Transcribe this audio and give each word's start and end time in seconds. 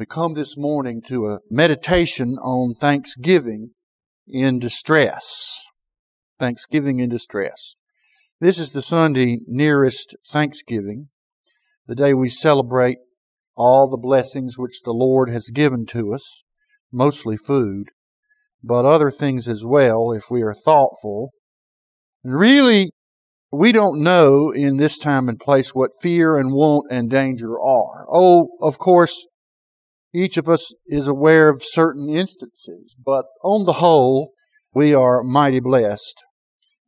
We 0.00 0.06
come 0.06 0.32
this 0.32 0.56
morning 0.56 1.02
to 1.08 1.26
a 1.26 1.40
meditation 1.50 2.38
on 2.38 2.72
thanksgiving 2.72 3.72
in 4.26 4.58
distress. 4.58 5.60
Thanksgiving 6.38 7.00
in 7.00 7.10
distress. 7.10 7.74
This 8.40 8.58
is 8.58 8.72
the 8.72 8.80
Sunday 8.80 9.40
nearest 9.46 10.16
Thanksgiving, 10.26 11.10
the 11.86 11.94
day 11.94 12.14
we 12.14 12.30
celebrate 12.30 12.96
all 13.54 13.90
the 13.90 13.98
blessings 13.98 14.56
which 14.56 14.80
the 14.86 14.94
Lord 14.94 15.28
has 15.28 15.50
given 15.50 15.84
to 15.88 16.14
us, 16.14 16.44
mostly 16.90 17.36
food, 17.36 17.90
but 18.64 18.86
other 18.86 19.10
things 19.10 19.48
as 19.48 19.66
well 19.66 20.12
if 20.12 20.30
we 20.30 20.40
are 20.40 20.54
thoughtful. 20.54 21.32
And 22.24 22.34
really, 22.34 22.90
we 23.52 23.70
don't 23.70 24.02
know 24.02 24.50
in 24.50 24.78
this 24.78 24.98
time 24.98 25.28
and 25.28 25.38
place 25.38 25.74
what 25.74 25.90
fear 26.00 26.38
and 26.38 26.54
want 26.54 26.86
and 26.90 27.10
danger 27.10 27.60
are. 27.60 28.06
Oh, 28.10 28.48
of 28.62 28.78
course, 28.78 29.26
each 30.12 30.36
of 30.36 30.48
us 30.48 30.74
is 30.86 31.06
aware 31.06 31.48
of 31.48 31.62
certain 31.62 32.08
instances, 32.08 32.96
but 33.04 33.26
on 33.42 33.64
the 33.64 33.74
whole, 33.74 34.32
we 34.74 34.94
are 34.94 35.22
mighty 35.22 35.60
blessed 35.60 36.22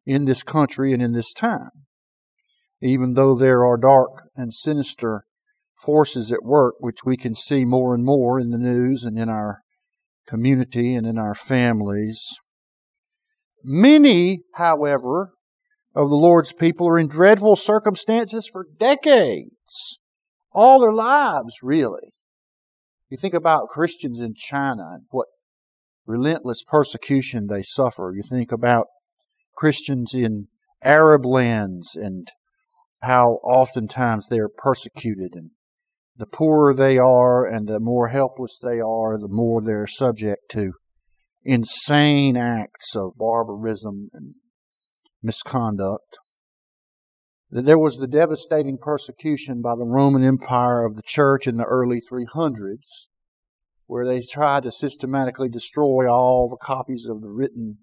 in 0.04 0.24
this 0.24 0.42
country 0.42 0.92
and 0.92 1.02
in 1.02 1.12
this 1.12 1.32
time. 1.32 1.70
Even 2.80 3.12
though 3.12 3.34
there 3.34 3.64
are 3.64 3.76
dark 3.76 4.24
and 4.34 4.52
sinister 4.52 5.24
forces 5.76 6.32
at 6.32 6.42
work, 6.42 6.74
which 6.80 7.04
we 7.04 7.16
can 7.16 7.34
see 7.34 7.64
more 7.64 7.94
and 7.94 8.04
more 8.04 8.40
in 8.40 8.50
the 8.50 8.58
news 8.58 9.04
and 9.04 9.18
in 9.18 9.28
our 9.28 9.60
community 10.26 10.94
and 10.94 11.06
in 11.06 11.18
our 11.18 11.34
families. 11.34 12.36
Many, 13.64 14.40
however, 14.54 15.32
of 15.94 16.08
the 16.08 16.16
Lord's 16.16 16.52
people 16.52 16.88
are 16.88 16.98
in 16.98 17.08
dreadful 17.08 17.56
circumstances 17.56 18.48
for 18.50 18.66
decades, 18.78 19.98
all 20.52 20.80
their 20.80 20.92
lives, 20.92 21.54
really. 21.62 22.12
You 23.12 23.18
think 23.18 23.34
about 23.34 23.68
Christians 23.68 24.20
in 24.20 24.32
China 24.34 24.92
and 24.94 25.02
what 25.10 25.26
relentless 26.06 26.64
persecution 26.66 27.46
they 27.46 27.60
suffer. 27.60 28.10
You 28.16 28.22
think 28.22 28.50
about 28.50 28.86
Christians 29.54 30.14
in 30.14 30.48
Arab 30.82 31.26
lands 31.26 31.94
and 31.94 32.28
how 33.02 33.40
oftentimes 33.44 34.28
they 34.28 34.38
are 34.38 34.48
persecuted 34.48 35.34
and 35.34 35.50
the 36.16 36.24
poorer 36.24 36.72
they 36.72 36.96
are 36.96 37.44
and 37.44 37.68
the 37.68 37.80
more 37.80 38.08
helpless 38.08 38.58
they 38.58 38.80
are, 38.80 39.18
the 39.18 39.28
more 39.28 39.60
they're 39.60 39.86
subject 39.86 40.50
to 40.52 40.72
insane 41.44 42.38
acts 42.38 42.96
of 42.96 43.12
barbarism 43.18 44.08
and 44.14 44.36
misconduct. 45.22 46.16
There 47.54 47.78
was 47.78 47.98
the 47.98 48.06
devastating 48.06 48.78
persecution 48.78 49.60
by 49.60 49.76
the 49.76 49.84
Roman 49.84 50.24
Empire 50.24 50.86
of 50.86 50.96
the 50.96 51.02
church 51.04 51.46
in 51.46 51.58
the 51.58 51.66
early 51.66 52.00
300s, 52.00 53.08
where 53.86 54.06
they 54.06 54.20
tried 54.20 54.62
to 54.64 54.70
systematically 54.70 55.48
destroy 55.48 56.10
all 56.10 56.48
the 56.48 56.56
copies 56.56 57.06
of 57.08 57.20
the 57.20 57.30
written 57.30 57.78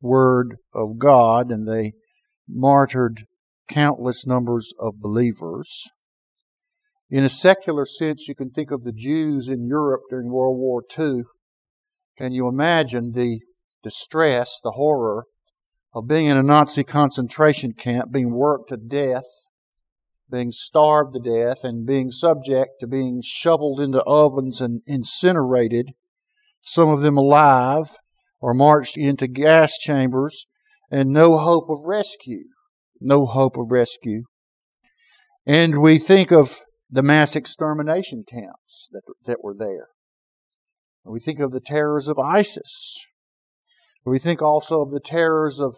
Word 0.00 0.56
of 0.74 0.98
God, 0.98 1.50
and 1.50 1.66
they 1.66 1.92
martyred 2.48 3.24
countless 3.68 4.26
numbers 4.26 4.72
of 4.78 5.00
believers. 5.00 5.90
In 7.08 7.24
a 7.24 7.28
secular 7.28 7.86
sense, 7.86 8.28
you 8.28 8.34
can 8.34 8.50
think 8.50 8.70
of 8.70 8.82
the 8.82 8.92
Jews 8.92 9.48
in 9.48 9.66
Europe 9.66 10.02
during 10.10 10.30
World 10.30 10.58
War 10.58 10.82
II. 10.98 11.22
Can 12.16 12.32
you 12.32 12.48
imagine 12.48 13.12
the 13.12 13.40
distress, 13.82 14.60
the 14.62 14.72
horror 14.72 15.26
of 15.94 16.08
being 16.08 16.26
in 16.26 16.36
a 16.36 16.42
Nazi 16.42 16.84
concentration 16.84 17.72
camp, 17.72 18.12
being 18.12 18.32
worked 18.32 18.70
to 18.70 18.76
death, 18.76 19.24
being 20.30 20.50
starved 20.50 21.14
to 21.14 21.20
death, 21.20 21.64
and 21.64 21.86
being 21.86 22.10
subject 22.10 22.80
to 22.80 22.86
being 22.86 23.20
shoveled 23.22 23.80
into 23.80 24.02
ovens 24.04 24.60
and 24.60 24.82
incinerated, 24.86 25.92
some 26.60 26.88
of 26.88 27.00
them 27.00 27.16
alive, 27.16 27.96
or 28.40 28.54
marched 28.54 28.96
into 28.96 29.26
gas 29.26 29.78
chambers, 29.78 30.46
and 30.90 31.10
no 31.10 31.36
hope 31.36 31.68
of 31.70 31.78
rescue. 31.84 32.44
No 33.00 33.26
hope 33.26 33.56
of 33.56 33.70
rescue. 33.70 34.24
And 35.46 35.80
we 35.80 35.98
think 35.98 36.32
of 36.32 36.56
the 36.90 37.02
mass 37.02 37.36
extermination 37.36 38.24
camps 38.28 38.88
that, 38.92 39.02
that 39.26 39.44
were 39.44 39.54
there. 39.56 39.88
We 41.04 41.20
think 41.20 41.38
of 41.38 41.52
the 41.52 41.60
terrors 41.60 42.08
of 42.08 42.18
ISIS. 42.18 42.98
We 44.04 44.18
think 44.18 44.42
also 44.42 44.82
of 44.82 44.90
the 44.90 45.00
terrors 45.00 45.60
of 45.60 45.76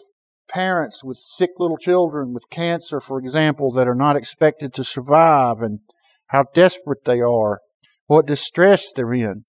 parents 0.49 1.05
with 1.05 1.19
sick 1.19 1.51
little 1.59 1.77
children 1.77 2.33
with 2.33 2.51
cancer, 2.51 3.01
for 3.01 3.19
example, 3.19 3.73
that 3.73 3.89
are 3.89 3.95
not 3.95 4.17
expected 4.17 4.73
to 4.75 4.85
survive 4.85 5.61
and 5.61 5.81
how 6.29 6.45
desperate 6.55 7.05
they 7.05 7.21
are, 7.21 7.61
what 8.07 8.27
distress 8.27 8.93
they're 8.93 9.13
in. 9.13 9.45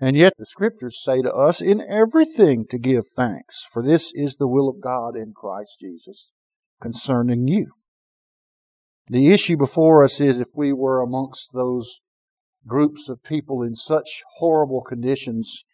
And 0.00 0.16
yet 0.16 0.34
the 0.36 0.46
scriptures 0.46 1.00
say 1.02 1.22
to 1.22 1.32
us 1.32 1.62
in 1.62 1.80
everything 1.88 2.66
to 2.70 2.78
give 2.78 3.04
thanks, 3.16 3.62
for 3.72 3.82
this 3.82 4.12
is 4.14 4.36
the 4.36 4.48
will 4.48 4.68
of 4.68 4.80
God 4.80 5.16
in 5.16 5.32
Christ 5.34 5.78
Jesus 5.80 6.32
concerning 6.80 7.48
you. 7.48 7.72
The 9.08 9.32
issue 9.32 9.56
before 9.56 10.02
us 10.02 10.20
is 10.20 10.40
if 10.40 10.48
we 10.54 10.72
were 10.72 11.00
amongst 11.00 11.52
those 11.52 12.00
groups 12.66 13.08
of 13.08 13.22
people 13.22 13.62
in 13.62 13.74
such 13.74 14.22
horrible 14.38 14.82
conditions 14.82 15.64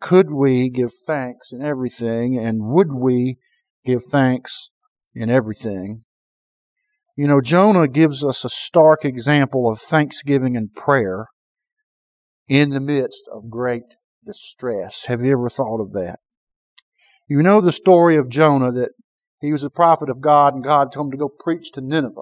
could 0.00 0.32
we 0.32 0.70
give 0.70 0.92
thanks 1.06 1.52
in 1.52 1.62
everything? 1.62 2.38
And 2.38 2.64
would 2.64 2.92
we 2.92 3.36
give 3.84 4.02
thanks 4.10 4.70
in 5.14 5.30
everything? 5.30 6.04
You 7.16 7.26
know, 7.26 7.40
Jonah 7.40 7.88
gives 7.88 8.24
us 8.24 8.44
a 8.44 8.48
stark 8.48 9.04
example 9.04 9.68
of 9.68 9.78
thanksgiving 9.78 10.56
and 10.56 10.74
prayer 10.74 11.26
in 12.48 12.70
the 12.70 12.80
midst 12.80 13.28
of 13.32 13.50
great 13.50 13.82
distress. 14.24 15.06
Have 15.06 15.20
you 15.22 15.32
ever 15.32 15.48
thought 15.48 15.80
of 15.80 15.92
that? 15.92 16.18
You 17.28 17.42
know 17.42 17.60
the 17.60 17.72
story 17.72 18.16
of 18.16 18.28
Jonah 18.28 18.72
that 18.72 18.90
he 19.40 19.52
was 19.52 19.64
a 19.64 19.70
prophet 19.70 20.10
of 20.10 20.20
God 20.20 20.54
and 20.54 20.64
God 20.64 20.92
told 20.92 21.06
him 21.06 21.10
to 21.12 21.16
go 21.16 21.28
preach 21.28 21.72
to 21.72 21.80
Nineveh. 21.80 22.14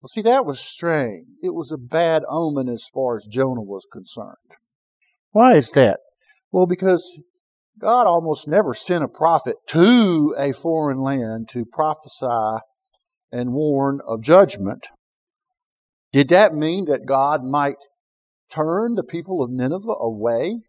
Well, 0.00 0.08
see, 0.08 0.22
that 0.22 0.44
was 0.44 0.60
strange. 0.60 1.26
It 1.42 1.54
was 1.54 1.72
a 1.72 1.78
bad 1.78 2.24
omen 2.28 2.68
as 2.68 2.86
far 2.92 3.16
as 3.16 3.26
Jonah 3.30 3.62
was 3.62 3.86
concerned. 3.90 4.36
Why 5.30 5.54
is 5.54 5.70
that? 5.72 6.00
Well, 6.52 6.66
because 6.66 7.18
God 7.80 8.06
almost 8.06 8.46
never 8.46 8.72
sent 8.72 9.04
a 9.04 9.08
prophet 9.08 9.56
to 9.68 10.34
a 10.38 10.52
foreign 10.52 11.00
land 11.00 11.48
to 11.50 11.64
prophesy 11.64 12.62
and 13.32 13.52
warn 13.52 14.00
of 14.06 14.22
judgment. 14.22 14.88
Did 16.12 16.28
that 16.28 16.54
mean 16.54 16.84
that 16.84 17.06
God 17.06 17.42
might 17.42 17.76
turn 18.48 18.94
the 18.94 19.02
people 19.02 19.42
of 19.42 19.50
Nineveh 19.50 19.96
away? 20.00 20.60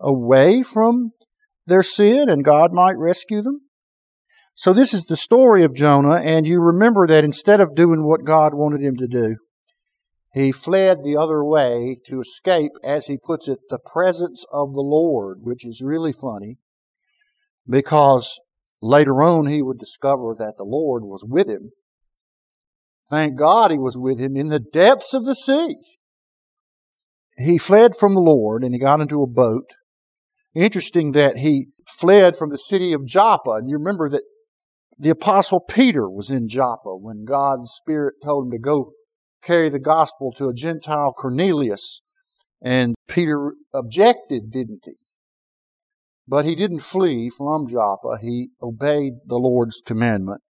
Away 0.00 0.62
from 0.62 1.12
their 1.66 1.82
sin 1.82 2.28
and 2.28 2.44
God 2.44 2.72
might 2.72 2.96
rescue 2.96 3.42
them? 3.42 3.60
So 4.54 4.72
this 4.72 4.94
is 4.94 5.04
the 5.04 5.16
story 5.16 5.64
of 5.64 5.74
Jonah, 5.74 6.20
and 6.20 6.46
you 6.46 6.60
remember 6.60 7.08
that 7.08 7.24
instead 7.24 7.60
of 7.60 7.74
doing 7.74 8.06
what 8.06 8.24
God 8.24 8.54
wanted 8.54 8.82
him 8.82 8.96
to 8.96 9.08
do, 9.08 9.36
he 10.34 10.50
fled 10.50 10.98
the 11.02 11.16
other 11.16 11.44
way 11.44 11.96
to 12.06 12.18
escape, 12.18 12.72
as 12.82 13.06
he 13.06 13.16
puts 13.16 13.48
it, 13.48 13.60
the 13.70 13.78
presence 13.78 14.44
of 14.52 14.74
the 14.74 14.82
Lord, 14.82 15.38
which 15.42 15.64
is 15.64 15.80
really 15.80 16.12
funny 16.12 16.58
because 17.68 18.40
later 18.82 19.22
on 19.22 19.46
he 19.46 19.62
would 19.62 19.78
discover 19.78 20.34
that 20.36 20.54
the 20.56 20.64
Lord 20.64 21.04
was 21.04 21.24
with 21.24 21.48
him. 21.48 21.70
Thank 23.08 23.38
God 23.38 23.70
he 23.70 23.78
was 23.78 23.96
with 23.96 24.18
him 24.18 24.36
in 24.36 24.48
the 24.48 24.58
depths 24.58 25.14
of 25.14 25.24
the 25.24 25.36
sea. 25.36 25.76
He 27.36 27.56
fled 27.56 27.92
from 27.94 28.14
the 28.14 28.20
Lord 28.20 28.64
and 28.64 28.74
he 28.74 28.80
got 28.80 29.00
into 29.00 29.22
a 29.22 29.28
boat. 29.28 29.70
Interesting 30.52 31.12
that 31.12 31.38
he 31.38 31.68
fled 31.86 32.36
from 32.36 32.50
the 32.50 32.58
city 32.58 32.92
of 32.92 33.06
Joppa. 33.06 33.52
And 33.52 33.70
you 33.70 33.76
remember 33.76 34.08
that 34.08 34.22
the 34.98 35.10
apostle 35.10 35.60
Peter 35.60 36.08
was 36.08 36.30
in 36.30 36.48
Joppa 36.48 36.96
when 36.96 37.24
God's 37.24 37.70
Spirit 37.70 38.14
told 38.22 38.46
him 38.46 38.50
to 38.52 38.58
go 38.58 38.92
carry 39.44 39.68
the 39.68 39.78
gospel 39.78 40.32
to 40.32 40.48
a 40.48 40.54
Gentile 40.54 41.12
Cornelius. 41.12 42.00
And 42.62 42.94
Peter 43.08 43.52
objected, 43.74 44.50
didn't 44.50 44.80
he? 44.84 44.94
But 46.26 46.46
he 46.46 46.54
didn't 46.54 46.80
flee 46.80 47.28
from 47.28 47.66
Joppa. 47.68 48.18
He 48.22 48.50
obeyed 48.62 49.14
the 49.26 49.36
Lord's 49.36 49.82
commandment. 49.84 50.40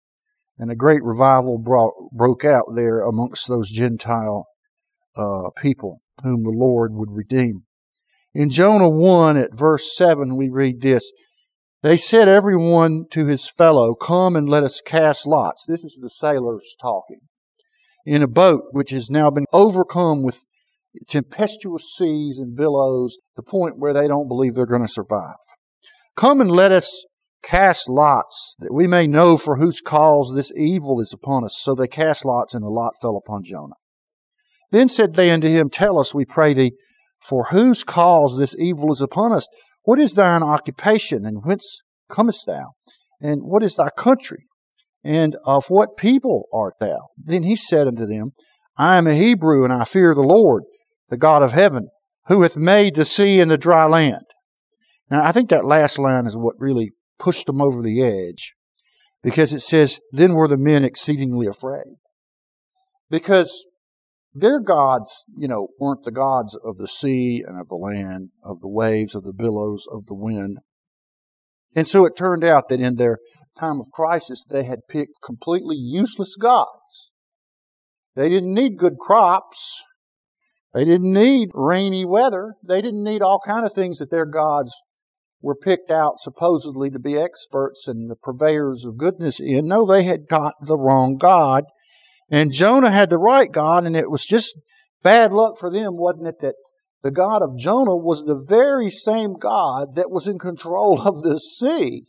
And 0.56 0.70
a 0.70 0.76
great 0.76 1.02
revival 1.02 1.58
brought, 1.58 1.94
broke 2.12 2.44
out 2.44 2.66
there 2.76 3.00
amongst 3.00 3.48
those 3.48 3.72
Gentile 3.72 4.46
uh, 5.16 5.50
people 5.60 6.00
whom 6.22 6.44
the 6.44 6.50
Lord 6.50 6.92
would 6.94 7.10
redeem. 7.10 7.64
In 8.32 8.50
Jonah 8.50 8.88
1 8.88 9.36
at 9.36 9.56
verse 9.56 9.96
7, 9.96 10.36
we 10.36 10.48
read 10.48 10.80
this. 10.80 11.10
They 11.82 11.96
said 11.96 12.28
everyone 12.28 13.06
to 13.10 13.26
his 13.26 13.50
fellow, 13.50 13.94
come 13.94 14.36
and 14.36 14.48
let 14.48 14.62
us 14.62 14.80
cast 14.80 15.26
lots. 15.26 15.66
This 15.66 15.84
is 15.84 15.98
the 16.00 16.08
sailors 16.08 16.76
talking 16.80 17.20
in 18.04 18.22
a 18.22 18.28
boat 18.28 18.64
which 18.72 18.90
has 18.90 19.10
now 19.10 19.30
been 19.30 19.46
overcome 19.52 20.22
with 20.22 20.44
tempestuous 21.08 21.94
seas 21.96 22.38
and 22.38 22.56
billows, 22.56 23.18
the 23.36 23.42
point 23.42 23.78
where 23.78 23.92
they 23.92 24.06
don't 24.06 24.28
believe 24.28 24.54
they're 24.54 24.66
going 24.66 24.86
to 24.86 24.88
survive. 24.88 25.36
Come 26.16 26.40
and 26.40 26.50
let 26.50 26.70
us 26.70 27.06
cast 27.42 27.88
lots, 27.88 28.54
that 28.58 28.72
we 28.72 28.86
may 28.86 29.06
know 29.06 29.36
for 29.36 29.56
whose 29.56 29.80
cause 29.80 30.32
this 30.34 30.52
evil 30.56 31.00
is 31.00 31.12
upon 31.12 31.44
us. 31.44 31.58
So 31.60 31.74
they 31.74 31.88
cast 31.88 32.24
lots, 32.24 32.54
and 32.54 32.64
the 32.64 32.68
lot 32.68 32.94
fell 33.00 33.16
upon 33.16 33.42
Jonah. 33.44 33.74
Then 34.70 34.88
said 34.88 35.14
they 35.14 35.30
unto 35.30 35.48
him, 35.48 35.68
Tell 35.68 35.98
us, 35.98 36.14
we 36.14 36.24
pray 36.24 36.54
thee, 36.54 36.72
For 37.20 37.46
whose 37.50 37.84
cause 37.84 38.38
this 38.38 38.56
evil 38.58 38.92
is 38.92 39.00
upon 39.00 39.32
us? 39.32 39.46
What 39.82 39.98
is 39.98 40.14
thine 40.14 40.42
occupation, 40.42 41.26
and 41.26 41.44
whence 41.44 41.80
comest 42.08 42.46
thou? 42.46 42.72
And 43.20 43.42
what 43.42 43.62
is 43.62 43.76
thy 43.76 43.90
country? 43.90 44.46
And 45.04 45.36
of 45.44 45.66
what 45.68 45.98
people 45.98 46.48
art 46.52 46.74
thou? 46.80 47.08
Then 47.22 47.42
he 47.42 47.56
said 47.56 47.86
unto 47.86 48.06
them, 48.06 48.32
I 48.76 48.96
am 48.96 49.06
a 49.06 49.14
Hebrew, 49.14 49.62
and 49.64 49.72
I 49.72 49.84
fear 49.84 50.14
the 50.14 50.22
Lord, 50.22 50.64
the 51.10 51.18
God 51.18 51.42
of 51.42 51.52
heaven, 51.52 51.88
who 52.26 52.42
hath 52.42 52.56
made 52.56 52.94
the 52.94 53.04
sea 53.04 53.40
and 53.40 53.50
the 53.50 53.58
dry 53.58 53.84
land. 53.84 54.24
Now, 55.10 55.22
I 55.22 55.32
think 55.32 55.50
that 55.50 55.66
last 55.66 55.98
line 55.98 56.26
is 56.26 56.36
what 56.36 56.54
really 56.58 56.92
pushed 57.18 57.46
them 57.46 57.60
over 57.60 57.82
the 57.82 58.02
edge, 58.02 58.54
because 59.22 59.52
it 59.52 59.60
says, 59.60 60.00
Then 60.10 60.34
were 60.34 60.48
the 60.48 60.56
men 60.56 60.84
exceedingly 60.84 61.46
afraid. 61.46 61.96
Because 63.10 63.66
their 64.32 64.60
gods, 64.60 65.24
you 65.36 65.46
know, 65.46 65.68
weren't 65.78 66.04
the 66.04 66.10
gods 66.10 66.58
of 66.64 66.78
the 66.78 66.88
sea 66.88 67.44
and 67.46 67.60
of 67.60 67.68
the 67.68 67.76
land, 67.76 68.30
of 68.42 68.60
the 68.60 68.68
waves, 68.68 69.14
of 69.14 69.22
the 69.22 69.32
billows, 69.32 69.86
of 69.92 70.06
the 70.06 70.14
wind. 70.14 70.58
And 71.76 71.86
so 71.86 72.04
it 72.04 72.16
turned 72.16 72.42
out 72.42 72.68
that 72.68 72.80
in 72.80 72.96
their 72.96 73.18
time 73.58 73.80
of 73.80 73.90
crisis, 73.92 74.44
they 74.48 74.64
had 74.64 74.88
picked 74.88 75.22
completely 75.24 75.76
useless 75.76 76.36
gods. 76.36 77.12
They 78.16 78.28
didn't 78.28 78.54
need 78.54 78.76
good 78.76 78.98
crops. 78.98 79.82
They 80.72 80.84
didn't 80.84 81.12
need 81.12 81.50
rainy 81.54 82.04
weather. 82.04 82.54
They 82.66 82.82
didn't 82.82 83.04
need 83.04 83.22
all 83.22 83.40
kind 83.44 83.64
of 83.64 83.72
things 83.72 83.98
that 83.98 84.10
their 84.10 84.26
gods 84.26 84.72
were 85.40 85.54
picked 85.54 85.90
out 85.90 86.18
supposedly 86.18 86.90
to 86.90 86.98
be 86.98 87.16
experts 87.16 87.86
and 87.86 88.10
the 88.10 88.16
purveyors 88.16 88.84
of 88.84 88.96
goodness 88.96 89.40
in. 89.40 89.66
No, 89.66 89.86
they 89.86 90.04
had 90.04 90.26
got 90.26 90.54
the 90.60 90.78
wrong 90.78 91.16
God. 91.16 91.64
And 92.30 92.52
Jonah 92.52 92.90
had 92.90 93.10
the 93.10 93.18
right 93.18 93.52
God, 93.52 93.84
and 93.84 93.94
it 93.94 94.10
was 94.10 94.24
just 94.24 94.58
bad 95.02 95.32
luck 95.32 95.58
for 95.58 95.70
them, 95.70 95.96
wasn't 95.96 96.28
it, 96.28 96.40
that 96.40 96.54
the 97.02 97.10
God 97.10 97.42
of 97.42 97.58
Jonah 97.58 97.96
was 97.96 98.24
the 98.24 98.42
very 98.48 98.88
same 98.88 99.34
God 99.34 99.94
that 99.94 100.10
was 100.10 100.26
in 100.26 100.38
control 100.38 101.02
of 101.02 101.22
the 101.22 101.38
sea. 101.38 102.04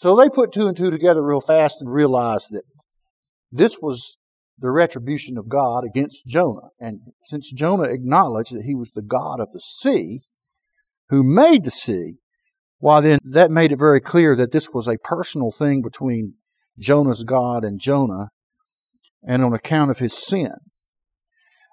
So 0.00 0.16
they 0.16 0.30
put 0.30 0.50
two 0.50 0.66
and 0.66 0.74
two 0.74 0.90
together 0.90 1.22
real 1.22 1.42
fast 1.42 1.82
and 1.82 1.92
realized 1.92 2.52
that 2.52 2.62
this 3.52 3.80
was 3.82 4.16
the 4.58 4.70
retribution 4.70 5.36
of 5.36 5.50
God 5.50 5.84
against 5.84 6.26
Jonah. 6.26 6.70
And 6.80 7.00
since 7.24 7.52
Jonah 7.52 7.82
acknowledged 7.82 8.54
that 8.54 8.64
he 8.64 8.74
was 8.74 8.92
the 8.92 9.02
God 9.02 9.40
of 9.40 9.52
the 9.52 9.60
sea, 9.60 10.20
who 11.10 11.22
made 11.22 11.64
the 11.64 11.70
sea, 11.70 12.14
why 12.78 13.02
then 13.02 13.18
that 13.22 13.50
made 13.50 13.72
it 13.72 13.78
very 13.78 14.00
clear 14.00 14.34
that 14.36 14.52
this 14.52 14.70
was 14.72 14.88
a 14.88 14.96
personal 15.04 15.52
thing 15.52 15.82
between 15.82 16.36
Jonah's 16.78 17.22
God 17.22 17.62
and 17.62 17.78
Jonah, 17.78 18.30
and 19.22 19.44
on 19.44 19.52
account 19.52 19.90
of 19.90 19.98
his 19.98 20.16
sin. 20.16 20.54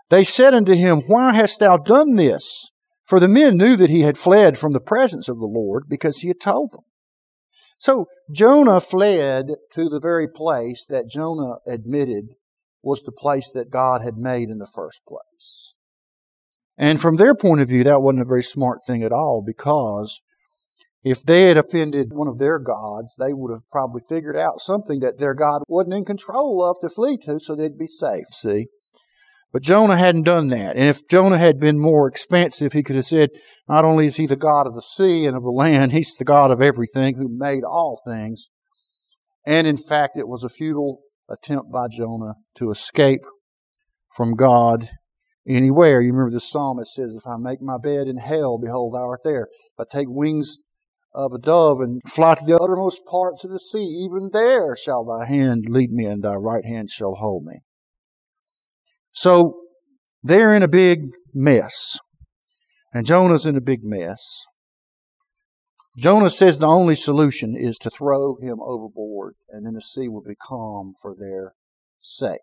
They 0.10 0.26
said 0.26 0.54
unto 0.54 0.74
him, 0.74 1.00
Why 1.08 1.34
hast 1.34 1.62
thou 1.62 1.78
done 1.78 2.18
this? 2.18 2.72
For 3.06 3.22
the 3.22 3.30
men 3.30 3.56
knew 3.56 3.78
that 3.78 3.90
he 3.90 4.02
had 4.02 4.18
fled 4.18 4.58
from 4.58 4.74
the 4.74 4.82
presence 4.82 5.30
of 5.30 5.40
the 5.40 5.46
Lord 5.46 5.86
because 5.88 6.18
he 6.18 6.28
had 6.28 6.42
told 6.42 6.74
them. 6.74 6.84
So 7.78 8.08
Jonah 8.32 8.80
fled 8.80 9.52
to 9.72 9.90
the 9.90 10.00
very 10.00 10.28
place 10.28 10.86
that 10.90 11.10
Jonah 11.10 11.58
admitted 11.68 12.36
was 12.84 13.04
the 13.04 13.12
place 13.12 13.52
that 13.52 13.70
God 13.70 14.02
had 14.02 14.18
made 14.18 14.50
in 14.50 14.58
the 14.58 14.72
first 14.74 15.02
place. 15.08 15.76
And 16.78 17.02
from 17.02 17.16
their 17.16 17.36
point 17.36 17.62
of 17.62 17.70
view, 17.70 17.84
that 17.84 18.02
wasn't 18.02 18.22
a 18.22 18.28
very 18.28 18.44
smart 18.44 18.80
thing 18.86 19.04
at 19.04 19.12
all 19.12 19.44
because 19.46 20.22
if 21.04 21.24
they 21.24 21.44
had 21.44 21.58
offended 21.58 22.10
one 22.12 22.28
of 22.28 22.38
their 22.38 22.60
gods, 22.60 23.16
they 23.18 23.34
would 23.34 23.52
have 23.52 23.70
probably 23.72 24.02
figured 24.08 24.36
out 24.36 24.60
something 24.60 25.00
that 25.00 25.18
their 25.18 25.34
God 25.34 25.64
wasn't 25.68 25.96
in 25.96 26.06
control 26.06 26.64
of 26.64 26.78
to 26.82 26.94
flee 26.94 27.18
to 27.24 27.40
so 27.40 27.56
they'd 27.56 27.78
be 27.78 27.88
safe, 27.88 28.28
see? 28.32 28.68
But 29.54 29.64
Jonah 29.64 29.98
hadn't 29.98 30.24
done 30.24 30.50
that. 30.50 30.76
And 30.76 30.90
if 30.90 31.08
Jonah 31.08 31.38
had 31.38 31.60
been 31.60 31.80
more 31.80 32.08
expansive, 32.08 32.74
he 32.74 32.84
could 32.84 32.98
have 32.98 33.06
said, 33.06 33.30
not 33.68 33.86
only 33.86 34.06
is 34.06 34.18
he 34.18 34.28
the 34.28 34.36
God 34.36 34.68
of 34.68 34.74
the 34.74 34.82
sea 34.82 35.26
and 35.26 35.36
of 35.36 35.44
the 35.44 35.52
land, 35.52 35.92
he's 35.94 36.16
the 36.16 36.26
God 36.26 36.52
of 36.52 36.62
everything 36.62 37.16
who 37.16 37.30
made 37.30 37.64
all 37.64 38.00
things. 38.06 38.50
And 39.46 39.66
in 39.66 39.78
fact, 39.78 40.18
it 40.18 40.28
was 40.28 40.44
a 40.44 40.50
futile 40.50 41.00
attempt 41.30 41.72
by 41.72 41.88
Jonah 41.90 42.36
to 42.56 42.70
escape 42.70 43.22
from 44.16 44.36
God 44.36 44.90
anywhere. 45.48 46.02
You 46.02 46.12
remember 46.12 46.32
the 46.32 46.40
psalmist 46.40 46.94
says, 46.94 47.16
If 47.16 47.26
I 47.26 47.38
make 47.38 47.62
my 47.62 47.78
bed 47.82 48.08
in 48.08 48.18
hell, 48.18 48.58
behold, 48.58 48.94
thou 48.94 49.08
art 49.08 49.22
there. 49.24 49.48
If 49.78 49.80
I 49.80 49.84
take 49.90 50.08
wings 50.10 50.58
of 51.14 51.32
a 51.34 51.40
dove 51.40 51.80
and 51.80 52.02
fly 52.08 52.36
to 52.36 52.46
the 52.46 52.58
uttermost 52.58 53.06
parts 53.06 53.46
of 53.46 53.52
the 53.52 53.60
sea, 53.60 54.06
even 54.06 54.30
there 54.34 54.76
shall 54.76 55.06
thy 55.06 55.26
hand 55.26 55.66
lead 55.70 55.92
me, 55.92 56.06
and 56.06 56.24
thy 56.24 56.36
right 56.36 56.66
hand 56.66 56.90
shall 56.90 57.16
hold 57.16 57.46
me. 57.46 57.62
So 59.18 59.62
they're 60.22 60.56
in 60.56 60.62
a 60.62 60.68
big 60.68 61.00
mess. 61.34 61.98
And 62.94 63.04
Jonah's 63.04 63.48
in 63.48 63.58
a 63.58 63.62
big 63.62 63.80
mess. 63.82 64.46
Jonah 65.98 66.30
says 66.30 66.60
the 66.60 66.68
only 66.68 66.94
solution 66.94 67.56
is 67.58 67.80
to 67.80 67.90
throw 67.90 68.36
him 68.40 68.60
overboard, 68.62 69.34
and 69.50 69.66
then 69.66 69.74
the 69.74 69.82
sea 69.82 70.08
will 70.08 70.22
be 70.22 70.36
calm 70.36 70.94
for 71.02 71.16
their 71.18 71.54
sake. 72.00 72.38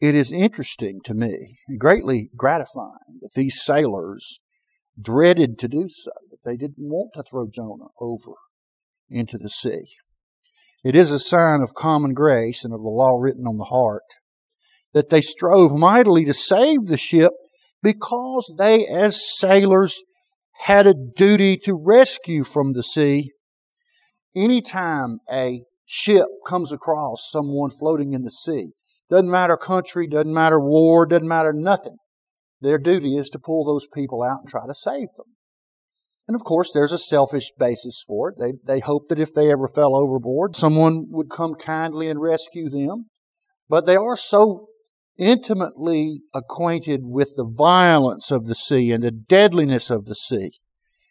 It 0.00 0.16
is 0.16 0.32
interesting 0.32 1.00
to 1.04 1.14
me, 1.14 1.58
and 1.68 1.78
greatly 1.78 2.30
gratifying, 2.36 3.20
that 3.20 3.34
these 3.36 3.62
sailors 3.62 4.40
dreaded 5.00 5.56
to 5.60 5.68
do 5.68 5.84
so, 5.88 6.10
that 6.32 6.42
they 6.44 6.56
didn't 6.56 6.78
want 6.78 7.12
to 7.14 7.22
throw 7.22 7.46
Jonah 7.46 7.92
over 8.00 8.32
into 9.08 9.38
the 9.38 9.48
sea. 9.48 9.86
It 10.84 10.94
is 10.94 11.10
a 11.10 11.18
sign 11.18 11.62
of 11.62 11.74
common 11.74 12.12
grace 12.12 12.62
and 12.62 12.74
of 12.74 12.82
the 12.82 12.90
law 12.90 13.16
written 13.18 13.46
on 13.46 13.56
the 13.56 13.64
heart 13.64 14.02
that 14.92 15.08
they 15.08 15.22
strove 15.22 15.72
mightily 15.72 16.26
to 16.26 16.34
save 16.34 16.86
the 16.86 16.98
ship 16.98 17.32
because 17.82 18.52
they, 18.58 18.86
as 18.86 19.38
sailors, 19.38 20.02
had 20.66 20.86
a 20.86 20.94
duty 20.94 21.56
to 21.64 21.74
rescue 21.74 22.44
from 22.44 22.74
the 22.74 22.82
sea. 22.82 23.32
Anytime 24.36 25.20
a 25.32 25.62
ship 25.86 26.26
comes 26.46 26.70
across 26.70 27.28
someone 27.30 27.70
floating 27.70 28.12
in 28.12 28.22
the 28.22 28.30
sea, 28.30 28.72
doesn't 29.08 29.30
matter 29.30 29.56
country, 29.56 30.06
doesn't 30.06 30.32
matter 30.32 30.60
war, 30.60 31.06
doesn't 31.06 31.26
matter 31.26 31.52
nothing. 31.54 31.96
Their 32.60 32.78
duty 32.78 33.16
is 33.16 33.30
to 33.30 33.38
pull 33.38 33.64
those 33.64 33.86
people 33.92 34.22
out 34.22 34.40
and 34.40 34.48
try 34.48 34.66
to 34.66 34.74
save 34.74 35.08
them. 35.16 35.33
And 36.26 36.34
of 36.34 36.42
course, 36.44 36.70
there's 36.72 36.92
a 36.92 36.98
selfish 36.98 37.50
basis 37.58 38.02
for 38.06 38.30
it. 38.30 38.36
They, 38.38 38.52
they 38.66 38.80
hope 38.80 39.08
that 39.08 39.20
if 39.20 39.34
they 39.34 39.50
ever 39.50 39.68
fell 39.68 39.94
overboard, 39.94 40.56
someone 40.56 41.06
would 41.10 41.28
come 41.28 41.54
kindly 41.54 42.08
and 42.08 42.20
rescue 42.20 42.70
them. 42.70 43.06
But 43.68 43.86
they 43.86 43.96
are 43.96 44.16
so 44.16 44.68
intimately 45.18 46.22
acquainted 46.34 47.00
with 47.04 47.34
the 47.36 47.48
violence 47.48 48.30
of 48.30 48.46
the 48.46 48.54
sea 48.54 48.90
and 48.90 49.02
the 49.02 49.10
deadliness 49.10 49.90
of 49.90 50.06
the 50.06 50.14
sea 50.14 50.52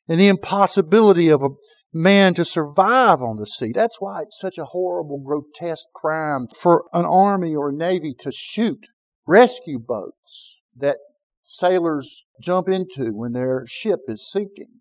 and 0.08 0.20
the 0.20 0.28
impossibility 0.28 1.30
of 1.30 1.42
a 1.44 1.50
man 1.94 2.34
to 2.34 2.44
survive 2.44 3.22
on 3.22 3.38
the 3.38 3.46
sea. 3.46 3.72
That's 3.74 4.02
why 4.02 4.24
it's 4.24 4.40
such 4.40 4.58
a 4.58 4.66
horrible, 4.66 5.20
grotesque 5.20 5.90
crime 5.94 6.48
for 6.60 6.86
an 6.92 7.06
army 7.06 7.56
or 7.56 7.70
a 7.70 7.74
navy 7.74 8.14
to 8.20 8.32
shoot 8.34 8.88
rescue 9.28 9.80
boats 9.80 10.62
that 10.76 10.98
sailors 11.44 12.26
jump 12.42 12.68
into 12.68 13.12
when 13.14 13.34
their 13.34 13.64
ship 13.68 14.00
is 14.08 14.30
sinking 14.30 14.80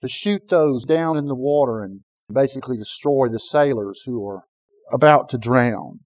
to 0.00 0.08
shoot 0.08 0.42
those 0.48 0.84
down 0.84 1.16
in 1.16 1.26
the 1.26 1.34
water 1.34 1.82
and 1.82 2.00
basically 2.32 2.76
destroy 2.76 3.28
the 3.28 3.38
sailors 3.38 4.02
who 4.06 4.26
are 4.26 4.44
about 4.92 5.28
to 5.30 5.38
drown. 5.38 6.00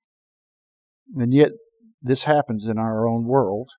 And 1.16 1.34
yet, 1.34 1.50
this 2.00 2.24
happens 2.24 2.66
in 2.66 2.78
our 2.78 3.06
own 3.06 3.26
world. 3.26 3.70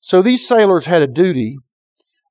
So 0.00 0.22
these 0.22 0.46
sailors 0.46 0.86
had 0.86 1.02
a 1.02 1.06
duty, 1.06 1.56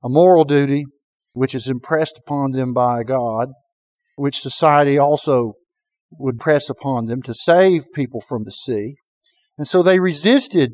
a 0.02 0.08
moral 0.08 0.44
duty, 0.44 0.84
which 1.32 1.54
is 1.54 1.68
impressed 1.68 2.18
upon 2.18 2.50
them 2.52 2.74
by 2.74 3.04
God, 3.04 3.48
which 4.16 4.40
society 4.40 4.98
also 4.98 5.54
would 6.10 6.38
press 6.38 6.68
upon 6.68 7.06
them 7.06 7.22
to 7.22 7.34
save 7.34 7.84
people 7.94 8.20
from 8.20 8.44
the 8.44 8.50
sea. 8.50 8.96
And 9.56 9.68
so 9.68 9.82
they 9.82 10.00
resisted 10.00 10.72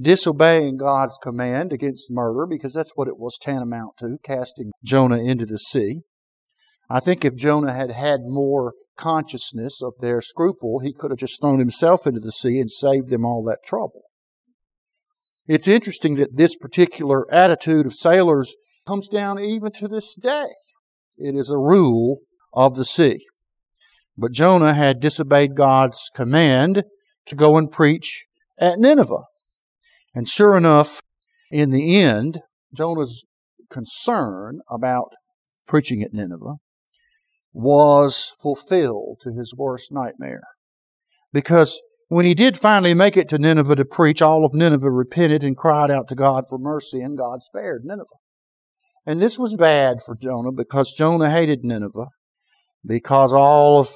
disobeying 0.00 0.76
God's 0.76 1.18
command 1.22 1.72
against 1.72 2.10
murder, 2.10 2.46
because 2.46 2.72
that's 2.72 2.92
what 2.94 3.08
it 3.08 3.18
was 3.18 3.38
tantamount 3.40 3.96
to, 3.98 4.18
casting 4.22 4.70
Jonah 4.84 5.18
into 5.18 5.46
the 5.46 5.58
sea. 5.58 6.02
I 6.90 7.00
think 7.00 7.24
if 7.24 7.36
Jonah 7.36 7.74
had 7.74 7.90
had 7.90 8.20
more 8.22 8.72
consciousness 8.96 9.82
of 9.82 9.94
their 10.00 10.20
scruple, 10.20 10.80
he 10.82 10.92
could 10.92 11.10
have 11.10 11.18
just 11.18 11.40
thrown 11.40 11.58
himself 11.58 12.06
into 12.06 12.20
the 12.20 12.32
sea 12.32 12.58
and 12.58 12.70
saved 12.70 13.10
them 13.10 13.24
all 13.24 13.42
that 13.44 13.62
trouble. 13.64 14.02
It's 15.46 15.68
interesting 15.68 16.16
that 16.16 16.36
this 16.36 16.56
particular 16.56 17.30
attitude 17.32 17.86
of 17.86 17.94
sailors 17.94 18.54
comes 18.86 19.08
down 19.08 19.38
even 19.38 19.72
to 19.72 19.88
this 19.88 20.14
day. 20.14 20.48
It 21.16 21.34
is 21.34 21.50
a 21.50 21.58
rule 21.58 22.20
of 22.54 22.76
the 22.76 22.84
sea. 22.84 23.26
But 24.16 24.32
Jonah 24.32 24.74
had 24.74 25.00
disobeyed 25.00 25.54
God's 25.54 26.10
command 26.14 26.84
to 27.26 27.36
go 27.36 27.56
and 27.56 27.70
preach 27.70 28.26
at 28.58 28.78
Nineveh. 28.78 29.24
And 30.14 30.28
sure 30.28 30.56
enough, 30.56 31.00
in 31.50 31.70
the 31.70 32.00
end, 32.00 32.40
Jonah's 32.74 33.24
concern 33.70 34.60
about 34.70 35.12
preaching 35.66 36.02
at 36.02 36.12
Nineveh 36.12 36.56
was 37.52 38.34
fulfilled 38.40 39.18
to 39.20 39.32
his 39.32 39.54
worst 39.56 39.92
nightmare. 39.92 40.42
Because 41.32 41.80
when 42.08 42.24
he 42.24 42.34
did 42.34 42.56
finally 42.56 42.94
make 42.94 43.16
it 43.16 43.28
to 43.28 43.38
Nineveh 43.38 43.76
to 43.76 43.84
preach, 43.84 44.22
all 44.22 44.44
of 44.44 44.54
Nineveh 44.54 44.90
repented 44.90 45.44
and 45.44 45.56
cried 45.56 45.90
out 45.90 46.08
to 46.08 46.14
God 46.14 46.44
for 46.48 46.58
mercy, 46.58 47.00
and 47.00 47.18
God 47.18 47.42
spared 47.42 47.84
Nineveh. 47.84 48.06
And 49.04 49.20
this 49.20 49.38
was 49.38 49.56
bad 49.56 49.98
for 50.04 50.14
Jonah 50.14 50.52
because 50.52 50.94
Jonah 50.94 51.30
hated 51.30 51.64
Nineveh, 51.64 52.08
because 52.84 53.32
all 53.32 53.78
of 53.78 53.90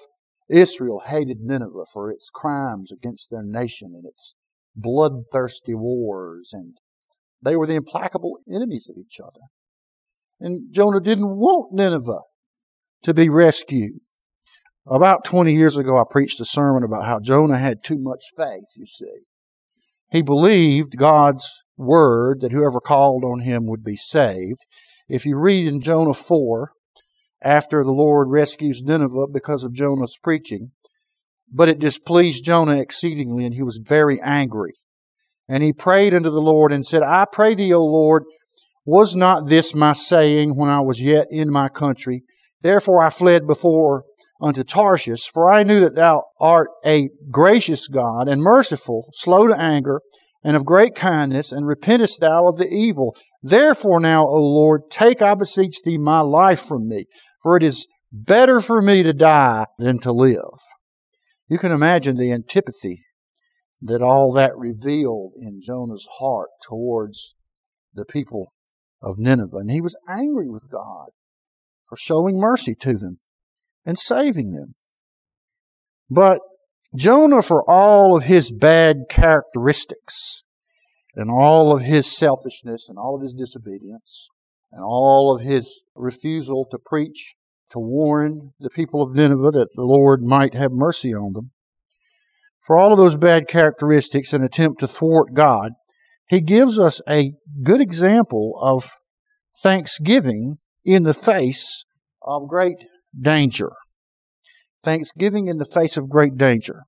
Israel 0.50 1.02
hated 1.06 1.38
Nineveh 1.40 1.86
for 1.92 2.10
its 2.10 2.30
crimes 2.30 2.92
against 2.92 3.30
their 3.30 3.42
nation 3.42 3.92
and 3.94 4.04
its 4.06 4.34
bloodthirsty 4.74 5.74
wars, 5.74 6.50
and 6.52 6.74
they 7.42 7.56
were 7.56 7.66
the 7.66 7.76
implacable 7.76 8.38
enemies 8.50 8.88
of 8.88 8.96
each 8.96 9.20
other. 9.20 9.40
And 10.40 10.72
Jonah 10.72 11.00
didn't 11.00 11.36
want 11.36 11.72
Nineveh 11.72 12.20
to 13.02 13.14
be 13.14 13.28
rescued. 13.28 14.00
About 14.86 15.24
20 15.24 15.54
years 15.54 15.76
ago, 15.76 15.96
I 15.98 16.02
preached 16.08 16.40
a 16.40 16.44
sermon 16.44 16.82
about 16.82 17.06
how 17.06 17.20
Jonah 17.20 17.58
had 17.58 17.84
too 17.84 17.98
much 17.98 18.24
faith, 18.36 18.64
you 18.76 18.86
see. 18.86 19.22
He 20.10 20.22
believed 20.22 20.96
God's 20.96 21.62
word 21.76 22.40
that 22.40 22.52
whoever 22.52 22.80
called 22.80 23.24
on 23.24 23.40
him 23.40 23.66
would 23.66 23.84
be 23.84 23.96
saved. 23.96 24.58
If 25.08 25.24
you 25.24 25.36
read 25.36 25.66
in 25.66 25.80
Jonah 25.80 26.14
4, 26.14 26.72
after 27.42 27.82
the 27.82 27.92
Lord 27.92 28.28
rescues 28.28 28.82
Nineveh 28.84 29.26
because 29.32 29.64
of 29.64 29.72
Jonah's 29.72 30.18
preaching, 30.22 30.72
but 31.52 31.68
it 31.68 31.78
displeased 31.78 32.44
Jonah 32.44 32.78
exceedingly, 32.78 33.44
and 33.44 33.54
he 33.54 33.62
was 33.62 33.80
very 33.82 34.20
angry. 34.22 34.74
And 35.48 35.62
he 35.62 35.72
prayed 35.72 36.14
unto 36.14 36.30
the 36.30 36.40
Lord 36.40 36.72
and 36.72 36.84
said, 36.84 37.02
I 37.02 37.26
pray 37.30 37.54
thee, 37.54 37.74
O 37.74 37.84
Lord, 37.84 38.24
was 38.84 39.14
not 39.14 39.46
this 39.46 39.74
my 39.74 39.92
saying 39.92 40.56
when 40.56 40.70
I 40.70 40.80
was 40.80 41.00
yet 41.00 41.26
in 41.30 41.50
my 41.50 41.68
country? 41.68 42.22
Therefore 42.62 43.02
I 43.02 43.10
fled 43.10 43.46
before 43.46 44.04
unto 44.40 44.64
Tarshish, 44.64 45.30
for 45.32 45.52
I 45.52 45.62
knew 45.62 45.80
that 45.80 45.94
thou 45.94 46.24
art 46.40 46.68
a 46.84 47.10
gracious 47.30 47.86
God 47.86 48.28
and 48.28 48.42
merciful, 48.42 49.08
slow 49.12 49.46
to 49.46 49.58
anger, 49.58 50.00
and 50.42 50.56
of 50.56 50.64
great 50.64 50.96
kindness, 50.96 51.52
and 51.52 51.66
repentest 51.66 52.20
thou 52.20 52.48
of 52.48 52.58
the 52.58 52.68
evil. 52.68 53.14
Therefore 53.42 54.00
now, 54.00 54.26
O 54.26 54.40
Lord, 54.42 54.90
take, 54.90 55.22
I 55.22 55.34
beseech 55.34 55.82
thee, 55.84 55.98
my 55.98 56.20
life 56.20 56.60
from 56.60 56.88
me, 56.88 57.04
for 57.40 57.56
it 57.56 57.62
is 57.62 57.86
better 58.10 58.60
for 58.60 58.82
me 58.82 59.04
to 59.04 59.12
die 59.12 59.66
than 59.78 59.98
to 60.00 60.12
live. 60.12 60.58
You 61.52 61.58
can 61.58 61.70
imagine 61.70 62.16
the 62.16 62.32
antipathy 62.32 63.04
that 63.82 64.00
all 64.00 64.32
that 64.32 64.56
revealed 64.56 65.32
in 65.36 65.60
Jonah's 65.60 66.08
heart 66.18 66.48
towards 66.66 67.34
the 67.92 68.06
people 68.06 68.54
of 69.02 69.18
Nineveh. 69.18 69.58
And 69.58 69.70
he 69.70 69.82
was 69.82 69.94
angry 70.08 70.48
with 70.48 70.70
God 70.70 71.08
for 71.86 71.98
showing 71.98 72.38
mercy 72.38 72.74
to 72.76 72.94
them 72.96 73.18
and 73.84 73.98
saving 73.98 74.52
them. 74.52 74.76
But 76.08 76.38
Jonah, 76.96 77.42
for 77.42 77.68
all 77.68 78.16
of 78.16 78.24
his 78.24 78.50
bad 78.50 79.00
characteristics 79.10 80.44
and 81.14 81.30
all 81.30 81.76
of 81.76 81.82
his 81.82 82.06
selfishness 82.06 82.88
and 82.88 82.96
all 82.96 83.16
of 83.16 83.20
his 83.20 83.34
disobedience 83.34 84.30
and 84.72 84.82
all 84.82 85.36
of 85.36 85.42
his 85.42 85.84
refusal 85.94 86.66
to 86.70 86.78
preach, 86.78 87.34
to 87.72 87.78
warn 87.78 88.52
the 88.60 88.70
people 88.70 89.02
of 89.02 89.14
Nineveh 89.14 89.50
that 89.50 89.74
the 89.74 89.82
Lord 89.82 90.22
might 90.22 90.54
have 90.54 90.72
mercy 90.72 91.14
on 91.14 91.32
them, 91.32 91.50
for 92.60 92.78
all 92.78 92.92
of 92.92 92.98
those 92.98 93.16
bad 93.16 93.48
characteristics 93.48 94.32
and 94.32 94.44
attempt 94.44 94.80
to 94.80 94.86
thwart 94.86 95.34
God, 95.34 95.72
he 96.28 96.40
gives 96.40 96.78
us 96.78 97.00
a 97.08 97.32
good 97.62 97.80
example 97.80 98.54
of 98.60 98.92
thanksgiving 99.62 100.58
in 100.84 101.02
the 101.02 101.14
face 101.14 101.84
of 102.22 102.48
great 102.48 102.84
danger. 103.20 103.72
Thanksgiving 104.82 105.48
in 105.48 105.58
the 105.58 105.64
face 105.64 105.96
of 105.96 106.08
great 106.08 106.36
danger. 106.36 106.84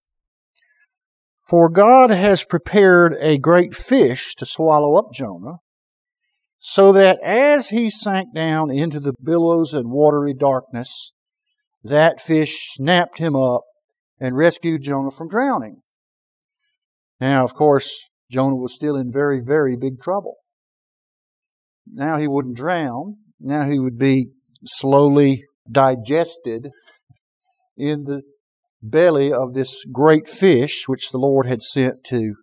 For 1.46 1.68
God 1.68 2.10
has 2.10 2.44
prepared 2.44 3.16
a 3.20 3.38
great 3.38 3.74
fish 3.74 4.34
to 4.36 4.46
swallow 4.46 4.96
up 4.96 5.12
Jonah, 5.12 5.58
so 6.66 6.92
that 6.92 7.21
as 7.23 7.68
he 7.68 7.90
sank 7.90 8.35
down 8.35 8.71
into 8.71 8.99
the 8.99 9.12
billows 9.23 9.75
and 9.75 9.90
watery 9.90 10.33
darkness, 10.33 11.12
that 11.83 12.23
fish 12.23 12.73
snapped 12.73 13.18
him 13.18 13.37
up 13.37 13.64
and 14.18 14.35
rescued 14.35 14.80
Jonah 14.80 15.11
from 15.11 15.28
drowning. 15.28 15.83
Now, 17.21 17.44
of 17.44 17.52
course, 17.52 18.09
Jonah 18.30 18.56
was 18.56 18.75
still 18.75 18.97
in 18.97 19.12
very, 19.12 19.42
very 19.44 19.76
big 19.76 20.00
trouble. 20.00 20.37
Now 21.87 22.16
he 22.16 22.26
wouldn't 22.26 22.56
drown. 22.56 23.18
Now 23.38 23.68
he 23.68 23.78
would 23.78 23.99
be 23.99 24.30
slowly 24.64 25.44
digested 25.71 26.71
in 27.76 28.04
the 28.04 28.23
belly 28.83 29.30
of 29.30 29.52
this 29.52 29.85
great 29.92 30.30
fish 30.30 30.85
which 30.88 31.11
the 31.11 31.18
Lord 31.18 31.44
had 31.44 31.61
sent 31.61 32.04
to 32.04 32.37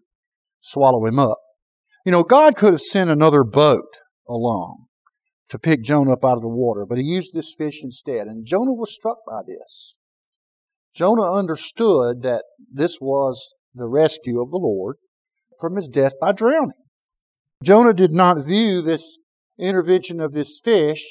swallow 0.60 1.08
him 1.08 1.18
up. 1.18 1.40
You 2.06 2.12
know, 2.12 2.24
God 2.24 2.56
could 2.56 2.74
have 2.74 2.82
sent 2.82 3.10
another 3.10 3.44
boat 3.44 3.98
along 4.32 4.86
to 5.50 5.60
pick 5.60 5.84
Jonah 5.84 6.14
up 6.14 6.24
out 6.24 6.38
of 6.38 6.42
the 6.42 6.48
water, 6.48 6.86
but 6.88 6.98
he 6.98 7.04
used 7.04 7.34
this 7.34 7.54
fish 7.58 7.84
instead. 7.84 8.28
And 8.28 8.46
Jonah 8.46 8.74
was 8.74 8.96
struck 8.96 9.18
by 9.28 9.42
this. 9.46 9.98
Jonah 10.96 11.30
understood 11.30 12.22
that 12.24 12.44
this 12.72 13.00
was 13.02 13.54
the 13.76 13.88
rescue 13.88 14.42
of 14.42 14.50
the 14.50 14.58
Lord 14.58 14.96
from 15.60 15.76
his 15.76 15.90
death 15.90 16.14
by 16.22 16.32
drowning. 16.32 16.72
Jonah 17.64 17.94
did 17.94 18.12
not 18.12 18.46
view 18.46 18.82
this 18.82 19.18
intervention 19.60 20.22
of 20.22 20.32
this 20.32 20.60
fish 20.64 21.06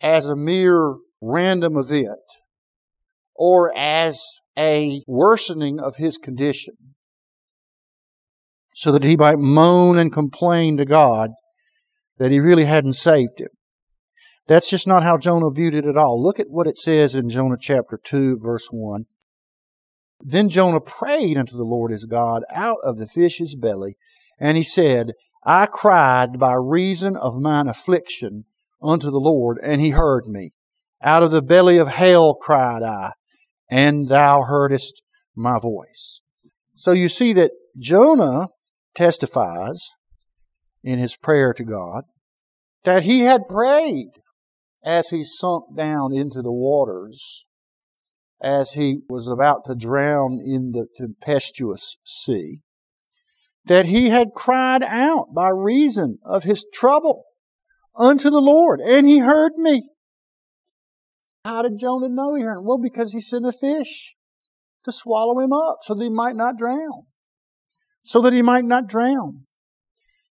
as 0.00 0.28
a 0.28 0.36
mere 0.36 0.96
random 1.20 1.76
event 1.76 2.18
or 3.34 3.76
as 3.76 4.20
a 4.58 5.02
worsening 5.06 5.78
of 5.78 5.96
his 5.96 6.18
condition 6.18 6.74
so 8.74 8.90
that 8.92 9.04
he 9.04 9.16
might 9.16 9.38
moan 9.38 9.96
and 9.96 10.12
complain 10.12 10.76
to 10.76 10.84
God 10.84 11.30
that 12.20 12.30
he 12.30 12.38
really 12.38 12.66
hadn't 12.66 12.92
saved 12.92 13.40
him. 13.40 13.48
That's 14.46 14.68
just 14.68 14.86
not 14.86 15.02
how 15.02 15.16
Jonah 15.16 15.50
viewed 15.50 15.74
it 15.74 15.86
at 15.86 15.96
all. 15.96 16.22
Look 16.22 16.38
at 16.38 16.50
what 16.50 16.66
it 16.66 16.76
says 16.76 17.14
in 17.14 17.30
Jonah 17.30 17.56
chapter 17.58 17.98
2, 18.02 18.38
verse 18.40 18.68
1. 18.70 19.06
Then 20.20 20.50
Jonah 20.50 20.80
prayed 20.80 21.38
unto 21.38 21.56
the 21.56 21.64
Lord 21.64 21.92
his 21.92 22.04
God 22.04 22.42
out 22.52 22.76
of 22.84 22.98
the 22.98 23.06
fish's 23.06 23.56
belly, 23.56 23.96
and 24.38 24.58
he 24.58 24.62
said, 24.62 25.12
I 25.46 25.64
cried 25.64 26.38
by 26.38 26.52
reason 26.52 27.16
of 27.16 27.40
mine 27.40 27.68
affliction 27.68 28.44
unto 28.82 29.10
the 29.10 29.18
Lord, 29.18 29.58
and 29.62 29.80
he 29.80 29.90
heard 29.90 30.26
me. 30.26 30.52
Out 31.02 31.22
of 31.22 31.30
the 31.30 31.40
belly 31.40 31.78
of 31.78 31.88
hell 31.88 32.34
cried 32.34 32.82
I, 32.82 33.12
and 33.70 34.08
thou 34.08 34.42
heardest 34.42 35.02
my 35.34 35.58
voice. 35.58 36.20
So 36.74 36.92
you 36.92 37.08
see 37.08 37.32
that 37.32 37.52
Jonah 37.78 38.48
testifies 38.94 39.92
in 40.82 40.98
his 40.98 41.16
prayer 41.16 41.52
to 41.52 41.64
God 41.64 42.04
that 42.84 43.02
he 43.02 43.20
had 43.20 43.48
prayed 43.48 44.10
as 44.82 45.10
he 45.10 45.22
sunk 45.22 45.76
down 45.76 46.14
into 46.14 46.40
the 46.40 46.52
waters, 46.52 47.46
as 48.42 48.72
he 48.72 49.00
was 49.08 49.28
about 49.28 49.66
to 49.66 49.74
drown 49.74 50.40
in 50.42 50.72
the 50.72 50.86
tempestuous 50.96 51.96
sea 52.02 52.60
that 53.66 53.86
he 53.86 54.08
had 54.08 54.32
cried 54.34 54.82
out 54.82 55.34
by 55.34 55.48
reason 55.48 56.18
of 56.24 56.44
his 56.44 56.66
trouble 56.72 57.24
unto 57.96 58.30
the 58.30 58.40
Lord, 58.40 58.80
and 58.80 59.06
he 59.06 59.18
heard 59.18 59.52
me. 59.56 59.88
How 61.44 61.62
did 61.62 61.78
Jonah 61.78 62.08
know 62.08 62.34
he 62.34 62.42
heard 62.42 62.58
him? 62.58 62.66
Well, 62.66 62.78
because 62.78 63.12
he 63.12 63.20
sent 63.20 63.46
a 63.46 63.52
fish 63.52 64.16
to 64.84 64.92
swallow 64.92 65.38
him 65.38 65.52
up 65.52 65.78
so 65.82 65.94
that 65.94 66.02
he 66.02 66.10
might 66.10 66.36
not 66.36 66.56
drown. 66.56 67.06
So 68.02 68.20
that 68.22 68.32
he 68.32 68.42
might 68.42 68.64
not 68.64 68.88
drown. 68.88 69.46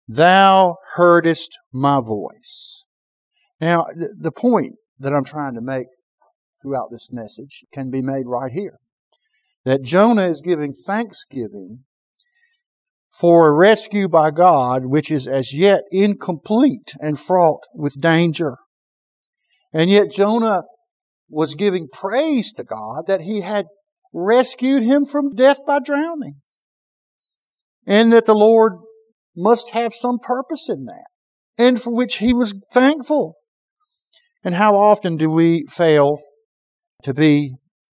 Thou 0.08 0.78
heardest 0.96 1.58
my 1.74 2.00
voice. 2.00 2.86
Now, 3.60 3.88
the 3.96 4.32
point 4.32 4.76
that 5.00 5.14
I'm 5.14 5.26
trying 5.26 5.56
to 5.56 5.62
make 5.62 5.88
throughout 6.62 6.90
this 6.92 7.10
message 7.12 7.66
can 7.74 7.90
be 7.90 8.02
made 8.02 8.26
right 8.26 8.52
here. 8.52 8.80
That 9.66 9.84
Jonah 9.84 10.28
is 10.28 10.42
giving 10.42 10.74
thanksgiving 10.74 11.84
for 13.10 13.48
a 13.48 13.58
rescue 13.58 14.08
by 14.08 14.32
God 14.32 14.86
which 14.86 15.12
is 15.12 15.28
as 15.28 15.58
yet 15.58 15.82
incomplete 15.92 16.94
and 17.02 17.20
fraught 17.20 17.64
with 17.74 18.00
danger. 18.00 18.58
And 19.74 19.90
yet 19.90 20.12
Jonah 20.12 20.64
was 21.30 21.56
giving 21.56 21.88
praise 21.92 22.54
to 22.54 22.64
God 22.64 23.08
that 23.08 23.22
he 23.22 23.42
had 23.42 23.66
rescued 24.14 24.84
him 24.84 25.04
from 25.04 25.36
death 25.36 25.60
by 25.66 25.80
drowning. 25.80 26.42
And 27.86 28.14
that 28.14 28.26
the 28.26 28.36
Lord 28.36 28.74
must 29.38 29.70
have 29.70 29.94
some 29.94 30.18
purpose 30.20 30.68
in 30.68 30.86
that. 30.86 31.06
And 31.58 31.82
for 31.82 31.96
which 31.96 32.18
he 32.18 32.34
was 32.34 32.54
thankful. 32.74 33.36
And 34.44 34.56
how 34.56 34.76
often 34.76 35.18
do 35.18 35.30
we 35.30 35.66
fail 35.70 36.20
to 37.04 37.14
be 37.14 37.56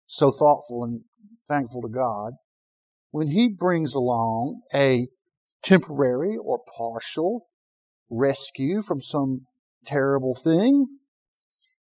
so 0.06 0.30
thoughtful 0.30 0.84
and 0.84 1.02
thankful 1.48 1.82
to 1.82 1.88
God 1.88 2.34
when 3.10 3.28
he 3.28 3.48
brings 3.48 3.94
along 3.94 4.62
a 4.74 5.08
temporary 5.62 6.36
or 6.36 6.60
partial 6.76 7.46
rescue 8.10 8.80
from 8.82 9.00
some 9.00 9.42
terrible 9.86 10.34
thing, 10.34 10.86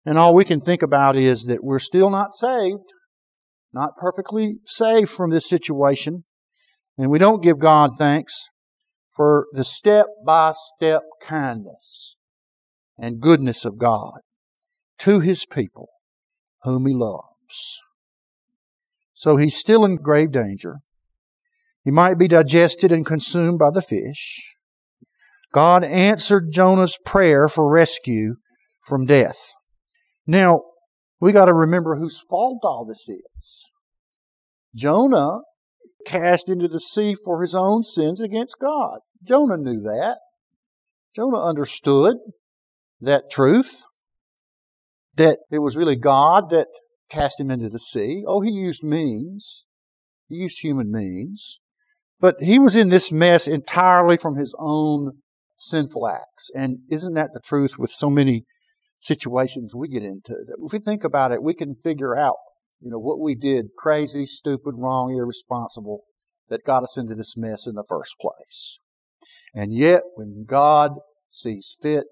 and 0.05 0.19
all 0.19 0.35
we 0.35 0.45
can 0.45 0.61
think 0.61 0.83
about 0.83 1.17
is 1.17 1.45
that 1.45 1.63
we're 1.63 1.79
still 1.79 2.11
not 2.11 2.35
saved, 2.35 2.93
not 3.73 3.97
perfectly 3.97 4.57
saved 4.67 5.11
from 5.11 5.31
this 5.31 5.49
situation, 5.49 6.25
And 6.99 7.11
we 7.11 7.19
don't 7.19 7.43
give 7.43 7.59
God 7.59 7.93
thanks 7.97 8.35
for 9.15 9.47
the 9.53 9.65
step 9.65 10.07
by 10.25 10.53
step 10.53 11.03
kindness 11.21 12.17
and 12.99 13.21
goodness 13.21 13.65
of 13.65 13.79
God 13.79 14.21
to 14.99 15.21
his 15.21 15.47
people 15.47 15.89
whom 16.63 16.87
he 16.87 16.95
loves. 16.95 17.81
So 19.15 19.37
he's 19.37 19.57
still 19.57 19.85
in 19.85 19.97
grave 19.97 20.33
danger. 20.33 20.79
He 21.85 21.91
might 21.91 22.19
be 22.19 22.29
digested 22.29 22.93
and 22.93 23.05
consumed 23.05 23.59
by 23.59 23.71
the 23.71 23.83
fish. 23.83 24.57
God 25.53 25.83
answered 25.83 26.53
Jonah's 26.53 26.99
prayer 27.05 27.49
for 27.49 27.71
rescue 27.71 28.37
from 28.87 29.07
death. 29.07 29.55
Now, 30.27 30.63
we 31.21 31.33
got 31.33 31.47
to 31.47 31.55
remember 31.55 31.97
whose 31.97 32.21
fault 32.21 32.61
all 32.63 32.85
this 32.87 33.09
is. 33.09 33.71
Jonah 34.75 35.41
cast 36.07 36.49
into 36.49 36.69
the 36.69 36.81
sea 36.81 37.15
for 37.15 37.41
his 37.41 37.55
own 37.55 37.83
sins 37.83 38.21
against 38.21 38.59
God. 38.61 39.01
Jonah 39.23 39.57
knew 39.57 39.81
that. 39.83 40.19
Jonah 41.15 41.43
understood 41.43 42.17
that 43.01 43.31
truth, 43.31 43.85
that 45.17 45.39
it 45.51 45.59
was 45.59 45.77
really 45.77 45.97
God 45.97 46.51
that 46.51 46.69
cast 47.09 47.41
him 47.41 47.51
into 47.51 47.69
the 47.69 47.79
sea. 47.79 48.23
Oh, 48.27 48.41
he 48.41 48.53
used 48.53 48.85
means. 48.85 49.67
He 50.29 50.37
used 50.37 50.61
human 50.61 50.93
means. 50.93 51.61
But 52.21 52.37
he 52.41 52.59
was 52.59 52.77
in 52.77 52.91
this 52.91 53.11
mess 53.11 53.49
entirely 53.49 54.17
from 54.17 54.37
his 54.37 54.55
own 54.59 55.13
sinful 55.57 56.07
acts. 56.07 56.51
And 56.55 56.79
isn't 56.91 57.15
that 57.15 57.31
the 57.33 57.41
truth 57.41 57.79
with 57.79 57.91
so 57.91 58.11
many 58.11 58.45
situations 59.01 59.75
we 59.75 59.89
get 59.89 60.03
into? 60.03 60.35
If 60.65 60.73
we 60.73 60.79
think 60.79 61.03
about 61.03 61.33
it, 61.33 61.43
we 61.43 61.55
can 61.55 61.75
figure 61.83 62.17
out, 62.17 62.37
you 62.81 62.91
know, 62.91 62.99
what 62.99 63.21
we 63.21 63.35
did 63.35 63.67
crazy, 63.77 64.25
stupid, 64.25 64.75
wrong, 64.77 65.15
irresponsible 65.15 66.05
that 66.49 66.65
got 66.65 66.83
us 66.83 66.97
into 66.99 67.15
this 67.15 67.37
mess 67.37 67.67
in 67.67 67.75
the 67.75 67.87
first 67.89 68.17
place. 68.21 68.81
And 69.55 69.73
yet, 69.73 70.03
when 70.15 70.45
God 70.47 70.93
sees 71.31 71.77
fit 71.81 72.05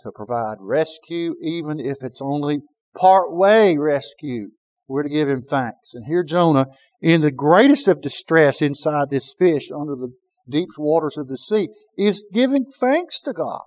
to 0.00 0.10
provide 0.10 0.56
rescue, 0.60 1.34
even 1.42 1.78
if 1.78 1.98
it's 2.02 2.20
only 2.20 2.60
part 2.96 3.34
way 3.34 3.76
rescue, 3.78 4.48
we're 4.88 5.04
to 5.04 5.08
give 5.08 5.28
him 5.28 5.42
thanks. 5.42 5.94
And 5.94 6.06
here 6.06 6.24
Jonah, 6.24 6.66
in 7.00 7.20
the 7.20 7.30
greatest 7.30 7.86
of 7.86 8.02
distress 8.02 8.60
inside 8.60 9.10
this 9.10 9.32
fish 9.38 9.70
under 9.70 9.94
the 9.94 10.12
deep 10.48 10.70
waters 10.76 11.16
of 11.16 11.28
the 11.28 11.36
sea, 11.36 11.68
is 11.96 12.26
giving 12.32 12.64
thanks 12.64 13.20
to 13.20 13.32
God 13.32 13.62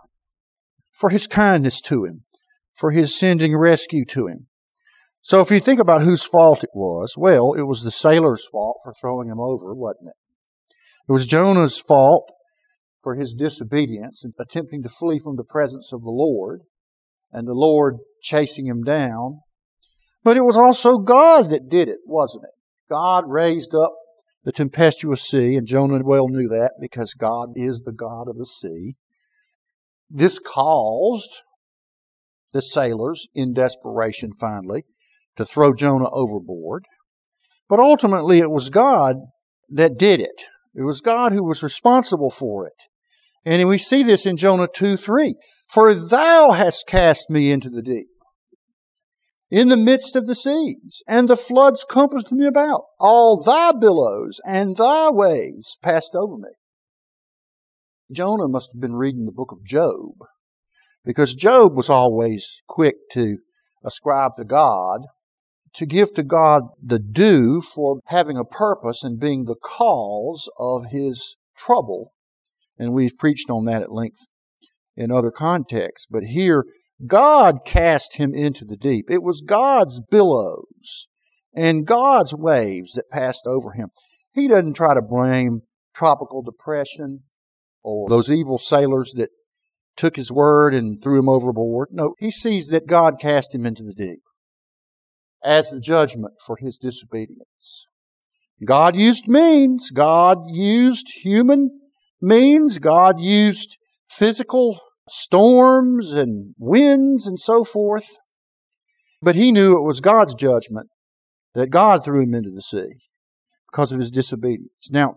for 0.91 1.09
his 1.09 1.27
kindness 1.27 1.79
to 1.81 2.03
him, 2.03 2.25
for 2.75 2.91
his 2.91 3.17
sending 3.17 3.57
rescue 3.57 4.05
to 4.05 4.27
him. 4.27 4.47
So 5.25 5.39
if 5.39 5.49
you 5.51 5.61
think 5.61 5.79
about 5.79 6.01
whose 6.01 6.21
fault 6.21 6.65
it 6.65 6.71
was, 6.73 7.15
well, 7.17 7.53
it 7.53 7.63
was 7.63 7.81
the 7.81 7.91
sailor's 7.91 8.45
fault 8.45 8.79
for 8.83 8.93
throwing 8.93 9.29
him 9.29 9.39
over, 9.39 9.73
wasn't 9.73 10.09
it? 10.09 10.75
It 11.07 11.13
was 11.13 11.25
Jonah's 11.25 11.79
fault 11.79 12.29
for 13.01 13.15
his 13.15 13.33
disobedience 13.33 14.25
and 14.25 14.33
attempting 14.37 14.83
to 14.83 14.89
flee 14.89 15.19
from 15.19 15.37
the 15.37 15.45
presence 15.45 15.93
of 15.93 16.03
the 16.03 16.11
Lord, 16.11 16.63
and 17.31 17.47
the 17.47 17.53
Lord 17.53 17.99
chasing 18.21 18.67
him 18.67 18.83
down. 18.83 19.39
But 20.25 20.35
it 20.35 20.43
was 20.43 20.57
also 20.57 20.97
God 20.97 21.49
that 21.51 21.69
did 21.69 21.87
it, 21.87 21.99
wasn't 22.05 22.43
it? 22.43 22.51
God 22.89 23.23
raised 23.27 23.73
up 23.73 23.93
the 24.43 24.51
tempestuous 24.51 25.21
sea, 25.21 25.55
and 25.55 25.65
Jonah 25.65 26.03
well 26.03 26.27
knew 26.27 26.49
that 26.49 26.73
because 26.81 27.13
God 27.13 27.53
is 27.55 27.83
the 27.85 27.93
God 27.93 28.27
of 28.27 28.35
the 28.35 28.45
sea. 28.45 28.95
This 30.09 30.37
caused 30.37 31.43
the 32.51 32.61
sailors, 32.61 33.29
in 33.33 33.53
desperation 33.53 34.33
finally, 34.33 34.83
to 35.35 35.45
throw 35.45 35.73
Jonah 35.73 36.09
overboard. 36.11 36.85
But 37.69 37.79
ultimately, 37.79 38.39
it 38.39 38.51
was 38.51 38.69
God 38.69 39.15
that 39.69 39.97
did 39.97 40.19
it. 40.19 40.43
It 40.75 40.83
was 40.83 41.01
God 41.01 41.31
who 41.31 41.43
was 41.43 41.63
responsible 41.63 42.29
for 42.29 42.67
it. 42.67 42.73
And 43.45 43.67
we 43.67 43.77
see 43.77 44.03
this 44.03 44.25
in 44.25 44.37
Jonah 44.37 44.67
2 44.73 44.97
3. 44.97 45.35
For 45.67 45.93
thou 45.93 46.51
hast 46.51 46.85
cast 46.87 47.29
me 47.29 47.51
into 47.51 47.69
the 47.69 47.81
deep, 47.81 48.07
in 49.49 49.69
the 49.69 49.77
midst 49.77 50.15
of 50.15 50.27
the 50.27 50.35
seas, 50.35 51.01
and 51.07 51.27
the 51.27 51.35
floods 51.35 51.85
compassed 51.89 52.31
me 52.31 52.45
about. 52.45 52.81
All 52.99 53.41
thy 53.41 53.71
billows 53.71 54.39
and 54.45 54.75
thy 54.75 55.09
waves 55.09 55.77
passed 55.81 56.11
over 56.15 56.37
me. 56.37 56.49
Jonah 58.11 58.47
must 58.47 58.71
have 58.73 58.81
been 58.81 58.95
reading 58.95 59.25
the 59.25 59.31
book 59.31 59.51
of 59.51 59.65
Job, 59.65 60.13
because 61.03 61.33
Job 61.33 61.75
was 61.75 61.89
always 61.89 62.61
quick 62.67 62.95
to 63.13 63.37
ascribe 63.83 64.35
to 64.37 64.45
God, 64.45 65.01
to 65.75 65.85
give 65.85 66.13
to 66.13 66.23
God 66.23 66.63
the 66.81 66.99
due 66.99 67.61
for 67.61 67.99
having 68.05 68.37
a 68.37 68.45
purpose 68.45 69.03
and 69.03 69.19
being 69.19 69.45
the 69.45 69.55
cause 69.55 70.49
of 70.59 70.85
his 70.91 71.37
trouble. 71.57 72.13
And 72.77 72.93
we've 72.93 73.17
preached 73.17 73.49
on 73.49 73.65
that 73.65 73.81
at 73.81 73.91
length 73.91 74.29
in 74.95 75.11
other 75.11 75.31
contexts. 75.31 76.07
But 76.09 76.23
here, 76.25 76.65
God 77.05 77.59
cast 77.65 78.17
him 78.17 78.33
into 78.33 78.65
the 78.65 78.77
deep. 78.77 79.05
It 79.09 79.23
was 79.23 79.41
God's 79.41 79.99
billows 80.11 81.07
and 81.55 81.87
God's 81.87 82.33
waves 82.33 82.93
that 82.93 83.09
passed 83.11 83.45
over 83.47 83.71
him. 83.71 83.89
He 84.31 84.47
doesn't 84.47 84.75
try 84.75 84.93
to 84.93 85.01
blame 85.01 85.61
tropical 85.95 86.41
depression 86.41 87.23
or 87.83 88.07
those 88.09 88.31
evil 88.31 88.57
sailors 88.57 89.13
that 89.15 89.29
took 89.95 90.15
his 90.15 90.31
word 90.31 90.73
and 90.73 91.01
threw 91.01 91.19
him 91.19 91.29
overboard. 91.29 91.89
No, 91.91 92.15
he 92.17 92.31
sees 92.31 92.67
that 92.67 92.87
God 92.87 93.19
cast 93.19 93.53
him 93.53 93.65
into 93.65 93.83
the 93.83 93.93
deep 93.93 94.19
as 95.43 95.69
the 95.69 95.79
judgment 95.79 96.33
for 96.45 96.57
his 96.57 96.77
disobedience. 96.77 97.87
God 98.65 98.95
used 98.95 99.27
means. 99.27 99.91
God 99.91 100.37
used 100.49 101.07
human 101.23 101.81
means. 102.21 102.79
God 102.79 103.19
used 103.19 103.77
physical 104.09 104.79
storms 105.09 106.13
and 106.13 106.55
winds 106.57 107.27
and 107.27 107.39
so 107.39 107.63
forth. 107.63 108.17
But 109.21 109.35
he 109.35 109.51
knew 109.51 109.77
it 109.77 109.83
was 109.83 110.01
God's 110.01 110.33
judgment 110.33 110.87
that 111.53 111.69
God 111.69 112.03
threw 112.03 112.23
him 112.23 112.33
into 112.33 112.51
the 112.51 112.61
sea 112.61 112.97
because 113.71 113.91
of 113.91 113.99
his 113.99 114.11
disobedience. 114.11 114.89
Now, 114.91 115.15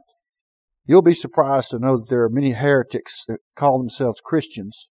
you'll 0.87 1.03
be 1.03 1.15
surprised 1.15 1.71
to 1.71 1.79
know 1.79 1.99
that 1.99 2.09
there 2.09 2.23
are 2.23 2.31
many 2.31 2.53
heretics 2.53 3.25
that 3.27 3.39
call 3.55 3.79
themselves 3.79 4.21
Christians 4.25 4.91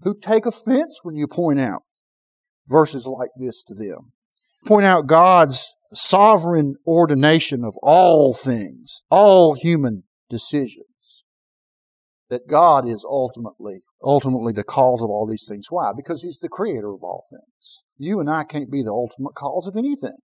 who 0.00 0.18
take 0.18 0.46
offense 0.46 1.00
when 1.02 1.16
you 1.16 1.26
point 1.26 1.60
out 1.60 1.82
verses 2.66 3.06
like 3.06 3.30
this 3.36 3.62
to 3.64 3.74
them. 3.74 4.12
Point 4.66 4.84
out 4.86 5.06
God's 5.06 5.74
sovereign 5.92 6.74
ordination 6.86 7.64
of 7.64 7.76
all 7.82 8.32
things, 8.32 9.02
all 9.10 9.54
human 9.54 10.04
decisions 10.30 11.24
that 12.30 12.48
God 12.48 12.88
is 12.88 13.04
ultimately 13.08 13.82
ultimately 14.02 14.52
the 14.52 14.64
cause 14.64 15.02
of 15.02 15.10
all 15.10 15.26
these 15.26 15.46
things. 15.48 15.66
Why? 15.70 15.92
Because 15.96 16.22
He's 16.22 16.40
the 16.40 16.48
creator 16.48 16.92
of 16.92 17.02
all 17.02 17.24
things. 17.30 17.82
You 17.96 18.20
and 18.20 18.28
I 18.28 18.44
can't 18.44 18.70
be 18.70 18.82
the 18.82 18.90
ultimate 18.90 19.34
cause 19.34 19.66
of 19.66 19.76
anything. 19.76 20.16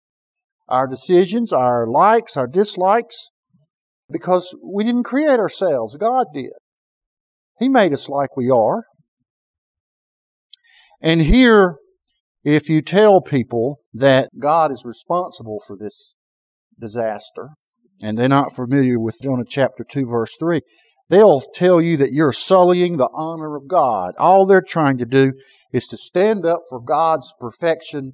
Our 0.68 0.86
decisions, 0.86 1.52
our 1.52 1.86
likes, 1.86 2.36
our 2.36 2.46
dislikes, 2.46 3.30
because 4.10 4.54
we 4.62 4.84
didn't 4.84 5.04
create 5.04 5.38
ourselves. 5.38 5.96
God 5.96 6.26
did. 6.34 6.52
He 7.58 7.68
made 7.68 7.92
us 7.92 8.08
like 8.08 8.36
we 8.36 8.50
are. 8.50 8.84
And 11.00 11.20
here, 11.22 11.76
if 12.44 12.68
you 12.68 12.82
tell 12.82 13.20
people 13.20 13.78
that 13.92 14.30
God 14.38 14.72
is 14.72 14.84
responsible 14.84 15.60
for 15.66 15.76
this 15.76 16.14
disaster, 16.78 17.50
and 18.02 18.16
they're 18.16 18.28
not 18.28 18.54
familiar 18.54 18.98
with 18.98 19.20
Jonah 19.22 19.44
chapter 19.46 19.84
2 19.84 20.06
verse 20.06 20.36
3, 20.38 20.60
They'll 21.10 21.40
tell 21.40 21.80
you 21.80 21.96
that 21.96 22.12
you're 22.12 22.32
sullying 22.32 22.96
the 22.96 23.10
honor 23.12 23.56
of 23.56 23.66
God. 23.66 24.14
All 24.16 24.46
they're 24.46 24.62
trying 24.62 24.96
to 24.98 25.04
do 25.04 25.32
is 25.72 25.88
to 25.88 25.96
stand 25.96 26.46
up 26.46 26.60
for 26.68 26.80
God's 26.80 27.34
perfection 27.38 28.12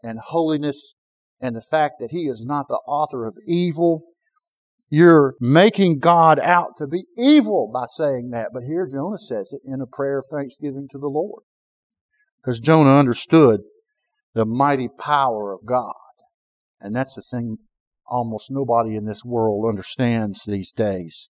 and 0.00 0.20
holiness 0.20 0.94
and 1.40 1.56
the 1.56 1.60
fact 1.60 1.94
that 1.98 2.12
He 2.12 2.28
is 2.28 2.44
not 2.46 2.68
the 2.68 2.80
author 2.86 3.26
of 3.26 3.36
evil. 3.48 4.04
You're 4.88 5.34
making 5.40 5.98
God 5.98 6.38
out 6.38 6.76
to 6.78 6.86
be 6.86 7.06
evil 7.18 7.68
by 7.74 7.86
saying 7.88 8.30
that. 8.30 8.50
But 8.54 8.62
here 8.62 8.88
Jonah 8.90 9.18
says 9.18 9.52
it 9.52 9.62
in 9.68 9.80
a 9.80 9.86
prayer 9.86 10.18
of 10.18 10.26
thanksgiving 10.30 10.86
to 10.92 10.98
the 10.98 11.08
Lord. 11.08 11.42
Because 12.46 12.60
Jonah 12.60 12.96
understood 12.96 13.62
the 14.32 14.46
mighty 14.46 14.86
power 14.86 15.52
of 15.52 15.66
God. 15.66 15.96
And 16.80 16.94
that's 16.94 17.16
the 17.16 17.22
thing 17.22 17.56
almost 18.06 18.52
nobody 18.52 18.94
in 18.94 19.04
this 19.04 19.24
world 19.24 19.66
understands 19.68 20.44
these 20.44 20.70
days 20.70 21.28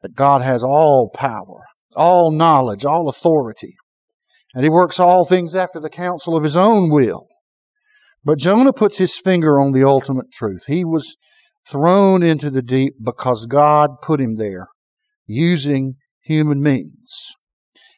that 0.00 0.14
God 0.14 0.40
has 0.40 0.64
all 0.64 1.10
power, 1.10 1.64
all 1.94 2.30
knowledge, 2.30 2.86
all 2.86 3.10
authority, 3.10 3.76
and 4.54 4.64
He 4.64 4.70
works 4.70 4.98
all 4.98 5.26
things 5.26 5.54
after 5.54 5.78
the 5.78 5.90
counsel 5.90 6.34
of 6.34 6.44
His 6.44 6.56
own 6.56 6.90
will. 6.90 7.26
But 8.24 8.38
Jonah 8.38 8.72
puts 8.72 8.96
his 8.96 9.18
finger 9.18 9.60
on 9.60 9.72
the 9.72 9.86
ultimate 9.86 10.30
truth. 10.32 10.64
He 10.66 10.82
was 10.82 11.16
thrown 11.68 12.22
into 12.22 12.48
the 12.48 12.62
deep 12.62 12.94
because 13.04 13.44
God 13.44 14.00
put 14.00 14.18
him 14.18 14.36
there 14.36 14.68
using 15.26 15.96
human 16.22 16.62
means. 16.62 17.34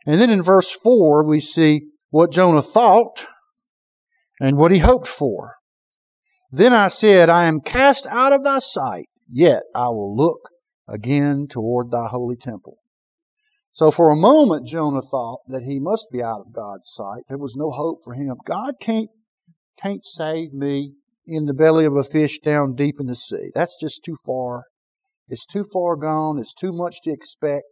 And 0.04 0.20
then 0.20 0.30
in 0.30 0.42
verse 0.42 0.72
4, 0.72 1.24
we 1.24 1.38
see 1.38 1.82
what 2.10 2.32
Jonah 2.32 2.62
thought 2.62 3.26
and 4.40 4.56
what 4.56 4.70
he 4.70 4.78
hoped 4.78 5.08
for. 5.08 5.56
Then 6.50 6.72
I 6.72 6.88
said, 6.88 7.28
I 7.28 7.44
am 7.44 7.60
cast 7.60 8.06
out 8.06 8.32
of 8.32 8.44
thy 8.44 8.60
sight, 8.60 9.06
yet 9.30 9.62
I 9.74 9.88
will 9.88 10.16
look 10.16 10.48
again 10.88 11.46
toward 11.48 11.90
thy 11.90 12.06
holy 12.06 12.36
temple. 12.36 12.78
So 13.72 13.90
for 13.90 14.08
a 14.08 14.16
moment, 14.16 14.66
Jonah 14.66 15.02
thought 15.02 15.40
that 15.48 15.64
he 15.64 15.78
must 15.78 16.06
be 16.10 16.22
out 16.22 16.40
of 16.40 16.52
God's 16.54 16.88
sight. 16.88 17.24
There 17.28 17.36
was 17.36 17.56
no 17.56 17.70
hope 17.70 17.98
for 18.02 18.14
him. 18.14 18.36
God 18.46 18.74
can't, 18.80 19.10
can't 19.78 20.02
save 20.02 20.52
me 20.52 20.94
in 21.26 21.44
the 21.44 21.52
belly 21.52 21.84
of 21.84 21.96
a 21.96 22.02
fish 22.02 22.38
down 22.38 22.74
deep 22.74 22.94
in 23.00 23.06
the 23.06 23.14
sea. 23.14 23.50
That's 23.54 23.78
just 23.78 24.02
too 24.04 24.16
far. 24.24 24.64
It's 25.28 25.44
too 25.44 25.64
far 25.64 25.96
gone. 25.96 26.38
It's 26.38 26.54
too 26.54 26.72
much 26.72 27.02
to 27.02 27.10
expect. 27.10 27.64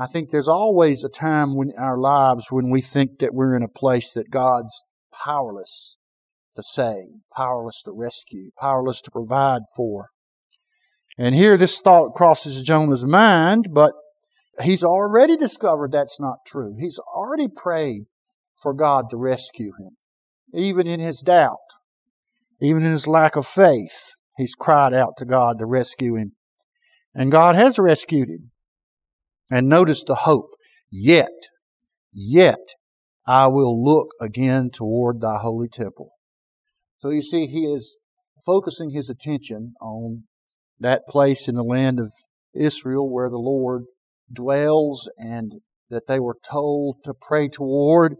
I 0.00 0.06
think 0.06 0.30
there's 0.30 0.48
always 0.48 1.04
a 1.04 1.08
time 1.08 1.52
in 1.60 1.72
our 1.78 1.98
lives 1.98 2.46
when 2.50 2.70
we 2.70 2.80
think 2.80 3.18
that 3.18 3.34
we're 3.34 3.56
in 3.56 3.62
a 3.62 3.68
place 3.68 4.12
that 4.12 4.30
God's 4.30 4.84
powerless 5.12 5.96
to 6.56 6.62
save, 6.62 7.06
powerless 7.34 7.82
to 7.84 7.92
rescue, 7.92 8.50
powerless 8.60 9.00
to 9.02 9.10
provide 9.10 9.62
for. 9.76 10.10
And 11.16 11.34
here 11.34 11.56
this 11.56 11.80
thought 11.80 12.14
crosses 12.14 12.62
Jonah's 12.62 13.04
mind, 13.04 13.68
but 13.72 13.92
He's 14.62 14.82
already 14.82 15.36
discovered 15.36 15.92
that's 15.92 16.20
not 16.20 16.44
true. 16.46 16.76
He's 16.78 16.98
already 16.98 17.48
prayed 17.48 18.06
for 18.56 18.74
God 18.74 19.10
to 19.10 19.16
rescue 19.16 19.72
him. 19.78 19.96
Even 20.52 20.86
in 20.86 20.98
his 20.98 21.20
doubt, 21.20 21.58
even 22.60 22.84
in 22.84 22.90
his 22.90 23.06
lack 23.06 23.36
of 23.36 23.46
faith, 23.46 24.16
he's 24.36 24.54
cried 24.54 24.92
out 24.92 25.16
to 25.18 25.24
God 25.24 25.58
to 25.58 25.66
rescue 25.66 26.16
him. 26.16 26.32
And 27.14 27.30
God 27.30 27.54
has 27.54 27.78
rescued 27.78 28.28
him. 28.28 28.50
And 29.50 29.68
notice 29.68 30.04
the 30.04 30.14
hope. 30.14 30.50
Yet, 30.90 31.32
yet 32.12 32.74
I 33.26 33.46
will 33.46 33.82
look 33.82 34.08
again 34.20 34.70
toward 34.70 35.20
thy 35.20 35.38
holy 35.38 35.68
temple. 35.68 36.10
So 36.98 37.10
you 37.10 37.22
see, 37.22 37.46
he 37.46 37.64
is 37.64 37.98
focusing 38.44 38.90
his 38.90 39.10
attention 39.10 39.74
on 39.80 40.24
that 40.80 41.02
place 41.08 41.48
in 41.48 41.54
the 41.54 41.62
land 41.62 42.00
of 42.00 42.12
Israel 42.54 43.10
where 43.10 43.28
the 43.28 43.38
Lord 43.38 43.84
dwells 44.32 45.10
and 45.18 45.60
that 45.90 46.06
they 46.06 46.20
were 46.20 46.36
told 46.48 46.96
to 47.04 47.14
pray 47.14 47.48
toward. 47.48 48.16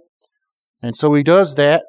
And 0.82 0.96
so 0.96 1.14
he 1.14 1.22
does 1.22 1.54
that, 1.56 1.84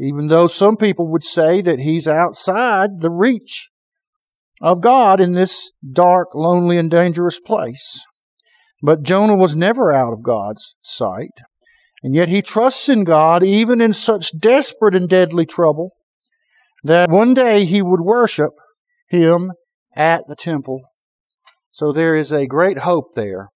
even 0.00 0.28
though 0.28 0.46
some 0.46 0.76
people 0.76 1.08
would 1.08 1.24
say 1.24 1.60
that 1.62 1.80
he's 1.80 2.06
outside 2.06 3.00
the 3.00 3.10
reach 3.10 3.70
of 4.60 4.80
God 4.80 5.20
in 5.20 5.32
this 5.32 5.72
dark, 5.92 6.28
lonely, 6.34 6.78
and 6.78 6.90
dangerous 6.90 7.40
place. 7.40 8.04
But 8.84 9.02
Jonah 9.02 9.36
was 9.36 9.56
never 9.56 9.92
out 9.92 10.12
of 10.12 10.22
God's 10.22 10.76
sight. 10.82 11.40
And 12.02 12.14
yet 12.14 12.28
he 12.28 12.42
trusts 12.42 12.88
in 12.88 13.04
God 13.04 13.42
even 13.42 13.80
in 13.80 13.94
such 13.94 14.38
desperate 14.38 14.94
and 14.94 15.08
deadly 15.08 15.46
trouble 15.46 15.92
that 16.82 17.08
one 17.08 17.32
day 17.32 17.64
he 17.64 17.80
would 17.80 18.02
worship 18.02 18.52
him 19.08 19.52
at 19.96 20.28
the 20.28 20.36
temple 20.36 20.82
so 21.74 21.90
there 21.90 22.14
is 22.14 22.30
a 22.30 22.46
great 22.46 22.78
hope 22.78 23.14
there 23.16 23.48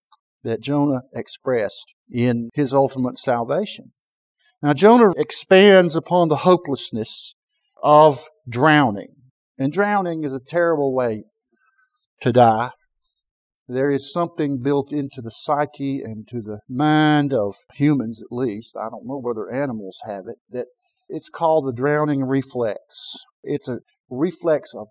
that 0.42 0.60
Jonah 0.60 1.02
expressed 1.14 1.94
in 2.10 2.50
his 2.52 2.74
ultimate 2.74 3.16
salvation. 3.16 3.92
Now, 4.60 4.72
Jonah 4.72 5.12
expands 5.16 5.94
upon 5.94 6.26
the 6.26 6.38
hopelessness 6.38 7.36
of 7.80 8.26
drowning. 8.48 9.14
And 9.56 9.70
drowning 9.70 10.24
is 10.24 10.32
a 10.32 10.40
terrible 10.40 10.92
way 10.92 11.22
to 12.22 12.32
die. 12.32 12.70
There 13.68 13.90
is 13.90 14.12
something 14.12 14.62
built 14.62 14.92
into 14.92 15.20
the 15.20 15.30
psyche 15.30 16.00
and 16.02 16.26
to 16.28 16.40
the 16.40 16.60
mind 16.68 17.34
of 17.34 17.56
humans, 17.74 18.22
at 18.22 18.34
least. 18.34 18.76
I 18.76 18.88
don't 18.88 19.06
know 19.06 19.20
whether 19.20 19.50
animals 19.50 19.98
have 20.06 20.24
it, 20.26 20.38
that 20.50 20.66
it's 21.08 21.28
called 21.28 21.66
the 21.66 21.72
drowning 21.72 22.24
reflex. 22.24 23.12
It's 23.42 23.68
a 23.68 23.80
reflex 24.08 24.74
of 24.74 24.88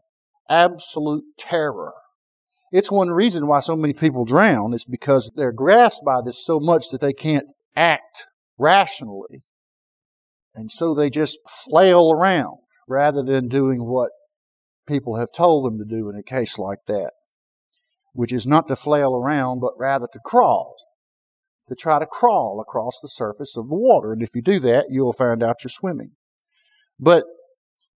absolute 0.49 1.23
terror 1.39 1.93
it's 2.71 2.91
one 2.91 3.09
reason 3.09 3.47
why 3.47 3.61
so 3.61 3.75
many 3.75 3.93
people 3.93 4.25
drown 4.25 4.73
is 4.73 4.85
because 4.85 5.31
they're 5.35 5.53
grasped 5.53 6.03
by 6.05 6.19
this 6.23 6.43
so 6.43 6.59
much 6.59 6.89
that 6.89 7.01
they 7.01 7.13
can't 7.13 7.47
act 7.75 8.27
rationally. 8.57 9.43
And 10.53 10.69
so 10.69 10.93
they 10.93 11.09
just 11.09 11.39
flail 11.47 12.11
around 12.11 12.57
rather 12.87 13.23
than 13.23 13.47
doing 13.47 13.85
what 13.85 14.11
people 14.87 15.17
have 15.17 15.31
told 15.31 15.65
them 15.65 15.77
to 15.77 15.85
do 15.85 16.09
in 16.09 16.17
a 16.17 16.23
case 16.23 16.57
like 16.57 16.79
that, 16.87 17.11
which 18.17 18.33
is 18.33 18.47
not 18.47 18.67
to 18.67 18.75
flail 18.75 19.13
around, 19.13 19.59
but 19.59 19.73
rather 19.77 20.07
to 20.11 20.19
crawl, 20.25 20.75
to 21.69 21.75
try 21.75 21.99
to 21.99 22.05
crawl 22.07 22.59
across 22.59 22.99
the 22.99 23.07
surface 23.07 23.55
of 23.55 23.69
the 23.69 23.75
water. 23.75 24.11
And 24.11 24.23
if 24.23 24.31
you 24.33 24.41
do 24.41 24.59
that, 24.61 24.87
you'll 24.89 25.13
find 25.13 25.43
out 25.43 25.57
you're 25.63 25.69
swimming. 25.69 26.13
But 26.99 27.25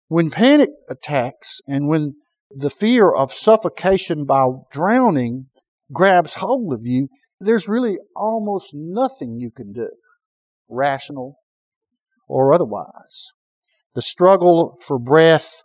when 0.09 0.29
panic 0.29 0.69
attacks 0.91 1.63
and 1.67 1.89
when 1.89 2.17
the 2.51 2.69
fear 2.69 3.11
of 3.11 3.33
suffocation 3.33 4.27
by 4.27 4.45
drowning 4.71 5.47
grabs 5.91 6.35
hold 6.35 6.75
of 6.75 6.81
you, 6.85 7.09
there's 7.41 7.67
really 7.67 7.97
almost 8.15 8.75
nothing 8.75 9.39
you 9.41 9.51
can 9.51 9.73
do, 9.73 9.89
rational 10.69 11.37
or 12.29 12.53
otherwise. 12.53 13.29
The 13.95 14.03
struggle 14.03 14.77
for 14.83 14.99
breath, 14.99 15.63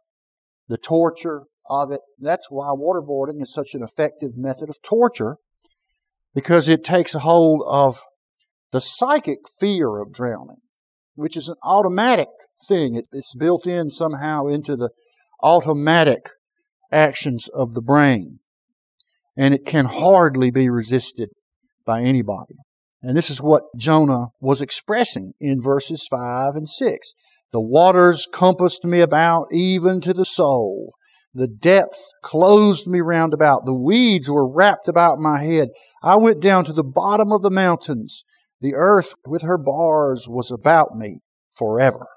the 0.70 0.78
torture 0.78 1.42
of 1.70 1.92
it, 1.92 2.02
that's 2.20 2.48
why 2.50 2.68
waterboarding 2.68 3.42
is 3.42 3.54
such 3.54 3.74
an 3.74 3.84
effective 3.84 4.32
method 4.36 4.70
of 4.70 4.82
torture, 4.82 5.38
because 6.34 6.68
it 6.68 6.84
takes 6.84 7.16
a 7.16 7.20
hold 7.20 7.64
of 7.68 8.00
the 8.72 8.82
psychic 8.82 9.40
fear 9.60 10.00
of 10.00 10.12
drowning, 10.12 10.62
which 11.16 11.38
is 11.38 11.48
an 11.48 11.56
automatic 11.64 12.28
thing. 12.68 13.02
It's 13.12 13.36
built 13.36 13.66
in 13.66 13.90
somehow 13.90 14.48
into 14.48 14.76
the 14.76 14.90
automatic 15.42 16.30
actions 16.92 17.48
of 17.54 17.74
the 17.74 17.82
brain. 17.82 18.40
And 19.38 19.54
it 19.54 19.66
can 19.66 19.86
hardly 19.86 20.52
be 20.52 20.70
resisted 20.70 21.30
by 21.86 22.02
anybody. 22.02 22.56
And 23.02 23.16
this 23.16 23.30
is 23.30 23.42
what 23.42 23.64
Jonah 23.78 24.28
was 24.40 24.62
expressing 24.62 25.34
in 25.40 25.62
verses 25.62 26.08
5 26.10 26.56
and 26.56 26.68
6. 26.68 27.14
The 27.52 27.62
waters 27.62 28.28
compassed 28.32 28.84
me 28.84 29.00
about 29.02 29.48
even 29.52 30.02
to 30.02 30.14
the 30.14 30.26
soul. 30.26 30.94
The 31.36 31.48
depth 31.48 32.00
closed 32.24 32.88
me 32.88 33.02
round 33.02 33.34
about. 33.34 33.66
The 33.66 33.76
weeds 33.76 34.32
were 34.32 34.50
wrapped 34.50 34.88
about 34.88 35.20
my 35.20 35.44
head. 35.44 35.68
I 36.02 36.16
went 36.16 36.40
down 36.40 36.64
to 36.64 36.72
the 36.72 36.82
bottom 36.82 37.34
of 37.34 37.42
the 37.42 37.52
mountains. 37.52 38.24
The 38.62 38.74
earth 38.74 39.16
with 39.28 39.42
her 39.42 39.58
bars 39.58 40.28
was 40.30 40.50
about 40.50 40.96
me 40.96 41.20
forever. 41.52 42.08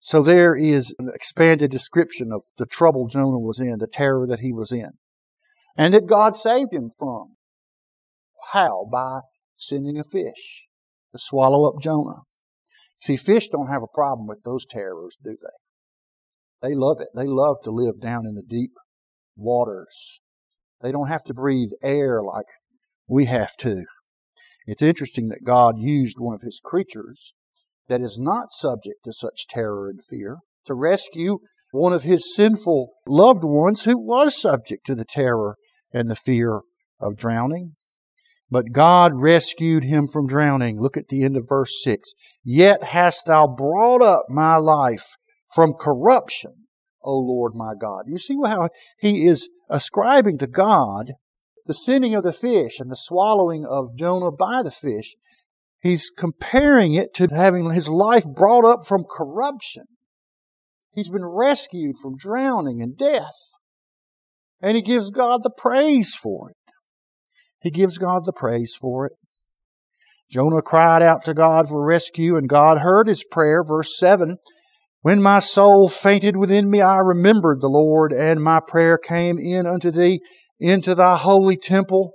So 0.00 0.22
there 0.22 0.54
is 0.54 0.94
an 0.98 1.10
expanded 1.14 1.70
description 1.70 2.30
of 2.30 2.42
the 2.58 2.66
trouble 2.66 3.08
Jonah 3.08 3.38
was 3.38 3.58
in, 3.58 3.78
the 3.78 3.86
terror 3.86 4.26
that 4.26 4.40
he 4.40 4.52
was 4.52 4.70
in, 4.70 4.90
and 5.74 5.94
that 5.94 6.06
God 6.06 6.36
saved 6.36 6.74
him 6.74 6.90
from. 6.96 7.36
How? 8.52 8.86
By 8.92 9.20
sending 9.56 9.98
a 9.98 10.04
fish 10.04 10.68
to 11.12 11.18
swallow 11.18 11.66
up 11.66 11.80
Jonah. 11.80 12.20
See, 13.00 13.16
fish 13.16 13.48
don't 13.48 13.68
have 13.68 13.82
a 13.82 13.94
problem 13.94 14.26
with 14.28 14.42
those 14.44 14.66
terrors, 14.66 15.16
do 15.24 15.30
they? 15.30 15.65
They 16.62 16.74
love 16.74 17.00
it. 17.00 17.08
They 17.14 17.26
love 17.26 17.56
to 17.64 17.70
live 17.70 18.00
down 18.00 18.26
in 18.26 18.34
the 18.34 18.42
deep 18.42 18.72
waters. 19.36 20.20
They 20.82 20.92
don't 20.92 21.08
have 21.08 21.24
to 21.24 21.34
breathe 21.34 21.70
air 21.82 22.22
like 22.22 22.46
we 23.08 23.26
have 23.26 23.56
to. 23.58 23.84
It's 24.66 24.82
interesting 24.82 25.28
that 25.28 25.44
God 25.44 25.78
used 25.78 26.18
one 26.18 26.34
of 26.34 26.42
his 26.42 26.60
creatures 26.62 27.34
that 27.88 28.00
is 28.00 28.18
not 28.20 28.50
subject 28.50 29.04
to 29.04 29.12
such 29.12 29.46
terror 29.46 29.88
and 29.88 30.02
fear, 30.02 30.38
to 30.64 30.74
rescue 30.74 31.38
one 31.70 31.92
of 31.92 32.02
his 32.02 32.34
sinful 32.34 32.92
loved 33.06 33.44
ones 33.44 33.84
who 33.84 33.96
was 33.96 34.40
subject 34.40 34.84
to 34.86 34.94
the 34.94 35.04
terror 35.04 35.56
and 35.92 36.10
the 36.10 36.16
fear 36.16 36.62
of 36.98 37.16
drowning. 37.16 37.74
But 38.50 38.72
God 38.72 39.12
rescued 39.14 39.84
him 39.84 40.06
from 40.06 40.26
drowning. 40.26 40.80
Look 40.80 40.96
at 40.96 41.08
the 41.08 41.24
end 41.24 41.36
of 41.36 41.46
verse 41.48 41.82
6. 41.82 42.10
Yet 42.44 42.82
hast 42.84 43.26
thou 43.26 43.46
brought 43.46 44.02
up 44.02 44.24
my 44.28 44.56
life 44.56 45.16
from 45.54 45.74
corruption, 45.74 46.66
O 47.02 47.16
Lord 47.16 47.52
my 47.54 47.72
God. 47.78 48.04
You 48.06 48.18
see 48.18 48.36
how 48.44 48.68
he 48.98 49.26
is 49.26 49.48
ascribing 49.70 50.38
to 50.38 50.46
God 50.46 51.12
the 51.66 51.74
sending 51.74 52.14
of 52.14 52.22
the 52.22 52.32
fish 52.32 52.78
and 52.78 52.90
the 52.90 52.96
swallowing 52.96 53.64
of 53.64 53.96
Jonah 53.96 54.30
by 54.30 54.62
the 54.62 54.70
fish 54.70 55.16
He's 55.86 56.10
comparing 56.10 56.94
it 56.94 57.14
to 57.14 57.28
having 57.28 57.70
his 57.70 57.88
life 57.88 58.24
brought 58.24 58.64
up 58.64 58.84
from 58.84 59.04
corruption. 59.08 59.84
He's 60.92 61.10
been 61.10 61.24
rescued 61.24 61.98
from 62.02 62.16
drowning 62.16 62.82
and 62.82 62.98
death. 62.98 63.52
And 64.60 64.76
he 64.76 64.82
gives 64.82 65.10
God 65.10 65.44
the 65.44 65.50
praise 65.56 66.12
for 66.12 66.50
it. 66.50 66.56
He 67.60 67.70
gives 67.70 67.98
God 67.98 68.24
the 68.24 68.32
praise 68.32 68.74
for 68.74 69.06
it. 69.06 69.12
Jonah 70.28 70.60
cried 70.60 71.02
out 71.02 71.24
to 71.26 71.34
God 71.34 71.68
for 71.68 71.86
rescue, 71.86 72.36
and 72.36 72.48
God 72.48 72.78
heard 72.78 73.06
his 73.06 73.22
prayer. 73.22 73.62
Verse 73.62 73.96
7 73.96 74.38
When 75.02 75.22
my 75.22 75.38
soul 75.38 75.88
fainted 75.88 76.36
within 76.36 76.70
me, 76.70 76.80
I 76.80 76.98
remembered 76.98 77.60
the 77.60 77.68
Lord, 77.68 78.12
and 78.12 78.42
my 78.42 78.60
prayer 78.66 78.98
came 78.98 79.38
in 79.38 79.66
unto 79.66 79.90
thee 79.90 80.20
into 80.58 80.94
thy 80.94 81.16
holy 81.16 81.56
temple. 81.56 82.12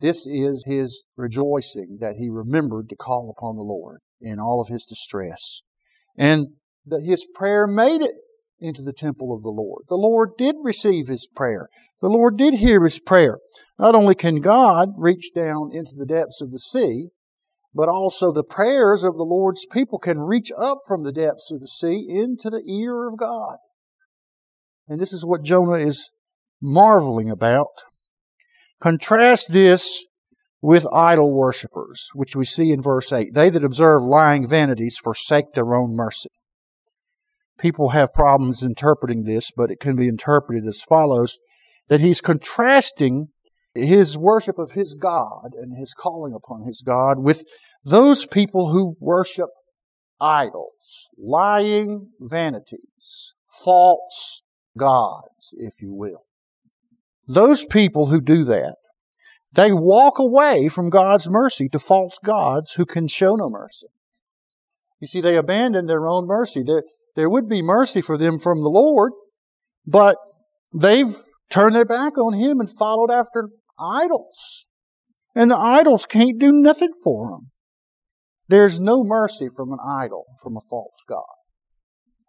This 0.00 0.26
is 0.26 0.64
his 0.66 1.04
rejoicing 1.16 1.98
that 2.00 2.16
he 2.16 2.28
remembered 2.28 2.88
to 2.90 2.96
call 2.96 3.34
upon 3.36 3.56
the 3.56 3.62
Lord 3.62 4.00
in 4.20 4.38
all 4.38 4.60
of 4.60 4.68
his 4.68 4.84
distress. 4.84 5.62
And 6.16 6.48
that 6.86 7.02
his 7.02 7.26
prayer 7.34 7.66
made 7.66 8.02
it 8.02 8.14
into 8.58 8.82
the 8.82 8.92
temple 8.92 9.34
of 9.34 9.42
the 9.42 9.50
Lord. 9.50 9.84
The 9.88 9.96
Lord 9.96 10.30
did 10.36 10.56
receive 10.62 11.08
his 11.08 11.26
prayer. 11.26 11.68
The 12.00 12.08
Lord 12.08 12.36
did 12.36 12.54
hear 12.54 12.82
his 12.82 12.98
prayer. 12.98 13.38
Not 13.78 13.94
only 13.94 14.14
can 14.14 14.36
God 14.36 14.90
reach 14.96 15.30
down 15.34 15.70
into 15.72 15.94
the 15.96 16.06
depths 16.06 16.40
of 16.40 16.50
the 16.50 16.58
sea, 16.58 17.08
but 17.74 17.88
also 17.88 18.30
the 18.30 18.44
prayers 18.44 19.02
of 19.02 19.16
the 19.16 19.24
Lord's 19.24 19.66
people 19.66 19.98
can 19.98 20.20
reach 20.20 20.52
up 20.56 20.78
from 20.86 21.02
the 21.02 21.12
depths 21.12 21.50
of 21.50 21.60
the 21.60 21.66
sea 21.66 22.06
into 22.08 22.48
the 22.48 22.62
ear 22.66 23.06
of 23.08 23.18
God. 23.18 23.56
And 24.86 25.00
this 25.00 25.12
is 25.12 25.24
what 25.24 25.42
Jonah 25.42 25.84
is 25.84 26.10
marveling 26.62 27.30
about. 27.30 27.84
Contrast 28.80 29.52
this 29.52 30.04
with 30.62 30.86
idol 30.92 31.34
worshippers, 31.34 32.08
which 32.14 32.36
we 32.36 32.44
see 32.44 32.70
in 32.70 32.80
verse 32.80 33.12
8. 33.12 33.34
They 33.34 33.50
that 33.50 33.64
observe 33.64 34.02
lying 34.02 34.46
vanities 34.46 34.98
forsake 35.02 35.52
their 35.52 35.74
own 35.74 35.94
mercy. 35.94 36.30
People 37.58 37.90
have 37.90 38.12
problems 38.12 38.62
interpreting 38.62 39.24
this, 39.24 39.50
but 39.54 39.70
it 39.70 39.80
can 39.80 39.96
be 39.96 40.08
interpreted 40.08 40.66
as 40.66 40.82
follows 40.82 41.38
that 41.88 42.00
he's 42.00 42.20
contrasting 42.20 43.28
his 43.74 44.16
worship 44.16 44.58
of 44.58 44.72
his 44.72 44.94
God 44.94 45.50
and 45.54 45.76
his 45.76 45.94
calling 45.94 46.32
upon 46.32 46.62
his 46.62 46.80
God 46.80 47.18
with 47.18 47.42
those 47.84 48.26
people 48.26 48.72
who 48.72 48.96
worship 49.00 49.50
idols, 50.20 51.08
lying 51.18 52.10
vanities, 52.20 53.34
false 53.46 54.42
gods, 54.78 55.54
if 55.58 55.82
you 55.82 55.92
will. 55.92 56.24
Those 57.26 57.64
people 57.64 58.06
who 58.06 58.20
do 58.20 58.44
that, 58.44 58.76
they 59.52 59.72
walk 59.72 60.18
away 60.18 60.68
from 60.68 60.90
God's 60.90 61.28
mercy 61.28 61.68
to 61.70 61.78
false 61.78 62.18
gods 62.24 62.72
who 62.72 62.84
can 62.84 63.08
show 63.08 63.34
no 63.36 63.48
mercy. 63.48 63.86
You 65.00 65.06
see, 65.06 65.20
they 65.20 65.36
abandon 65.36 65.86
their 65.86 66.06
own 66.06 66.26
mercy. 66.26 66.62
There, 66.62 66.82
there 67.16 67.30
would 67.30 67.48
be 67.48 67.62
mercy 67.62 68.00
for 68.00 68.16
them 68.16 68.38
from 68.38 68.62
the 68.62 68.70
Lord, 68.70 69.12
but 69.86 70.16
they've 70.72 71.14
turned 71.50 71.74
their 71.74 71.84
back 71.84 72.18
on 72.18 72.34
Him 72.34 72.60
and 72.60 72.68
followed 72.70 73.10
after 73.10 73.50
idols. 73.78 74.68
And 75.34 75.50
the 75.50 75.56
idols 75.56 76.06
can't 76.06 76.38
do 76.38 76.52
nothing 76.52 76.92
for 77.02 77.30
them. 77.30 77.48
There's 78.48 78.78
no 78.78 79.02
mercy 79.02 79.48
from 79.54 79.72
an 79.72 79.78
idol, 79.84 80.26
from 80.42 80.56
a 80.56 80.60
false 80.70 81.02
God. 81.08 81.24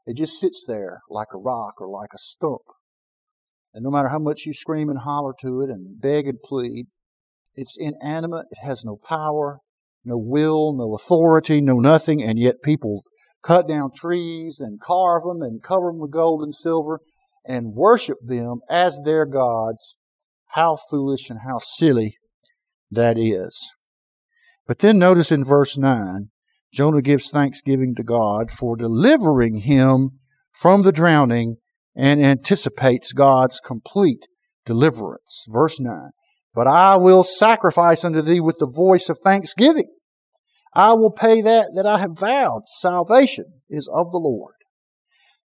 It 0.06 0.16
just 0.16 0.40
sits 0.40 0.66
there 0.68 1.02
like 1.10 1.28
a 1.34 1.38
rock 1.38 1.76
or 1.80 1.90
like 1.90 2.12
a 2.14 2.18
stump. 2.18 2.62
And 3.74 3.84
no 3.84 3.92
matter 3.92 4.10
how 4.10 4.20
much 4.20 4.46
you 4.46 4.54
scream 4.54 4.90
and 4.90 5.00
holler 5.00 5.34
to 5.42 5.62
it 5.62 5.70
and 5.70 6.00
beg 6.00 6.28
and 6.28 6.40
plead, 6.42 6.88
it's 7.54 7.78
inanimate. 7.78 8.46
It 8.52 8.66
has 8.66 8.86
no 8.86 8.98
power, 8.98 9.60
no 10.04 10.18
will, 10.18 10.76
no 10.76 10.96
authority, 10.96 11.60
no 11.62 11.76
nothing. 11.76 12.24
And 12.24 12.40
yet 12.40 12.64
people 12.64 13.04
cut 13.44 13.68
down 13.68 13.92
trees 13.96 14.60
and 14.60 14.80
carve 14.80 15.24
them 15.24 15.42
and 15.42 15.62
cover 15.62 15.88
them 15.88 16.00
with 16.00 16.12
gold 16.12 16.42
and 16.42 16.54
silver 16.54 17.02
and 17.46 17.74
worship 17.74 18.18
them 18.24 18.62
as 18.70 19.02
their 19.04 19.26
gods 19.26 19.98
how 20.50 20.78
foolish 20.90 21.30
and 21.30 21.40
how 21.46 21.58
silly 21.58 22.18
that 22.92 23.18
is. 23.18 23.74
But 24.68 24.80
then 24.80 24.98
notice 24.98 25.32
in 25.32 25.44
verse 25.44 25.78
9, 25.78 26.30
Jonah 26.74 27.02
gives 27.02 27.30
thanksgiving 27.30 27.96
to 27.96 28.04
God 28.04 28.52
for 28.52 28.76
delivering 28.76 29.62
him 29.62 30.20
from 30.52 30.82
the 30.82 30.92
drowning 30.92 31.58
and 31.96 32.22
anticipates 32.22 33.14
God's 33.14 33.60
complete 33.60 34.28
deliverance. 34.66 35.46
Verse 35.50 35.80
9. 35.80 36.12
But 36.54 36.68
I 36.68 36.96
will 36.96 37.24
sacrifice 37.24 38.04
unto 38.04 38.22
thee 38.22 38.40
with 38.40 38.58
the 38.60 38.68
voice 38.68 39.10
of 39.10 39.20
thanksgiving. 39.20 39.90
I 40.74 40.94
will 40.94 41.12
pay 41.12 41.42
that 41.42 41.70
that 41.76 41.86
I 41.86 42.00
have 42.00 42.20
vowed. 42.20 42.64
Salvation 42.66 43.62
is 43.70 43.90
of 43.94 44.12
the 44.12 44.18
Lord. 44.18 44.55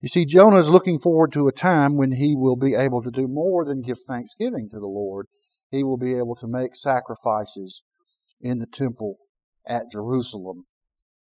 You 0.01 0.09
see, 0.09 0.25
Jonah 0.25 0.59
is 0.59 0.71
looking 0.71 0.99
forward 0.99 1.33
to 1.33 1.49
a 1.49 1.53
time 1.53 1.97
when 1.97 2.13
he 2.13 2.37
will 2.37 2.57
be 2.57 2.75
able 2.75 3.03
to 3.03 3.11
do 3.11 3.27
more 3.27 3.65
than 3.65 3.83
give 3.83 3.99
thanksgiving 4.07 4.69
to 4.71 4.79
the 4.79 4.87
Lord. 4.87 5.27
He 5.71 5.83
will 5.83 5.97
be 5.97 6.15
able 6.15 6.37
to 6.37 6.47
make 6.47 6.77
sacrifices 6.77 7.83
in 8.41 8.59
the 8.59 8.67
temple 8.67 9.17
at 9.67 9.91
Jerusalem 9.91 10.67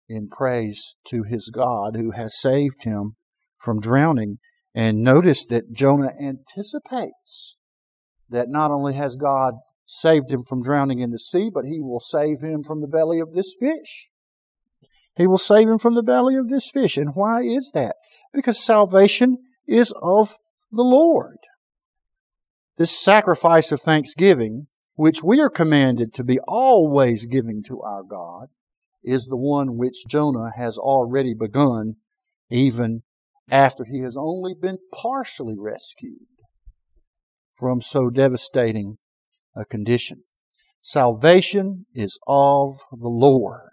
in 0.09 0.29
praise 0.29 0.95
to 1.07 1.23
his 1.23 1.51
God 1.53 1.95
who 1.95 2.11
has 2.11 2.39
saved 2.39 2.83
him 2.83 3.15
from 3.59 3.79
drowning. 3.79 4.39
And 4.73 5.03
notice 5.03 5.45
that 5.45 5.71
Jonah 5.71 6.13
anticipates 6.19 7.57
that 8.29 8.49
not 8.49 8.71
only 8.71 8.95
has 8.95 9.15
God 9.15 9.53
saved 9.85 10.31
him 10.31 10.43
from 10.43 10.63
drowning 10.63 10.99
in 10.99 11.11
the 11.11 11.19
sea, 11.19 11.49
but 11.53 11.65
he 11.65 11.79
will 11.79 11.99
save 11.99 12.41
him 12.41 12.63
from 12.63 12.81
the 12.81 12.87
belly 12.87 13.19
of 13.19 13.33
this 13.33 13.55
fish. 13.59 14.09
He 15.15 15.27
will 15.27 15.37
save 15.37 15.69
him 15.69 15.77
from 15.77 15.95
the 15.95 16.03
belly 16.03 16.35
of 16.35 16.49
this 16.49 16.69
fish. 16.69 16.97
And 16.97 17.11
why 17.13 17.43
is 17.43 17.71
that? 17.73 17.95
Because 18.35 18.63
salvation 18.63 19.37
is 19.65 19.93
of 20.01 20.37
the 20.71 20.83
Lord. 20.83 21.37
This 22.77 22.91
sacrifice 22.91 23.71
of 23.71 23.79
thanksgiving, 23.79 24.67
which 24.95 25.23
we 25.23 25.39
are 25.39 25.49
commanded 25.49 26.13
to 26.15 26.23
be 26.23 26.39
always 26.45 27.25
giving 27.25 27.63
to 27.63 27.81
our 27.81 28.03
God, 28.03 28.47
is 29.03 29.27
the 29.27 29.37
one 29.37 29.77
which 29.77 30.05
Jonah 30.07 30.51
has 30.57 30.77
already 30.77 31.33
begun, 31.33 31.95
even 32.49 33.03
after 33.49 33.85
he 33.85 34.01
has 34.01 34.17
only 34.17 34.53
been 34.53 34.79
partially 34.93 35.55
rescued 35.57 36.27
from 37.53 37.81
so 37.81 38.09
devastating 38.09 38.97
a 39.55 39.63
condition. 39.63 40.23
Salvation 40.81 41.85
is 41.93 42.19
of 42.27 42.79
the 42.91 43.07
Lord. 43.07 43.64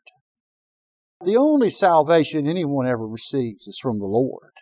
The 1.25 1.37
only 1.37 1.71
salvation 1.71 2.47
anyone 2.47 2.87
ever 2.87 3.07
receives 3.07 3.67
is 3.67 3.79
from 3.81 3.99
the 3.99 4.07
Lord. 4.07 4.53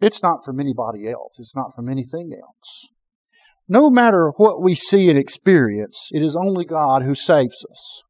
It's 0.00 0.22
not 0.22 0.44
from 0.44 0.58
anybody 0.58 1.08
else. 1.08 1.38
It's 1.38 1.54
not 1.54 1.74
from 1.74 1.88
anything 1.88 2.32
else. 2.32 2.88
No 3.68 3.88
matter 3.88 4.32
what 4.36 4.60
we 4.60 4.74
see 4.74 5.08
and 5.08 5.18
experience, 5.18 6.10
it 6.12 6.22
is 6.22 6.36
only 6.36 6.64
God 6.64 7.02
who 7.02 7.14
saves 7.14 7.64
us. 7.70 8.02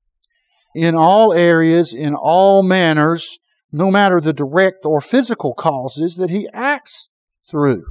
In 0.74 0.94
all 0.94 1.34
areas, 1.34 1.92
in 1.92 2.14
all 2.14 2.62
manners, 2.62 3.38
no 3.70 3.90
matter 3.90 4.20
the 4.20 4.32
direct 4.32 4.86
or 4.86 5.02
physical 5.02 5.54
causes 5.54 6.16
that 6.16 6.30
He 6.30 6.48
acts 6.54 7.10
through. 7.50 7.84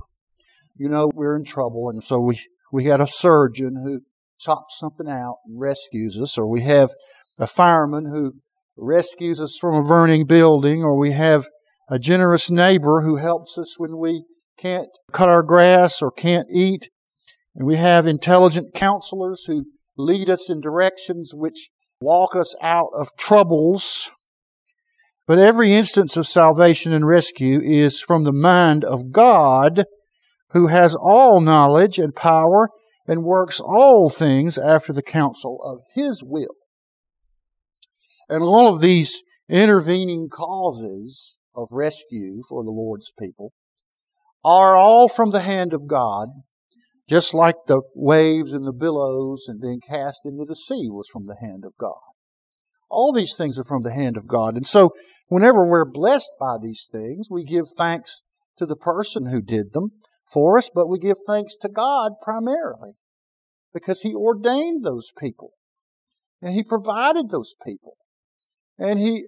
You 0.75 0.89
know, 0.89 1.11
we're 1.13 1.35
in 1.35 1.45
trouble, 1.45 1.89
and 1.89 2.03
so 2.03 2.19
we, 2.19 2.39
we 2.71 2.85
had 2.85 2.99
a 2.99 3.05
surgeon 3.05 3.75
who 3.83 4.01
chops 4.39 4.79
something 4.79 5.07
out 5.07 5.37
and 5.45 5.59
rescues 5.59 6.19
us, 6.19 6.39
or 6.39 6.47
we 6.47 6.61
have 6.61 6.89
a 7.37 7.45
fireman 7.45 8.05
who 8.05 8.33
rescues 8.81 9.39
us 9.39 9.57
from 9.59 9.75
a 9.75 9.87
burning 9.87 10.25
building, 10.25 10.83
or 10.83 10.97
we 10.97 11.11
have 11.11 11.47
a 11.89 11.99
generous 11.99 12.49
neighbor 12.49 13.01
who 13.01 13.17
helps 13.17 13.57
us 13.57 13.77
when 13.77 13.97
we 13.97 14.23
can't 14.57 14.89
cut 15.11 15.29
our 15.29 15.43
grass 15.43 16.01
or 16.01 16.11
can't 16.11 16.47
eat. 16.51 16.89
And 17.55 17.67
we 17.67 17.75
have 17.75 18.07
intelligent 18.07 18.73
counselors 18.73 19.45
who 19.45 19.65
lead 19.97 20.29
us 20.29 20.49
in 20.49 20.61
directions 20.61 21.31
which 21.33 21.69
walk 22.01 22.35
us 22.35 22.55
out 22.61 22.89
of 22.95 23.09
troubles. 23.17 24.09
But 25.27 25.37
every 25.37 25.73
instance 25.73 26.17
of 26.17 26.25
salvation 26.25 26.91
and 26.91 27.05
rescue 27.05 27.61
is 27.61 28.01
from 28.01 28.23
the 28.23 28.33
mind 28.33 28.83
of 28.83 29.11
God, 29.11 29.85
who 30.51 30.67
has 30.67 30.95
all 30.95 31.39
knowledge 31.39 31.99
and 31.99 32.15
power 32.15 32.69
and 33.07 33.23
works 33.23 33.59
all 33.59 34.09
things 34.09 34.57
after 34.57 34.91
the 34.91 35.03
counsel 35.03 35.59
of 35.63 35.81
His 35.93 36.23
will. 36.23 36.55
And 38.31 38.43
all 38.43 38.73
of 38.73 38.79
these 38.79 39.23
intervening 39.49 40.29
causes 40.31 41.37
of 41.53 41.67
rescue 41.73 42.41
for 42.47 42.63
the 42.63 42.71
Lord's 42.71 43.11
people 43.19 43.51
are 44.45 44.77
all 44.77 45.09
from 45.09 45.31
the 45.31 45.41
hand 45.41 45.73
of 45.73 45.85
God, 45.85 46.29
just 47.09 47.33
like 47.33 47.57
the 47.67 47.81
waves 47.93 48.53
and 48.53 48.65
the 48.65 48.71
billows 48.71 49.47
and 49.49 49.59
being 49.59 49.81
cast 49.81 50.21
into 50.23 50.45
the 50.47 50.55
sea 50.55 50.87
was 50.89 51.09
from 51.11 51.27
the 51.27 51.35
hand 51.41 51.65
of 51.65 51.73
God. 51.77 51.99
All 52.89 53.11
these 53.11 53.35
things 53.35 53.59
are 53.59 53.65
from 53.65 53.83
the 53.83 53.93
hand 53.93 54.15
of 54.15 54.27
God. 54.27 54.55
And 54.55 54.65
so, 54.65 54.91
whenever 55.27 55.69
we're 55.69 55.83
blessed 55.83 56.31
by 56.39 56.55
these 56.61 56.87
things, 56.89 57.27
we 57.29 57.43
give 57.43 57.65
thanks 57.77 58.23
to 58.55 58.65
the 58.65 58.77
person 58.77 59.25
who 59.25 59.41
did 59.41 59.73
them 59.73 59.91
for 60.31 60.57
us, 60.57 60.69
but 60.73 60.87
we 60.87 60.99
give 60.99 61.17
thanks 61.27 61.57
to 61.57 61.67
God 61.67 62.13
primarily 62.21 62.93
because 63.73 64.03
He 64.03 64.15
ordained 64.15 64.85
those 64.85 65.11
people 65.19 65.51
and 66.41 66.55
He 66.55 66.63
provided 66.63 67.29
those 67.29 67.55
people. 67.65 67.97
And 68.81 68.99
he 68.99 69.27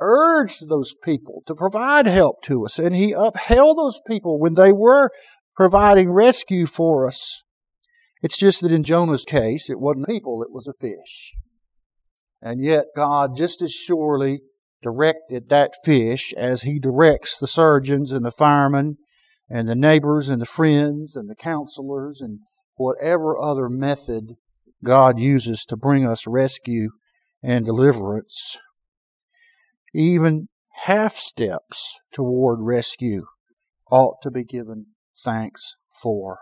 urged 0.00 0.68
those 0.68 0.94
people 0.94 1.42
to 1.46 1.56
provide 1.56 2.06
help 2.06 2.40
to 2.44 2.64
us. 2.64 2.78
And 2.78 2.94
he 2.94 3.12
upheld 3.12 3.76
those 3.76 4.00
people 4.08 4.38
when 4.38 4.54
they 4.54 4.72
were 4.72 5.10
providing 5.56 6.12
rescue 6.12 6.66
for 6.66 7.08
us. 7.08 7.42
It's 8.22 8.38
just 8.38 8.60
that 8.60 8.70
in 8.70 8.84
Jonah's 8.84 9.24
case, 9.24 9.68
it 9.68 9.80
wasn't 9.80 10.06
people, 10.06 10.40
it 10.42 10.52
was 10.52 10.68
a 10.68 10.72
fish. 10.80 11.34
And 12.40 12.62
yet 12.62 12.86
God 12.94 13.36
just 13.36 13.60
as 13.60 13.72
surely 13.72 14.40
directed 14.84 15.48
that 15.48 15.72
fish 15.84 16.32
as 16.36 16.62
he 16.62 16.78
directs 16.78 17.38
the 17.38 17.48
surgeons 17.48 18.12
and 18.12 18.24
the 18.24 18.30
firemen 18.30 18.98
and 19.50 19.68
the 19.68 19.74
neighbors 19.74 20.28
and 20.28 20.40
the 20.40 20.46
friends 20.46 21.16
and 21.16 21.28
the 21.28 21.34
counselors 21.34 22.20
and 22.20 22.38
whatever 22.76 23.36
other 23.36 23.68
method 23.68 24.36
God 24.84 25.18
uses 25.18 25.64
to 25.64 25.76
bring 25.76 26.06
us 26.06 26.24
rescue 26.28 26.90
and 27.42 27.66
deliverance 27.66 28.58
even 29.94 30.48
half 30.84 31.12
steps 31.12 31.98
toward 32.12 32.60
rescue 32.60 33.26
ought 33.90 34.16
to 34.22 34.30
be 34.30 34.44
given 34.44 34.86
thanks 35.22 35.74
for. 36.02 36.38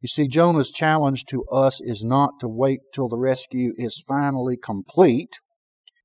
You 0.00 0.08
see, 0.08 0.28
Jonah's 0.28 0.70
challenge 0.70 1.24
to 1.26 1.44
us 1.52 1.80
is 1.82 2.02
not 2.04 2.40
to 2.40 2.48
wait 2.48 2.80
till 2.94 3.08
the 3.08 3.18
rescue 3.18 3.72
is 3.76 4.02
finally 4.08 4.56
complete. 4.56 5.38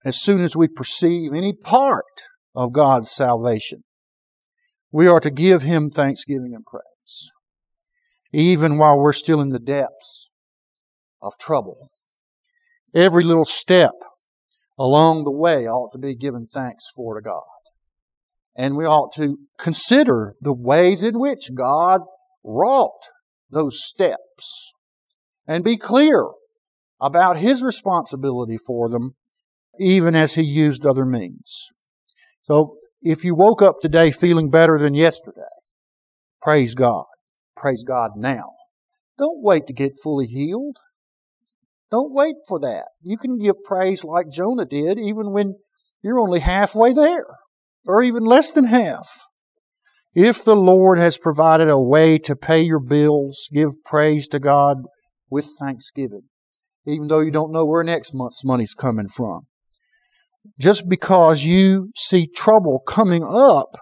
As 0.03 0.21
soon 0.21 0.41
as 0.41 0.55
we 0.55 0.67
perceive 0.67 1.33
any 1.33 1.53
part 1.53 2.03
of 2.53 2.73
God's 2.73 3.09
salvation, 3.09 3.83
we 4.91 5.07
are 5.07 5.21
to 5.21 5.31
give 5.31 5.61
Him 5.61 5.89
thanksgiving 5.89 6.53
and 6.53 6.65
praise, 6.65 7.31
even 8.33 8.77
while 8.77 8.99
we're 8.99 9.13
still 9.13 9.41
in 9.41 9.49
the 9.49 9.59
depths 9.59 10.31
of 11.21 11.33
trouble. 11.39 11.89
Every 12.93 13.23
little 13.23 13.45
step 13.45 13.93
along 14.77 15.23
the 15.23 15.31
way 15.31 15.67
ought 15.67 15.91
to 15.93 15.99
be 15.99 16.15
given 16.15 16.47
thanks 16.47 16.85
for 16.95 17.15
to 17.15 17.21
God. 17.21 17.43
And 18.55 18.75
we 18.75 18.85
ought 18.85 19.13
to 19.15 19.37
consider 19.57 20.35
the 20.41 20.53
ways 20.53 21.03
in 21.03 21.19
which 21.19 21.53
God 21.53 22.01
wrought 22.43 23.09
those 23.49 23.83
steps 23.83 24.73
and 25.47 25.63
be 25.63 25.77
clear 25.77 26.29
about 27.01 27.37
His 27.37 27.61
responsibility 27.61 28.57
for 28.57 28.89
them, 28.89 29.15
even 29.79 30.15
as 30.15 30.35
He 30.35 30.43
used 30.43 30.85
other 30.85 31.05
means. 31.05 31.69
So, 32.43 32.77
if 33.01 33.23
you 33.23 33.35
woke 33.35 33.61
up 33.61 33.81
today 33.81 34.09
feeling 34.09 34.49
better 34.49 34.79
than 34.79 34.93
yesterday, 34.93 35.41
praise 36.41 36.73
God. 36.73 37.05
Praise 37.55 37.83
God 37.83 38.11
now. 38.15 38.53
Don't 39.17 39.43
wait 39.43 39.67
to 39.67 39.73
get 39.73 39.99
fully 40.01 40.27
healed. 40.27 40.77
Don't 41.91 42.13
wait 42.13 42.35
for 42.47 42.59
that. 42.59 42.85
You 43.01 43.17
can 43.17 43.37
give 43.37 43.63
praise 43.63 44.03
like 44.03 44.31
Jonah 44.31 44.65
did 44.65 44.99
even 44.99 45.31
when 45.31 45.55
you're 46.01 46.19
only 46.19 46.39
halfway 46.39 46.93
there, 46.93 47.25
or 47.85 48.03
even 48.03 48.23
less 48.23 48.51
than 48.51 48.65
half. 48.65 49.09
If 50.13 50.43
the 50.43 50.55
Lord 50.55 50.97
has 50.97 51.17
provided 51.17 51.69
a 51.69 51.79
way 51.79 52.17
to 52.19 52.35
pay 52.35 52.61
your 52.61 52.79
bills, 52.79 53.49
give 53.51 53.83
praise 53.83 54.27
to 54.29 54.39
God 54.39 54.77
with 55.29 55.49
thanksgiving, 55.59 56.23
even 56.85 57.07
though 57.07 57.19
you 57.19 57.31
don't 57.31 57.51
know 57.51 57.65
where 57.65 57.83
next 57.83 58.13
month's 58.13 58.43
money's 58.43 58.73
coming 58.73 59.07
from. 59.07 59.47
Just 60.59 60.87
because 60.87 61.43
you 61.43 61.91
see 61.95 62.27
trouble 62.27 62.79
coming 62.79 63.23
up, 63.27 63.77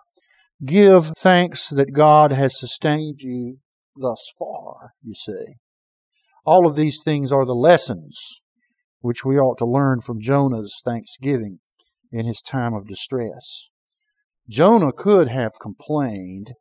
give 0.65 1.07
thanks 1.17 1.69
that 1.69 1.93
God 1.93 2.31
has 2.31 2.59
sustained 2.59 3.19
you 3.19 3.57
thus 3.95 4.25
far, 4.39 4.93
you 5.03 5.13
see. 5.13 5.55
All 6.45 6.67
of 6.67 6.75
these 6.75 7.01
things 7.03 7.31
are 7.31 7.45
the 7.45 7.53
lessons 7.55 8.41
which 9.01 9.25
we 9.25 9.37
ought 9.37 9.57
to 9.57 9.65
learn 9.65 10.01
from 10.01 10.21
Jonah's 10.21 10.81
thanksgiving 10.83 11.59
in 12.11 12.25
his 12.25 12.41
time 12.41 12.73
of 12.73 12.87
distress. 12.87 13.69
Jonah 14.49 14.91
could 14.91 15.29
have 15.29 15.51
complained 15.61 16.53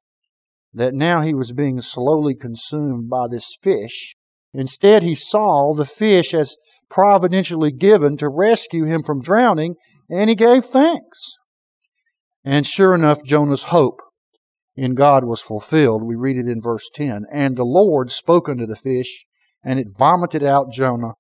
that 0.73 0.95
now 0.95 1.21
he 1.21 1.35
was 1.35 1.53
being 1.53 1.81
slowly 1.81 2.35
consumed 2.35 3.11
by 3.11 3.27
this 3.31 3.57
fish. 3.63 4.15
Instead, 4.55 5.03
he 5.03 5.15
saw 5.15 5.75
the 5.75 5.85
fish 5.85 6.35
as 6.35 6.57
providentially 6.89 7.73
given 7.73 8.17
to 8.17 8.29
rescue 8.29 8.85
him 8.85 9.03
from 9.03 9.21
drowning, 9.21 9.75
and 10.09 10.31
he 10.31 10.37
gave 10.37 10.65
thanks. 10.65 11.37
And 12.45 12.67
sure 12.67 12.95
enough, 12.95 13.25
Jonah's 13.25 13.65
hope 13.65 14.01
in 14.75 14.95
God 14.95 15.25
was 15.25 15.41
fulfilled. 15.43 16.03
We 16.03 16.17
read 16.17 16.39
it 16.39 16.49
in 16.49 16.61
verse 16.61 16.91
10. 16.93 17.25
And 17.33 17.57
the 17.57 17.65
Lord 17.65 18.11
spoke 18.11 18.49
unto 18.49 18.67
the 18.67 18.77
fish, 18.77 19.27
and 19.65 19.79
it 19.79 19.89
vomited 19.97 20.43
out 20.43 20.73
Jonah 20.73 21.15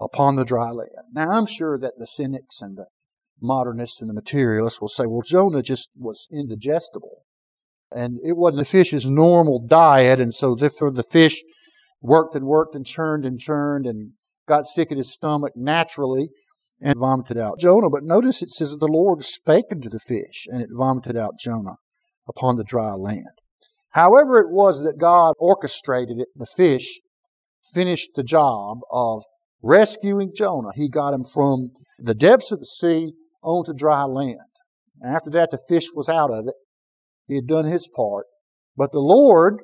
upon 0.00 0.36
the 0.36 0.44
dry 0.44 0.70
land. 0.70 0.90
Now, 1.12 1.30
I'm 1.30 1.46
sure 1.46 1.78
that 1.78 1.94
the 1.98 2.06
cynics 2.06 2.60
and 2.60 2.76
the 2.76 2.86
modernists 3.40 4.00
and 4.00 4.08
the 4.08 4.14
materialists 4.14 4.80
will 4.80 4.88
say, 4.88 5.04
well, 5.06 5.22
Jonah 5.24 5.62
just 5.62 5.90
was 5.96 6.26
indigestible. 6.32 7.24
And 7.90 8.18
it 8.24 8.36
wasn't 8.36 8.60
the 8.60 8.64
fish's 8.64 9.06
normal 9.06 9.64
diet, 9.66 10.18
and 10.18 10.32
so 10.32 10.56
therefore 10.58 10.92
the 10.92 11.02
fish 11.02 11.42
worked 12.00 12.34
and 12.34 12.46
worked 12.46 12.74
and 12.74 12.86
churned 12.86 13.24
and 13.24 13.38
churned 13.38 13.86
and 13.86 14.12
got 14.48 14.66
sick 14.66 14.90
at 14.90 14.98
his 14.98 15.12
stomach 15.12 15.52
naturally 15.54 16.28
and 16.80 16.98
vomited 16.98 17.36
out 17.36 17.60
Jonah. 17.60 17.90
But 17.90 18.02
notice 18.02 18.42
it 18.42 18.48
says 18.48 18.76
the 18.76 18.88
Lord 18.88 19.22
spake 19.22 19.66
unto 19.70 19.88
the 19.88 20.00
fish, 20.00 20.46
and 20.46 20.62
it 20.62 20.70
vomited 20.72 21.16
out 21.16 21.38
Jonah 21.38 21.76
upon 22.26 22.56
the 22.56 22.64
dry 22.64 22.94
land. 22.94 23.38
However, 23.90 24.38
it 24.38 24.50
was 24.50 24.82
that 24.82 24.98
God 24.98 25.34
orchestrated 25.38 26.18
it, 26.18 26.28
the 26.34 26.46
fish 26.46 27.00
finished 27.74 28.10
the 28.14 28.22
job 28.22 28.78
of 28.90 29.22
rescuing 29.62 30.32
Jonah. 30.34 30.70
He 30.74 30.88
got 30.88 31.14
him 31.14 31.24
from 31.24 31.70
the 31.98 32.14
depths 32.14 32.50
of 32.52 32.60
the 32.60 32.66
sea 32.66 33.12
onto 33.42 33.72
dry 33.72 34.04
land. 34.04 34.38
And 35.00 35.14
after 35.14 35.30
that, 35.30 35.50
the 35.50 35.58
fish 35.68 35.86
was 35.94 36.08
out 36.08 36.30
of 36.30 36.46
it. 36.46 36.54
He 37.26 37.36
had 37.36 37.46
done 37.46 37.66
his 37.66 37.88
part. 37.88 38.26
But 38.76 38.92
the 38.92 39.00
Lord 39.00 39.60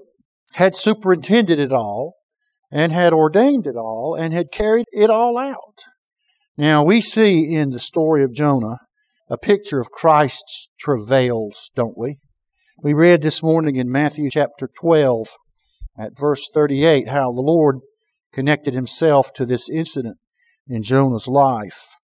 had 0.54 0.74
superintended 0.74 1.58
it 1.58 1.72
all 1.72 2.14
and 2.70 2.92
had 2.92 3.12
ordained 3.12 3.66
it 3.66 3.76
all 3.76 4.16
and 4.18 4.32
had 4.32 4.52
carried 4.52 4.86
it 4.92 5.10
all 5.10 5.38
out. 5.38 5.78
Now, 6.56 6.84
we 6.84 7.00
see 7.00 7.54
in 7.54 7.70
the 7.70 7.78
story 7.78 8.22
of 8.22 8.34
Jonah 8.34 8.78
a 9.30 9.38
picture 9.38 9.80
of 9.80 9.90
Christ's 9.90 10.68
travails, 10.78 11.70
don't 11.74 11.96
we? 11.96 12.18
We 12.82 12.94
read 12.94 13.22
this 13.22 13.42
morning 13.42 13.76
in 13.76 13.90
Matthew 13.90 14.30
chapter 14.30 14.68
12 14.80 15.28
at 15.98 16.18
verse 16.18 16.48
38 16.52 17.08
how 17.08 17.32
the 17.32 17.42
Lord 17.42 17.80
connected 18.32 18.74
himself 18.74 19.32
to 19.34 19.44
this 19.44 19.68
incident 19.70 20.18
in 20.68 20.82
Jonah's 20.82 21.28
life. 21.28 21.96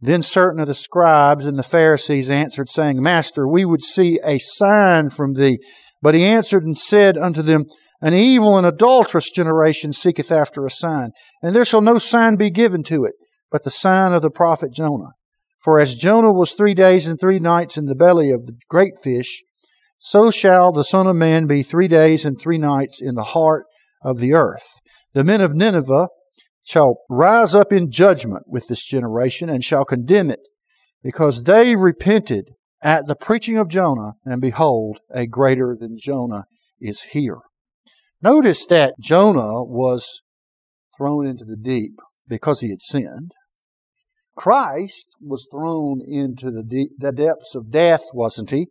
Then 0.00 0.22
certain 0.22 0.60
of 0.60 0.66
the 0.66 0.74
scribes 0.74 1.46
and 1.46 1.58
the 1.58 1.62
Pharisees 1.62 2.28
answered, 2.28 2.68
saying, 2.68 3.02
Master, 3.02 3.48
we 3.48 3.64
would 3.64 3.82
see 3.82 4.20
a 4.22 4.38
sign 4.38 5.10
from 5.10 5.34
thee. 5.34 5.58
But 6.02 6.14
he 6.14 6.24
answered 6.24 6.64
and 6.64 6.76
said 6.76 7.16
unto 7.16 7.40
them, 7.40 7.64
An 8.02 8.12
evil 8.12 8.58
and 8.58 8.66
adulterous 8.66 9.30
generation 9.30 9.94
seeketh 9.94 10.30
after 10.30 10.66
a 10.66 10.70
sign, 10.70 11.12
and 11.42 11.54
there 11.54 11.64
shall 11.64 11.80
no 11.80 11.96
sign 11.96 12.36
be 12.36 12.50
given 12.50 12.82
to 12.84 13.04
it, 13.04 13.14
but 13.50 13.64
the 13.64 13.70
sign 13.70 14.12
of 14.12 14.20
the 14.20 14.30
prophet 14.30 14.72
Jonah. 14.74 15.12
For 15.62 15.80
as 15.80 15.96
Jonah 15.96 16.32
was 16.32 16.52
three 16.52 16.74
days 16.74 17.06
and 17.06 17.18
three 17.18 17.38
nights 17.38 17.78
in 17.78 17.86
the 17.86 17.94
belly 17.94 18.30
of 18.30 18.44
the 18.44 18.52
great 18.68 18.98
fish, 19.02 19.42
so 19.98 20.30
shall 20.30 20.70
the 20.70 20.84
Son 20.84 21.06
of 21.06 21.16
Man 21.16 21.46
be 21.46 21.62
three 21.62 21.88
days 21.88 22.26
and 22.26 22.38
three 22.38 22.58
nights 22.58 23.00
in 23.00 23.14
the 23.14 23.22
heart 23.22 23.64
of 24.02 24.18
the 24.18 24.34
earth. 24.34 24.82
The 25.14 25.24
men 25.24 25.40
of 25.40 25.54
Nineveh 25.54 26.08
shall 26.64 26.98
rise 27.08 27.54
up 27.54 27.72
in 27.72 27.90
judgment 27.90 28.44
with 28.48 28.66
this 28.68 28.84
generation 28.84 29.48
and 29.48 29.62
shall 29.62 29.84
condemn 29.84 30.28
it, 30.28 30.40
because 31.02 31.44
they 31.44 31.76
repented 31.76 32.50
at 32.82 33.06
the 33.06 33.14
preaching 33.14 33.56
of 33.56 33.68
Jonah, 33.68 34.14
and 34.24 34.40
behold, 34.40 34.98
a 35.12 35.26
greater 35.26 35.76
than 35.78 35.96
Jonah 35.96 36.46
is 36.80 37.02
here. 37.12 37.38
Notice 38.20 38.66
that 38.66 38.94
Jonah 39.00 39.62
was 39.62 40.22
thrown 40.96 41.26
into 41.26 41.44
the 41.44 41.56
deep 41.56 42.00
because 42.26 42.60
he 42.60 42.70
had 42.70 42.82
sinned. 42.82 43.32
Christ 44.36 45.10
was 45.20 45.46
thrown 45.48 46.00
into 46.04 46.50
the, 46.50 46.64
deep, 46.64 46.90
the 46.98 47.12
depths 47.12 47.54
of 47.54 47.70
death, 47.70 48.02
wasn't 48.12 48.50
he? 48.50 48.66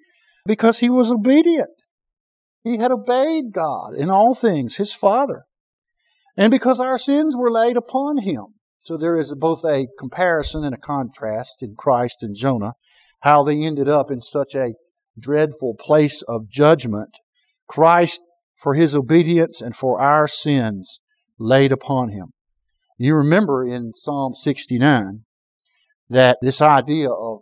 Because 0.46 0.80
he 0.80 0.90
was 0.90 1.10
obedient. 1.10 1.84
He 2.64 2.78
had 2.78 2.92
obeyed 2.92 3.54
God 3.54 3.96
in 3.96 4.10
all 4.10 4.34
things, 4.34 4.76
his 4.76 4.94
Father 4.94 5.46
and 6.36 6.52
because 6.52 6.80
our 6.80 6.98
sins 6.98 7.36
were 7.38 7.52
laid 7.52 7.78
upon 7.78 8.18
him. 8.18 8.46
So 8.82 8.98
there 8.98 9.18
is 9.18 9.34
both 9.36 9.64
a 9.64 9.88
comparison 9.98 10.64
and 10.64 10.76
a 10.76 10.80
contrast 10.80 11.64
in 11.64 11.76
Christ 11.76 12.22
and 12.22 12.36
Jonah, 12.36 12.74
how 13.22 13.44
they 13.44 13.62
ended 13.62 13.88
up 13.88 14.12
in 14.12 14.20
such 14.20 14.56
a 14.56 14.74
dreadful 15.18 15.76
place 15.80 16.22
of 16.24 16.50
judgment. 16.50 17.18
Christ, 17.68 18.22
for 18.58 18.74
his 18.74 18.94
obedience 18.94 19.62
and 19.62 19.76
for 19.76 20.02
our 20.02 20.28
sins, 20.28 21.00
laid 21.40 21.72
upon 21.72 22.10
him. 22.10 22.34
You 22.98 23.16
remember 23.16 23.66
in 23.66 23.94
Psalm 23.94 24.34
69 24.34 25.22
that 26.10 26.38
this 26.42 26.62
idea 26.62 27.10
of 27.10 27.42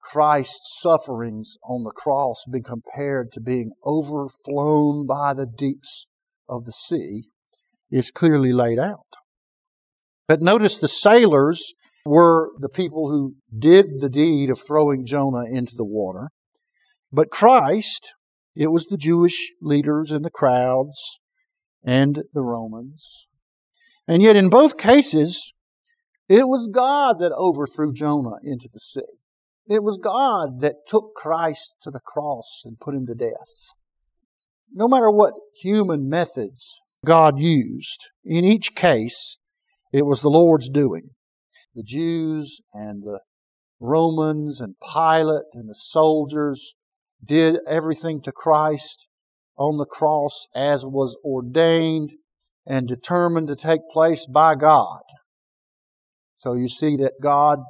Christ's 0.00 0.78
sufferings 0.80 1.56
on 1.62 1.84
the 1.84 1.90
cross 1.90 2.44
being 2.50 2.64
compared 2.64 3.32
to 3.32 3.40
being 3.40 3.72
overflown 3.84 5.06
by 5.06 5.34
the 5.34 5.46
deeps 5.46 6.06
of 6.48 6.64
the 6.64 6.72
sea 6.72 7.24
is 7.90 8.10
clearly 8.10 8.52
laid 8.52 8.78
out. 8.78 9.06
But 10.26 10.40
notice 10.40 10.78
the 10.78 10.88
sailors 10.88 11.74
were 12.06 12.50
the 12.58 12.68
people 12.68 13.10
who 13.10 13.34
did 13.56 14.00
the 14.00 14.08
deed 14.08 14.50
of 14.50 14.58
throwing 14.58 15.04
Jonah 15.04 15.44
into 15.50 15.74
the 15.76 15.84
water. 15.84 16.28
But 17.12 17.30
Christ, 17.30 18.14
it 18.54 18.70
was 18.72 18.86
the 18.86 18.96
Jewish 18.96 19.52
leaders 19.60 20.10
and 20.10 20.24
the 20.24 20.30
crowds 20.30 21.20
and 21.84 22.22
the 22.32 22.42
Romans. 22.42 23.26
And 24.08 24.22
yet, 24.22 24.36
in 24.36 24.50
both 24.50 24.76
cases, 24.76 25.52
it 26.28 26.48
was 26.48 26.68
God 26.72 27.18
that 27.20 27.32
overthrew 27.32 27.92
Jonah 27.92 28.36
into 28.42 28.68
the 28.72 28.80
sea. 28.80 29.02
It 29.66 29.82
was 29.82 29.98
God 30.02 30.60
that 30.60 30.86
took 30.86 31.14
Christ 31.14 31.74
to 31.82 31.90
the 31.90 32.00
cross 32.00 32.62
and 32.64 32.78
put 32.78 32.94
him 32.94 33.06
to 33.06 33.14
death. 33.14 33.74
No 34.72 34.88
matter 34.88 35.10
what 35.10 35.34
human 35.62 36.08
methods 36.08 36.80
God 37.04 37.38
used. 37.38 38.08
In 38.24 38.44
each 38.44 38.74
case, 38.74 39.38
it 39.92 40.06
was 40.06 40.20
the 40.20 40.28
Lord's 40.28 40.68
doing. 40.68 41.10
The 41.74 41.82
Jews 41.82 42.60
and 42.72 43.02
the 43.02 43.20
Romans 43.80 44.60
and 44.60 44.76
Pilate 44.80 45.46
and 45.54 45.68
the 45.68 45.74
soldiers 45.74 46.74
did 47.24 47.58
everything 47.66 48.20
to 48.22 48.32
Christ 48.32 49.06
on 49.56 49.78
the 49.78 49.86
cross 49.86 50.46
as 50.54 50.84
was 50.84 51.16
ordained 51.24 52.12
and 52.66 52.88
determined 52.88 53.48
to 53.48 53.56
take 53.56 53.80
place 53.92 54.26
by 54.26 54.54
God. 54.54 55.02
So 56.36 56.54
you 56.54 56.68
see 56.68 56.96
that 56.96 57.14
God 57.22 57.60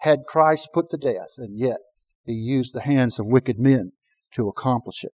had 0.00 0.24
Christ 0.26 0.70
put 0.72 0.90
to 0.90 0.96
death, 0.96 1.34
and 1.38 1.58
yet 1.58 1.78
he 2.24 2.32
used 2.32 2.74
the 2.74 2.82
hands 2.82 3.18
of 3.18 3.26
wicked 3.28 3.58
men 3.58 3.92
to 4.34 4.48
accomplish 4.48 5.04
it. 5.04 5.12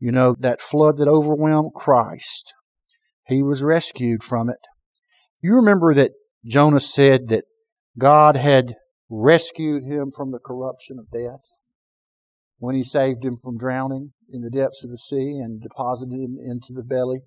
You 0.00 0.12
know, 0.12 0.34
that 0.38 0.60
flood 0.60 0.96
that 0.98 1.08
overwhelmed 1.08 1.74
Christ, 1.74 2.54
he 3.26 3.42
was 3.42 3.62
rescued 3.62 4.22
from 4.22 4.48
it. 4.48 4.60
You 5.40 5.54
remember 5.54 5.92
that 5.94 6.12
Jonah 6.44 6.80
said 6.80 7.28
that 7.28 7.44
God 7.98 8.36
had 8.36 8.76
rescued 9.10 9.84
him 9.84 10.10
from 10.14 10.30
the 10.30 10.38
corruption 10.38 10.98
of 10.98 11.10
death 11.10 11.60
when 12.58 12.74
he 12.74 12.82
saved 12.82 13.24
him 13.24 13.36
from 13.36 13.56
drowning 13.56 14.12
in 14.32 14.42
the 14.42 14.50
depths 14.50 14.84
of 14.84 14.90
the 14.90 14.96
sea 14.96 15.40
and 15.42 15.60
deposited 15.60 16.14
him 16.14 16.36
into 16.40 16.72
the 16.72 16.82
belly 16.82 17.22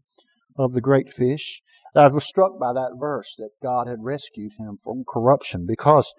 of 0.57 0.73
the 0.73 0.81
great 0.81 1.09
fish. 1.09 1.61
I 1.95 2.07
was 2.07 2.25
struck 2.25 2.59
by 2.59 2.73
that 2.73 2.97
verse 2.97 3.35
that 3.37 3.51
God 3.61 3.87
had 3.87 4.03
rescued 4.03 4.53
him 4.57 4.79
from 4.83 5.03
corruption 5.07 5.65
because 5.67 6.13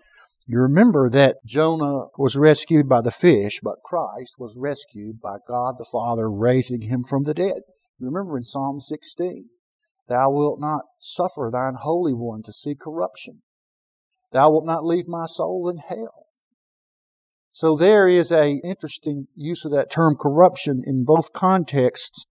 you 0.47 0.59
remember 0.59 1.09
that 1.09 1.37
Jonah 1.47 2.07
was 2.19 2.37
rescued 2.37 2.89
by 2.89 3.01
the 3.01 3.11
fish, 3.11 3.61
but 3.63 3.83
Christ 3.85 4.35
was 4.39 4.57
rescued 4.57 5.21
by 5.21 5.37
God 5.47 5.77
the 5.79 5.87
Father 5.91 6.31
raising 6.31 6.83
him 6.83 7.05
from 7.05 7.25
the 7.25 7.35
dead. 7.35 7.63
Remember 8.01 8.37
in 8.37 8.43
Psalm 8.43 8.81
16, 8.81 9.47
Thou 10.09 10.31
wilt 10.31 10.61
not 10.61 10.83
suffer 10.99 11.51
thine 11.53 11.75
Holy 11.81 12.13
One 12.13 12.43
to 12.43 12.53
see 12.53 12.75
corruption. 12.75 13.43
Thou 14.33 14.51
wilt 14.51 14.67
not 14.67 14.85
leave 14.85 15.07
my 15.07 15.27
soul 15.27 15.69
in 15.69 15.79
hell. 15.79 16.27
So 17.53 17.77
there 17.77 18.09
is 18.09 18.33
a 18.33 18.61
interesting 18.65 19.29
use 19.37 19.65
of 19.65 19.73
that 19.73 19.91
term 19.91 20.17
corruption 20.19 20.83
in 20.85 21.05
both 21.05 21.33
contexts 21.33 22.27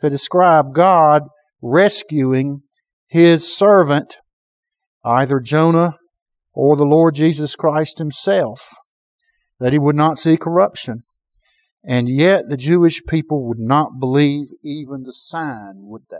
to 0.00 0.10
describe 0.10 0.74
God 0.74 1.22
rescuing 1.62 2.62
his 3.06 3.56
servant, 3.56 4.16
either 5.04 5.40
Jonah 5.40 5.96
or 6.54 6.76
the 6.76 6.84
Lord 6.84 7.14
Jesus 7.14 7.56
Christ 7.56 7.98
himself, 7.98 8.74
that 9.58 9.72
he 9.72 9.78
would 9.78 9.96
not 9.96 10.18
see 10.18 10.36
corruption. 10.36 11.02
And 11.84 12.08
yet 12.08 12.48
the 12.48 12.56
Jewish 12.56 13.02
people 13.06 13.46
would 13.46 13.58
not 13.58 14.00
believe 14.00 14.46
even 14.62 15.02
the 15.02 15.12
sign, 15.12 15.80
would 15.80 16.04
they? 16.10 16.16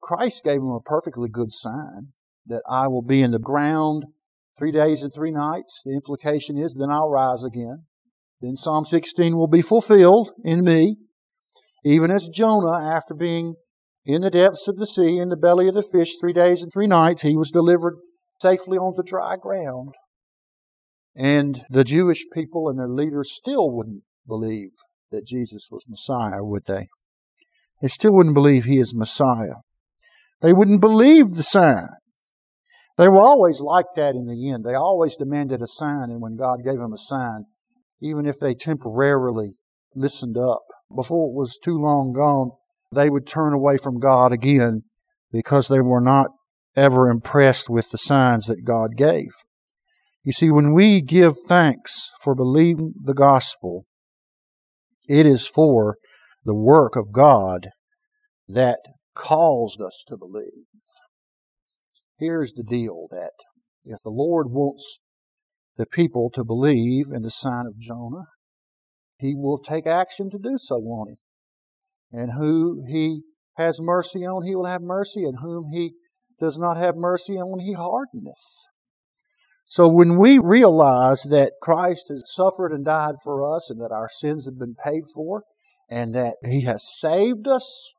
Christ 0.00 0.44
gave 0.44 0.60
them 0.60 0.70
a 0.70 0.80
perfectly 0.80 1.28
good 1.28 1.50
sign 1.50 2.08
that 2.46 2.62
I 2.68 2.86
will 2.88 3.02
be 3.02 3.22
in 3.22 3.32
the 3.32 3.38
ground 3.38 4.04
three 4.58 4.72
days 4.72 5.02
and 5.02 5.12
three 5.12 5.30
nights. 5.30 5.82
The 5.84 5.94
implication 5.94 6.56
is, 6.56 6.74
then 6.74 6.90
I'll 6.90 7.10
rise 7.10 7.44
again. 7.44 7.84
Then 8.40 8.56
Psalm 8.56 8.84
16 8.84 9.36
will 9.36 9.48
be 9.48 9.62
fulfilled 9.62 10.32
in 10.44 10.64
me, 10.64 10.96
even 11.84 12.10
as 12.10 12.28
Jonah, 12.28 12.94
after 12.94 13.14
being 13.14 13.54
in 14.04 14.22
the 14.22 14.30
depths 14.30 14.66
of 14.68 14.76
the 14.76 14.86
sea, 14.86 15.18
in 15.18 15.28
the 15.28 15.36
belly 15.36 15.68
of 15.68 15.74
the 15.74 15.82
fish, 15.82 16.16
three 16.18 16.32
days 16.32 16.62
and 16.62 16.72
three 16.72 16.86
nights, 16.86 17.22
he 17.22 17.36
was 17.36 17.50
delivered 17.50 17.96
safely 18.40 18.78
onto 18.78 19.02
dry 19.02 19.36
ground. 19.36 19.94
And 21.14 21.64
the 21.68 21.84
Jewish 21.84 22.24
people 22.32 22.68
and 22.68 22.78
their 22.78 22.88
leaders 22.88 23.32
still 23.32 23.70
wouldn't 23.70 24.02
believe 24.26 24.70
that 25.10 25.26
Jesus 25.26 25.68
was 25.70 25.86
Messiah, 25.88 26.42
would 26.44 26.66
they? 26.66 26.88
They 27.82 27.88
still 27.88 28.12
wouldn't 28.12 28.34
believe 28.34 28.64
he 28.64 28.78
is 28.78 28.94
Messiah. 28.94 29.60
They 30.40 30.52
wouldn't 30.52 30.80
believe 30.80 31.30
the 31.30 31.42
sign. 31.42 31.88
They 32.96 33.08
were 33.08 33.20
always 33.20 33.60
like 33.60 33.86
that 33.96 34.14
in 34.14 34.26
the 34.26 34.50
end. 34.50 34.64
They 34.64 34.74
always 34.74 35.16
demanded 35.16 35.62
a 35.62 35.66
sign, 35.66 36.10
and 36.10 36.20
when 36.20 36.36
God 36.36 36.64
gave 36.64 36.78
them 36.78 36.92
a 36.92 36.98
sign, 36.98 37.46
even 38.02 38.26
if 38.26 38.38
they 38.38 38.54
temporarily 38.54 39.54
listened 39.94 40.36
up, 40.36 40.62
before 40.94 41.28
it 41.28 41.34
was 41.34 41.58
too 41.58 41.78
long 41.78 42.12
gone, 42.12 42.50
they 42.92 43.08
would 43.08 43.26
turn 43.26 43.52
away 43.52 43.76
from 43.76 44.00
God 44.00 44.32
again 44.32 44.82
because 45.32 45.68
they 45.68 45.80
were 45.80 46.00
not 46.00 46.28
ever 46.76 47.08
impressed 47.08 47.68
with 47.68 47.90
the 47.90 47.98
signs 47.98 48.46
that 48.46 48.64
God 48.64 48.96
gave. 48.96 49.30
You 50.22 50.32
see, 50.32 50.50
when 50.50 50.72
we 50.72 51.00
give 51.00 51.34
thanks 51.48 52.10
for 52.22 52.34
believing 52.34 52.92
the 53.02 53.14
gospel, 53.14 53.86
it 55.08 55.26
is 55.26 55.46
for 55.46 55.96
the 56.44 56.54
work 56.54 56.96
of 56.96 57.12
God 57.12 57.68
that 58.48 58.78
caused 59.14 59.80
us 59.80 60.04
to 60.08 60.16
believe. 60.16 60.66
Here's 62.18 62.52
the 62.52 62.62
deal 62.62 63.06
that 63.10 63.32
if 63.84 64.00
the 64.02 64.10
Lord 64.10 64.50
wants 64.50 65.00
the 65.76 65.86
people 65.86 66.30
to 66.34 66.44
believe 66.44 67.06
in 67.12 67.22
the 67.22 67.30
sign 67.30 67.66
of 67.66 67.78
Jonah, 67.78 68.26
he 69.18 69.34
will 69.34 69.58
take 69.58 69.86
action 69.86 70.30
to 70.30 70.38
do 70.38 70.56
so, 70.56 70.78
won't 70.78 71.10
he? 71.10 72.18
And 72.18 72.32
who 72.32 72.84
he 72.86 73.22
has 73.56 73.80
mercy 73.80 74.20
on, 74.20 74.44
he 74.44 74.54
will 74.54 74.66
have 74.66 74.82
mercy, 74.82 75.24
and 75.24 75.38
whom 75.40 75.70
he 75.72 75.94
does 76.40 76.58
not 76.58 76.76
have 76.76 76.96
mercy 76.96 77.34
on, 77.34 77.60
he 77.60 77.74
hardeneth. 77.74 78.34
So 79.64 79.86
when 79.86 80.18
we 80.18 80.38
realize 80.38 81.22
that 81.30 81.52
Christ 81.62 82.06
has 82.08 82.24
suffered 82.26 82.72
and 82.72 82.84
died 82.84 83.14
for 83.22 83.54
us, 83.54 83.70
and 83.70 83.80
that 83.80 83.92
our 83.92 84.08
sins 84.08 84.46
have 84.46 84.58
been 84.58 84.74
paid 84.74 85.04
for, 85.14 85.44
and 85.88 86.14
that 86.14 86.36
he 86.44 86.62
has 86.62 86.84
saved 86.98 87.46
us, 87.46 87.92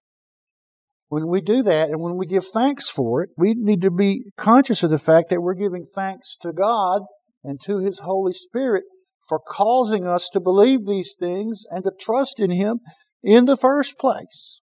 when 1.12 1.28
we 1.28 1.42
do 1.42 1.62
that 1.64 1.89
and 1.89 2.00
when 2.00 2.16
we 2.16 2.26
give 2.26 2.46
thanks 2.46 2.89
for 2.89 3.22
it, 3.22 3.32
we 3.38 3.54
need 3.54 3.82
to 3.82 3.92
be 3.92 4.32
conscious 4.38 4.82
of 4.82 4.89
the 4.89 4.98
fact 4.98 5.30
that 5.30 5.42
we're 5.42 5.54
giving 5.54 5.84
thanks 5.84 6.38
to 6.42 6.54
God 6.54 7.02
and 7.44 7.60
to 7.62 7.80
His 7.80 8.00
Holy 8.00 8.32
Spirit 8.32 8.84
for 9.28 9.38
causing 9.38 10.08
us 10.08 10.30
to 10.32 10.39
believe 10.39 10.86
these 10.86 11.16
things 11.20 11.66
and 11.70 11.84
to 11.84 11.92
trust 12.00 12.39
in 12.39 12.50
Him 12.50 12.80
in 13.22 13.44
the 13.44 13.58
first 13.58 13.98
place. 14.00 14.61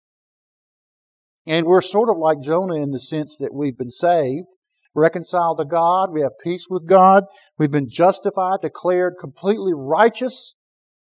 And 1.47 1.65
we're 1.65 1.81
sort 1.81 2.09
of 2.09 2.17
like 2.17 2.41
Jonah 2.41 2.75
in 2.75 2.91
the 2.91 2.99
sense 2.99 3.37
that 3.37 3.53
we've 3.53 3.77
been 3.77 3.89
saved, 3.89 4.47
reconciled 4.93 5.59
to 5.59 5.65
God, 5.65 6.11
we 6.11 6.19
have 6.19 6.33
peace 6.43 6.67
with 6.69 6.85
God, 6.85 7.23
we've 7.57 7.71
been 7.71 7.89
justified, 7.89 8.59
declared 8.61 9.15
completely 9.17 9.71
righteous 9.73 10.55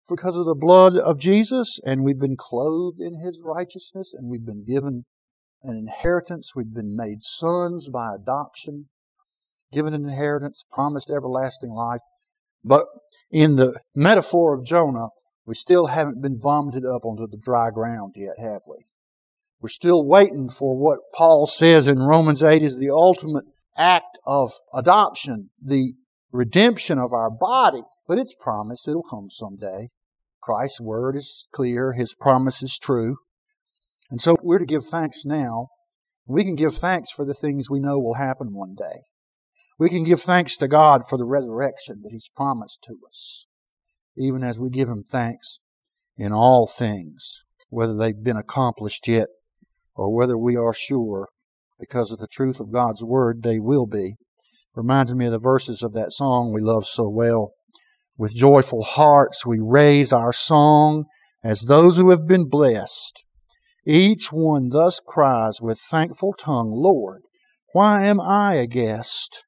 because 0.09 0.35
of 0.35 0.45
the 0.45 0.53
blood 0.53 0.97
of 0.97 1.19
Jesus, 1.19 1.79
and 1.85 2.03
we've 2.03 2.19
been 2.19 2.35
clothed 2.37 2.99
in 2.99 3.21
His 3.23 3.39
righteousness, 3.41 4.13
and 4.13 4.29
we've 4.29 4.45
been 4.45 4.65
given 4.65 5.05
an 5.63 5.77
inheritance. 5.77 6.51
We've 6.53 6.73
been 6.73 6.95
made 6.95 7.21
sons 7.21 7.89
by 7.89 8.13
adoption, 8.13 8.89
given 9.71 9.93
an 9.93 10.03
inheritance, 10.03 10.65
promised 10.69 11.09
everlasting 11.09 11.71
life. 11.71 12.01
But 12.61 12.85
in 13.31 13.55
the 13.55 13.79
metaphor 13.95 14.53
of 14.53 14.65
Jonah, 14.65 15.07
we 15.45 15.55
still 15.55 15.87
haven't 15.87 16.21
been 16.21 16.39
vomited 16.39 16.83
up 16.85 17.05
onto 17.05 17.25
the 17.25 17.37
dry 17.37 17.69
ground 17.69 18.15
yet, 18.17 18.35
have 18.37 18.61
we? 18.67 18.85
We're 19.61 19.69
still 19.69 20.05
waiting 20.05 20.49
for 20.49 20.77
what 20.77 20.99
Paul 21.13 21.47
says 21.47 21.87
in 21.87 21.99
Romans 21.99 22.43
8 22.43 22.61
is 22.61 22.77
the 22.77 22.91
ultimate 22.91 23.45
act 23.77 24.19
of 24.25 24.51
adoption, 24.73 25.49
the 25.61 25.93
redemption 26.31 26.99
of 26.99 27.13
our 27.13 27.29
body. 27.29 27.81
But 28.07 28.19
it's 28.19 28.35
promised 28.39 28.87
it'll 28.87 29.03
come 29.03 29.29
someday. 29.29 29.89
Christ's 30.41 30.81
word 30.81 31.15
is 31.15 31.47
clear, 31.51 31.93
his 31.93 32.13
promise 32.13 32.61
is 32.61 32.77
true. 32.77 33.17
And 34.11 34.21
so 34.21 34.35
we're 34.43 34.59
to 34.59 34.65
give 34.65 34.85
thanks 34.85 35.25
now. 35.25 35.69
We 36.27 36.43
can 36.43 36.55
give 36.55 36.75
thanks 36.75 37.11
for 37.11 37.25
the 37.25 37.33
things 37.33 37.69
we 37.69 37.79
know 37.79 37.97
will 37.97 38.15
happen 38.15 38.53
one 38.53 38.75
day. 38.75 39.01
We 39.79 39.89
can 39.89 40.03
give 40.03 40.21
thanks 40.21 40.55
to 40.57 40.67
God 40.67 41.01
for 41.07 41.17
the 41.17 41.25
resurrection 41.25 42.01
that 42.03 42.11
He's 42.11 42.29
promised 42.29 42.83
to 42.87 42.97
us 43.07 43.47
even 44.17 44.43
as 44.43 44.59
we 44.59 44.69
give 44.69 44.87
Him 44.87 45.03
thanks 45.03 45.59
in 46.17 46.31
all 46.31 46.67
things, 46.67 47.43
whether 47.69 47.95
they've 47.95 48.23
been 48.23 48.37
accomplished 48.37 49.07
yet 49.07 49.27
or 49.95 50.13
whether 50.13 50.37
we 50.37 50.55
are 50.55 50.73
sure 50.73 51.29
because 51.79 52.11
of 52.11 52.19
the 52.19 52.27
truth 52.27 52.59
of 52.59 52.71
God's 52.71 53.03
Word 53.03 53.43
they 53.43 53.59
will 53.59 53.85
be. 53.85 54.15
Reminds 54.75 55.15
me 55.15 55.25
of 55.25 55.31
the 55.31 55.39
verses 55.39 55.81
of 55.81 55.93
that 55.93 56.11
song 56.11 56.51
we 56.53 56.61
love 56.61 56.85
so 56.85 57.07
well. 57.07 57.51
With 58.17 58.35
joyful 58.35 58.83
hearts 58.83 59.45
we 59.45 59.59
raise 59.61 60.11
our 60.11 60.33
song 60.33 61.05
as 61.43 61.61
those 61.63 61.97
who 61.97 62.09
have 62.09 62.27
been 62.27 62.49
blessed. 62.49 63.23
Each 63.85 64.31
one 64.31 64.69
thus 64.69 64.99
cries 65.05 65.61
with 65.61 65.79
thankful 65.79 66.33
tongue, 66.33 66.71
Lord, 66.71 67.21
why 67.73 68.05
am 68.05 68.19
I 68.19 68.55
a 68.55 68.67
guest? 68.67 69.45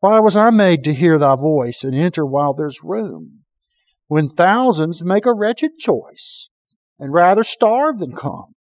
Why 0.00 0.20
was 0.20 0.36
I 0.36 0.50
made 0.50 0.84
to 0.84 0.94
hear 0.94 1.18
thy 1.18 1.34
voice 1.36 1.82
and 1.84 1.94
enter 1.94 2.24
while 2.24 2.54
there's 2.54 2.80
room? 2.82 3.40
when 4.10 4.28
thousands 4.28 5.04
make 5.04 5.24
a 5.24 5.32
wretched 5.32 5.78
choice 5.78 6.50
and 6.98 7.14
rather 7.14 7.44
starve 7.44 7.98
than 7.98 8.10
come. 8.10 8.56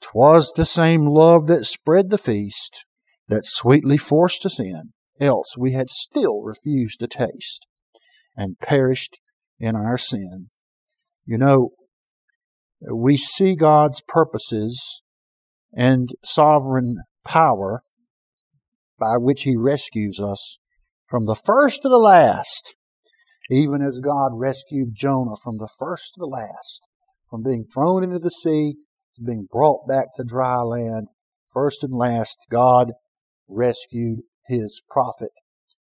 'Twas 0.00 0.52
the 0.56 0.64
same 0.64 1.06
love 1.06 1.46
that 1.46 1.64
spread 1.64 2.10
the 2.10 2.18
feast 2.18 2.84
that 3.28 3.44
sweetly 3.44 3.96
forced 3.96 4.44
us 4.44 4.58
in, 4.58 4.92
else 5.20 5.56
we 5.58 5.72
had 5.72 5.90
still 5.90 6.42
refused 6.42 7.00
to 7.00 7.06
taste 7.06 7.66
and 8.36 8.58
perished 8.58 9.20
in 9.58 9.76
our 9.76 9.98
sin. 9.98 10.48
You 11.26 11.38
know, 11.38 11.70
we 12.92 13.16
see 13.16 13.54
God's 13.54 14.00
purposes 14.00 15.02
and 15.72 16.08
sovereign 16.24 16.96
power 17.24 17.82
by 18.98 19.16
which 19.18 19.42
He 19.42 19.56
rescues 19.56 20.18
us 20.18 20.58
from 21.06 21.26
the 21.26 21.34
first 21.34 21.82
to 21.82 21.88
the 21.88 21.98
last 21.98 22.74
even 23.50 23.82
as 23.82 23.98
God 23.98 24.30
rescued 24.32 24.94
Jonah 24.94 25.34
from 25.34 25.58
the 25.58 25.68
first 25.68 26.14
to 26.14 26.20
the 26.20 26.26
last, 26.26 26.82
from 27.28 27.42
being 27.42 27.64
thrown 27.64 28.04
into 28.04 28.20
the 28.20 28.30
sea 28.30 28.76
to 29.16 29.22
being 29.22 29.48
brought 29.50 29.86
back 29.86 30.14
to 30.16 30.24
dry 30.24 30.60
land. 30.60 31.08
First 31.48 31.82
and 31.82 31.94
last, 31.94 32.38
God 32.50 32.92
rescued 33.48 34.20
his 34.46 34.82
prophet 34.88 35.30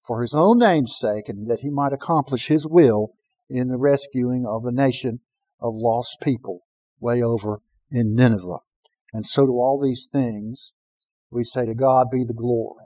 for 0.07 0.21
his 0.21 0.35
own 0.35 0.59
name's 0.59 0.97
sake 0.97 1.29
and 1.29 1.51
that 1.51 1.61
he 1.61 1.71
might 1.71 1.93
accomplish 1.93 2.49
his 2.49 2.67
will 2.67 3.13
in 3.49 3.69
the 3.69 3.79
rescuing 3.79 4.45
of 4.47 4.65
a 4.65 4.73
nation 4.73 5.21
of 5.61 5.75
lost 5.75 6.19
people 6.23 6.61
way 7.01 7.23
over 7.23 7.61
in 7.91 8.15
Nineveh. 8.15 8.59
And 9.13 9.25
so 9.25 9.47
to 9.47 9.53
all 9.53 9.81
these 9.83 10.09
things, 10.11 10.73
we 11.31 11.45
say 11.45 11.67
to 11.67 11.75
God 11.75 12.09
be 12.11 12.25
the 12.25 12.35
glory. 12.35 12.85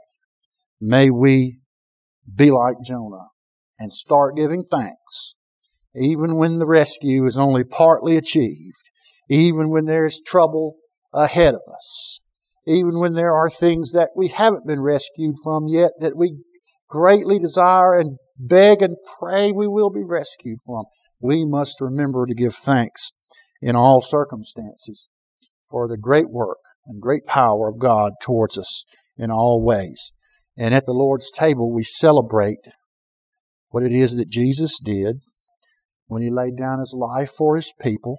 May 0.81 1.11
we 1.11 1.59
be 2.33 2.51
like 2.51 2.77
Jonah 2.85 3.29
and 3.79 3.93
start 3.93 4.37
giving 4.37 4.63
thanks, 4.63 5.37
even 5.95 6.37
when 6.37 6.59
the 6.59 6.67
rescue 6.67 7.25
is 7.27 7.39
only 7.39 7.65
partly 7.65 8.17
achieved, 8.17 8.91
even 9.29 9.71
when 9.71 9.85
there's 9.85 10.21
trouble 10.21 10.77
ahead 11.13 11.55
of 11.55 11.63
us, 11.75 12.21
even 12.67 12.99
when 12.99 13.15
there 13.15 13.35
are 13.35 13.51
things 13.51 13.93
that 13.93 14.11
we 14.17 14.29
haven't 14.29 14.67
been 14.67 14.81
rescued 14.81 15.37
from 15.43 15.69
yet 15.69 15.93
that 16.01 16.17
we 16.17 16.39
greatly 16.89 17.39
desire 17.39 17.99
and 17.99 18.19
beg 18.39 18.83
and 18.83 18.97
pray 19.19 19.53
we 19.53 19.67
will 19.67 19.91
be 19.91 20.05
rescued 20.05 20.59
from. 20.65 20.85
We 21.21 21.45
must 21.45 21.81
remember 21.81 22.27
to 22.27 22.35
give 22.35 22.55
thanks 22.55 23.11
in 23.61 23.75
all 23.75 24.01
circumstances 24.01 25.09
for 25.69 25.89
the 25.89 25.97
great 25.97 26.31
work 26.31 26.59
and 26.87 27.03
great 27.03 27.27
power 27.27 27.69
of 27.69 27.79
God 27.79 28.13
towards 28.23 28.57
us 28.57 28.85
in 29.17 29.31
all 29.31 29.63
ways. 29.63 30.13
And 30.57 30.75
at 30.75 30.87
the 30.87 30.93
Lord's 30.93 31.31
table, 31.31 31.73
we 31.73 31.85
celebrate 31.85 32.59
what 33.69 33.83
it 33.83 33.93
is 33.93 34.17
that 34.17 34.29
Jesus 34.29 34.79
did 34.83 35.17
when 36.07 36.23
he 36.23 36.31
laid 36.31 36.57
down 36.57 36.79
his 36.79 36.95
life 36.97 37.31
for 37.31 37.57
his 37.57 37.73
people, 37.81 38.19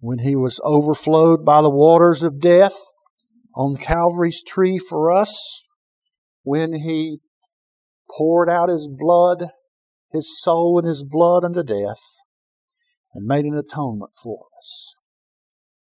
when 0.00 0.20
he 0.20 0.34
was 0.34 0.60
overflowed 0.64 1.44
by 1.44 1.62
the 1.62 1.70
waters 1.70 2.22
of 2.22 2.40
death 2.40 2.76
on 3.54 3.76
Calvary's 3.76 4.42
tree 4.42 4.78
for 4.78 5.12
us, 5.12 5.64
when 6.42 6.72
he 6.72 7.20
poured 8.10 8.48
out 8.48 8.68
his 8.68 8.88
blood, 8.90 9.48
his 10.10 10.40
soul 10.40 10.78
and 10.78 10.88
his 10.88 11.04
blood 11.04 11.44
unto 11.44 11.62
death, 11.62 12.00
and 13.14 13.26
made 13.26 13.44
an 13.44 13.56
atonement 13.56 14.12
for 14.22 14.46
us. 14.58 14.94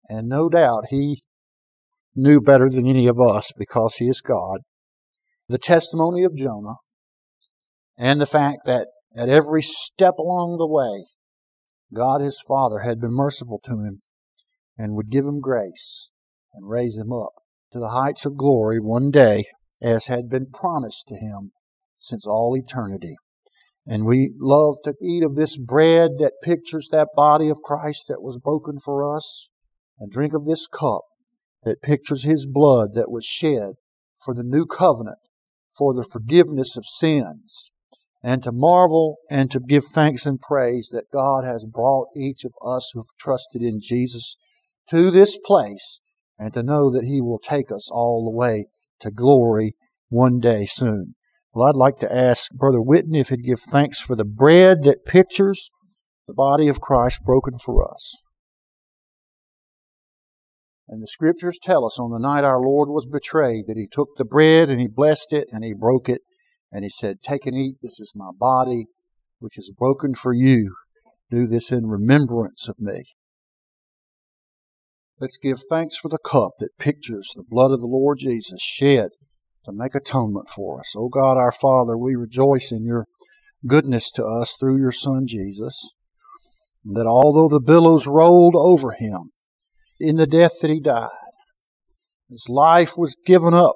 And 0.09 0.27
no 0.27 0.49
doubt 0.49 0.87
he 0.89 1.23
knew 2.15 2.41
better 2.41 2.69
than 2.69 2.87
any 2.87 3.07
of 3.07 3.21
us 3.21 3.51
because 3.57 3.95
he 3.95 4.07
is 4.07 4.21
God. 4.21 4.61
The 5.47 5.57
testimony 5.57 6.23
of 6.23 6.35
Jonah 6.35 6.75
and 7.97 8.19
the 8.19 8.25
fact 8.25 8.65
that 8.65 8.87
at 9.15 9.29
every 9.29 9.61
step 9.61 10.15
along 10.17 10.57
the 10.57 10.67
way, 10.67 11.05
God 11.93 12.21
his 12.21 12.41
Father 12.45 12.79
had 12.79 12.99
been 12.99 13.13
merciful 13.13 13.59
to 13.65 13.81
him 13.81 14.01
and 14.77 14.95
would 14.95 15.09
give 15.09 15.25
him 15.25 15.39
grace 15.39 16.09
and 16.53 16.69
raise 16.69 16.97
him 16.97 17.11
up 17.11 17.33
to 17.71 17.79
the 17.79 17.89
heights 17.89 18.25
of 18.25 18.37
glory 18.37 18.79
one 18.79 19.11
day 19.11 19.45
as 19.81 20.05
had 20.05 20.29
been 20.29 20.47
promised 20.51 21.07
to 21.07 21.15
him 21.15 21.51
since 21.97 22.25
all 22.25 22.55
eternity. 22.57 23.15
And 23.85 24.05
we 24.05 24.33
love 24.39 24.75
to 24.83 24.93
eat 25.01 25.23
of 25.23 25.35
this 25.35 25.57
bread 25.57 26.11
that 26.19 26.41
pictures 26.43 26.89
that 26.91 27.09
body 27.15 27.49
of 27.49 27.63
Christ 27.63 28.05
that 28.09 28.21
was 28.21 28.37
broken 28.37 28.77
for 28.77 29.15
us, 29.15 29.49
and 29.99 30.11
drink 30.11 30.33
of 30.33 30.45
this 30.45 30.67
cup 30.67 31.01
that 31.63 31.81
pictures 31.81 32.23
His 32.23 32.45
blood 32.45 32.93
that 32.93 33.11
was 33.11 33.25
shed 33.25 33.73
for 34.23 34.33
the 34.33 34.43
new 34.43 34.65
covenant, 34.65 35.17
for 35.75 35.93
the 35.93 36.03
forgiveness 36.03 36.75
of 36.75 36.85
sins, 36.85 37.71
and 38.23 38.43
to 38.43 38.51
marvel 38.51 39.17
and 39.29 39.49
to 39.51 39.59
give 39.59 39.83
thanks 39.85 40.25
and 40.25 40.39
praise 40.39 40.89
that 40.93 41.11
God 41.11 41.43
has 41.43 41.65
brought 41.65 42.07
each 42.15 42.43
of 42.45 42.53
us 42.65 42.91
who've 42.93 43.05
trusted 43.19 43.61
in 43.61 43.79
Jesus 43.81 44.35
to 44.89 45.09
this 45.09 45.37
place, 45.45 45.99
and 46.37 46.53
to 46.53 46.63
know 46.63 46.91
that 46.91 47.05
He 47.05 47.21
will 47.21 47.39
take 47.39 47.71
us 47.71 47.89
all 47.91 48.25
the 48.25 48.35
way 48.35 48.65
to 48.99 49.11
glory 49.11 49.75
one 50.09 50.39
day 50.39 50.65
soon. 50.65 51.15
Well, 51.53 51.67
I'd 51.67 51.75
like 51.75 51.97
to 51.99 52.13
ask 52.13 52.51
Brother 52.51 52.79
Whitten 52.79 53.15
if 53.15 53.29
he'd 53.29 53.45
give 53.45 53.59
thanks 53.59 53.99
for 53.99 54.15
the 54.15 54.25
bread 54.25 54.83
that 54.83 55.05
pictures 55.05 55.69
the 56.27 56.33
body 56.33 56.67
of 56.67 56.79
Christ 56.79 57.23
broken 57.25 57.57
for 57.57 57.89
us. 57.91 58.23
And 60.87 61.01
the 61.01 61.07
scriptures 61.07 61.59
tell 61.61 61.85
us 61.85 61.99
on 61.99 62.11
the 62.11 62.19
night 62.19 62.43
our 62.43 62.61
Lord 62.61 62.89
was 62.89 63.05
betrayed 63.05 63.65
that 63.67 63.77
he 63.77 63.87
took 63.89 64.09
the 64.17 64.25
bread 64.25 64.69
and 64.69 64.79
he 64.79 64.87
blessed 64.87 65.31
it 65.31 65.47
and 65.51 65.63
he 65.63 65.73
broke 65.73 66.09
it 66.09 66.21
and 66.71 66.83
he 66.83 66.89
said, 66.89 67.21
Take 67.21 67.45
and 67.45 67.57
eat, 67.57 67.77
this 67.81 67.99
is 67.99 68.13
my 68.15 68.29
body, 68.37 68.87
which 69.39 69.57
is 69.57 69.73
broken 69.77 70.13
for 70.15 70.33
you. 70.33 70.75
Do 71.29 71.47
this 71.47 71.71
in 71.71 71.87
remembrance 71.87 72.67
of 72.67 72.79
me. 72.79 73.03
Let's 75.19 75.37
give 75.37 75.59
thanks 75.69 75.97
for 75.97 76.09
the 76.09 76.17
cup 76.17 76.53
that 76.59 76.77
pictures 76.79 77.31
the 77.35 77.43
blood 77.47 77.71
of 77.71 77.79
the 77.79 77.87
Lord 77.87 78.19
Jesus 78.19 78.61
shed 78.61 79.09
to 79.65 79.71
make 79.71 79.93
atonement 79.93 80.49
for 80.49 80.79
us. 80.79 80.95
O 80.97 81.09
God 81.09 81.37
our 81.37 81.51
Father, 81.51 81.97
we 81.97 82.15
rejoice 82.15 82.71
in 82.71 82.83
your 82.83 83.05
goodness 83.67 84.09
to 84.11 84.25
us 84.25 84.55
through 84.59 84.79
your 84.79 84.91
Son 84.91 85.25
Jesus, 85.27 85.93
that 86.83 87.05
although 87.05 87.47
the 87.47 87.63
billows 87.63 88.07
rolled 88.07 88.55
over 88.55 88.93
him 88.93 89.31
in 89.99 90.15
the 90.15 90.25
death 90.25 90.53
that 90.61 90.71
he 90.71 90.79
died, 90.79 91.09
his 92.29 92.47
life 92.49 92.97
was 92.97 93.15
given 93.25 93.53
up 93.53 93.75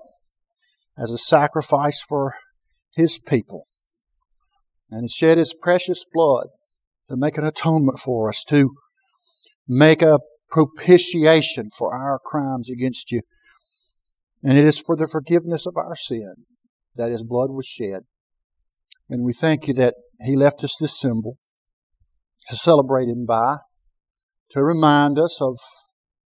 as 0.97 1.11
a 1.11 1.17
sacrifice 1.17 2.01
for 2.01 2.35
his 2.95 3.19
people. 3.19 3.65
And 4.89 5.03
he 5.03 5.07
shed 5.07 5.37
his 5.37 5.53
precious 5.53 6.05
blood 6.13 6.47
to 7.07 7.15
make 7.15 7.37
an 7.37 7.45
atonement 7.45 7.99
for 7.99 8.29
us, 8.29 8.43
to 8.45 8.71
make 9.67 10.01
a 10.01 10.19
propitiation 10.49 11.69
for 11.75 11.93
our 11.93 12.19
crimes 12.23 12.69
against 12.69 13.11
you 13.11 13.21
and 14.45 14.59
it 14.59 14.65
is 14.65 14.79
for 14.79 14.95
the 14.95 15.07
forgiveness 15.07 15.65
of 15.65 15.75
our 15.75 15.95
sin 15.95 16.35
that 16.95 17.11
his 17.11 17.23
blood 17.23 17.49
was 17.49 17.65
shed. 17.65 18.01
And 19.09 19.23
we 19.23 19.33
thank 19.33 19.67
you 19.67 19.73
that 19.73 19.95
he 20.21 20.35
left 20.35 20.63
us 20.63 20.77
this 20.79 20.99
symbol 20.99 21.37
to 22.49 22.55
celebrate 22.55 23.07
him 23.07 23.25
by, 23.25 23.57
to 24.51 24.63
remind 24.63 25.17
us 25.17 25.41
of 25.41 25.57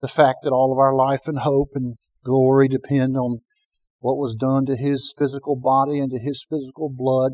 the 0.01 0.07
fact 0.07 0.39
that 0.43 0.51
all 0.51 0.71
of 0.71 0.79
our 0.79 0.95
life 0.95 1.27
and 1.27 1.39
hope 1.39 1.71
and 1.73 1.95
glory 2.23 2.69
depend 2.69 3.17
on 3.17 3.39
what 3.99 4.17
was 4.17 4.35
done 4.35 4.65
to 4.65 4.75
his 4.75 5.13
physical 5.17 5.55
body 5.55 5.99
and 5.99 6.11
to 6.11 6.19
his 6.19 6.45
physical 6.47 6.89
blood, 6.89 7.33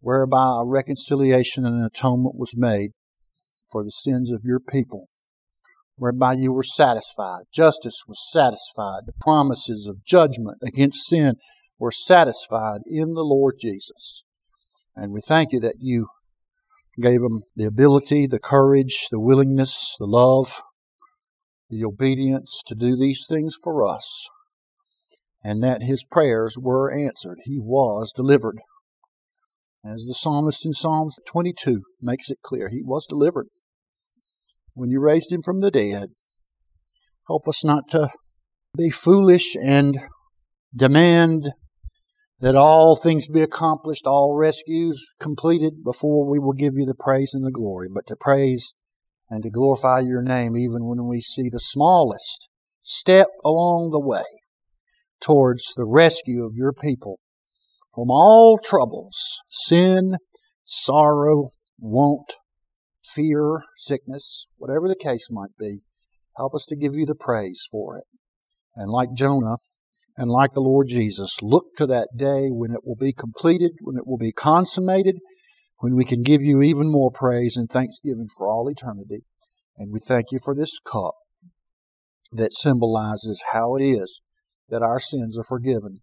whereby 0.00 0.60
a 0.60 0.66
reconciliation 0.66 1.66
and 1.66 1.76
an 1.76 1.84
atonement 1.84 2.36
was 2.36 2.54
made 2.56 2.90
for 3.70 3.84
the 3.84 3.90
sins 3.90 4.32
of 4.32 4.42
your 4.44 4.60
people 4.60 5.08
whereby 5.96 6.34
you 6.34 6.52
were 6.52 6.62
satisfied. 6.62 7.44
Justice 7.52 8.02
was 8.06 8.22
satisfied. 8.30 9.02
The 9.06 9.14
promises 9.20 9.86
of 9.86 10.04
judgment 10.04 10.58
against 10.62 11.06
sin 11.06 11.36
were 11.78 11.90
satisfied 11.90 12.82
in 12.86 13.14
the 13.14 13.24
Lord 13.24 13.56
Jesus. 13.60 14.24
And 14.94 15.12
we 15.12 15.20
thank 15.20 15.52
you 15.52 15.60
that 15.60 15.76
you 15.78 16.08
gave 17.00 17.20
them 17.20 17.42
the 17.54 17.64
ability, 17.64 18.26
the 18.26 18.38
courage, 18.38 19.08
the 19.10 19.20
willingness, 19.20 19.94
the 19.98 20.06
love, 20.06 20.62
the 21.68 21.84
obedience 21.84 22.62
to 22.66 22.74
do 22.74 22.96
these 22.96 23.26
things 23.28 23.56
for 23.62 23.86
us, 23.86 24.28
and 25.46 25.62
that 25.62 25.84
his 25.84 26.02
prayers 26.02 26.58
were 26.60 26.92
answered. 26.92 27.38
He 27.44 27.56
was 27.56 28.12
delivered. 28.12 28.58
As 29.84 30.04
the 30.08 30.12
psalmist 30.12 30.66
in 30.66 30.72
Psalm 30.72 31.10
22 31.24 31.82
makes 32.02 32.30
it 32.30 32.38
clear, 32.42 32.68
he 32.68 32.82
was 32.82 33.06
delivered 33.06 33.46
when 34.74 34.90
you 34.90 34.98
raised 34.98 35.30
him 35.30 35.42
from 35.42 35.60
the 35.60 35.70
dead. 35.70 36.08
Help 37.28 37.46
us 37.46 37.64
not 37.64 37.88
to 37.90 38.10
be 38.76 38.90
foolish 38.90 39.54
and 39.62 40.00
demand 40.76 41.52
that 42.40 42.56
all 42.56 42.96
things 42.96 43.28
be 43.28 43.40
accomplished, 43.40 44.04
all 44.04 44.34
rescues 44.34 45.00
completed 45.20 45.84
before 45.84 46.28
we 46.28 46.40
will 46.40 46.54
give 46.54 46.74
you 46.74 46.86
the 46.86 46.92
praise 46.92 47.34
and 47.34 47.46
the 47.46 47.52
glory, 47.52 47.86
but 47.88 48.08
to 48.08 48.16
praise 48.18 48.74
and 49.30 49.44
to 49.44 49.50
glorify 49.50 50.00
your 50.00 50.22
name 50.22 50.56
even 50.56 50.86
when 50.86 51.06
we 51.06 51.20
see 51.20 51.48
the 51.48 51.60
smallest 51.60 52.48
step 52.82 53.28
along 53.44 53.90
the 53.92 54.00
way 54.00 54.24
towards 55.20 55.72
the 55.76 55.86
rescue 55.86 56.44
of 56.44 56.54
your 56.54 56.72
people 56.72 57.18
from 57.96 58.10
all 58.10 58.58
troubles, 58.62 59.40
sin, 59.48 60.16
sorrow, 60.64 61.48
want, 61.78 62.34
fear, 63.02 63.62
sickness, 63.76 64.46
whatever 64.58 64.86
the 64.86 64.94
case 64.94 65.28
might 65.30 65.56
be, 65.58 65.80
help 66.36 66.54
us 66.54 66.66
to 66.68 66.76
give 66.76 66.94
you 66.94 67.06
the 67.06 67.14
praise 67.14 67.66
for 67.72 67.96
it. 67.96 68.04
And 68.74 68.90
like 68.90 69.14
Jonah, 69.14 69.56
and 70.18 70.30
like 70.30 70.52
the 70.52 70.60
Lord 70.60 70.88
Jesus, 70.88 71.38
look 71.42 71.74
to 71.78 71.86
that 71.86 72.08
day 72.16 72.48
when 72.48 72.70
it 72.70 72.80
will 72.84 72.96
be 72.96 73.14
completed, 73.14 73.72
when 73.80 73.96
it 73.96 74.06
will 74.06 74.18
be 74.18 74.32
consummated, 74.32 75.16
when 75.78 75.94
we 75.94 76.04
can 76.04 76.22
give 76.22 76.42
you 76.42 76.60
even 76.60 76.90
more 76.90 77.10
praise 77.10 77.56
and 77.56 77.68
thanksgiving 77.68 78.28
for 78.36 78.46
all 78.46 78.68
eternity. 78.68 79.24
And 79.78 79.90
we 79.90 80.00
thank 80.06 80.26
you 80.32 80.38
for 80.42 80.54
this 80.54 80.78
cup 80.80 81.14
that 82.32 82.52
symbolizes 82.52 83.42
how 83.52 83.76
it 83.76 83.82
is 83.82 84.20
that 84.68 84.82
our 84.82 84.98
sins 84.98 85.38
are 85.38 85.44
forgiven 85.44 86.00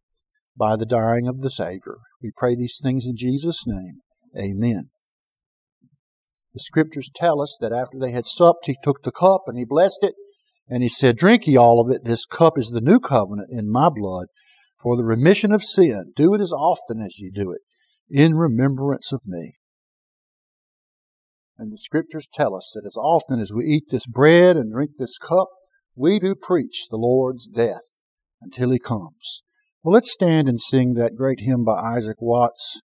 by 0.56 0.76
the 0.76 0.86
dying 0.86 1.28
of 1.28 1.40
the 1.40 1.50
Savior. 1.50 1.98
We 2.22 2.32
pray 2.36 2.56
these 2.56 2.80
things 2.82 3.06
in 3.06 3.16
Jesus' 3.16 3.66
name. 3.66 4.02
Amen. 4.38 4.90
The 6.54 6.60
scriptures 6.60 7.10
tell 7.14 7.42
us 7.42 7.58
that 7.62 7.74
after 7.74 7.98
they 8.00 8.12
had 8.12 8.26
supped, 8.26 8.68
he 8.68 8.78
took 8.84 9.04
the 9.04 9.12
cup 9.12 9.44
and 9.48 9.58
he 9.58 9.66
blessed 9.66 10.04
it, 10.04 10.14
and 10.70 10.84
he 10.84 10.90
said, 10.90 11.18
Drink 11.18 11.48
ye 11.48 11.58
all 11.58 11.82
of 11.82 11.94
it. 11.94 12.04
This 12.04 12.26
cup 12.26 12.58
is 12.58 12.70
the 12.70 12.82
new 12.82 13.00
covenant 13.00 13.50
in 13.52 13.72
my 13.72 13.90
blood 13.90 14.28
for 14.82 14.96
the 14.96 15.04
remission 15.04 15.52
of 15.52 15.64
sin. 15.64 16.14
Do 16.16 16.34
it 16.34 16.42
as 16.42 16.52
often 16.52 17.02
as 17.02 17.18
you 17.18 17.32
do 17.32 17.52
it 17.52 17.62
in 18.10 18.36
remembrance 18.36 19.12
of 19.12 19.22
me. 19.26 19.56
And 21.58 21.72
the 21.72 21.78
scriptures 21.78 22.28
tell 22.32 22.56
us 22.56 22.72
that 22.76 22.86
as 22.86 22.98
often 22.98 23.40
as 23.40 23.52
we 23.52 23.66
eat 23.66 23.86
this 23.90 24.06
bread 24.06 24.56
and 24.56 24.72
drink 24.72 24.92
this 24.98 25.18
cup, 25.18 25.48
we 25.96 26.20
do 26.20 26.36
preach 26.36 26.88
the 26.90 26.98
Lord's 26.98 27.48
death 27.48 28.03
until 28.44 28.72
he 28.72 28.80
comes. 28.80 29.44
Well, 29.84 29.94
let's 29.94 30.12
stand 30.12 30.48
and 30.48 30.60
sing 30.60 30.94
that 30.94 31.16
great 31.16 31.42
hymn 31.42 31.66
by 31.66 31.74
Isaac 31.74 32.18
Watts 32.22 32.82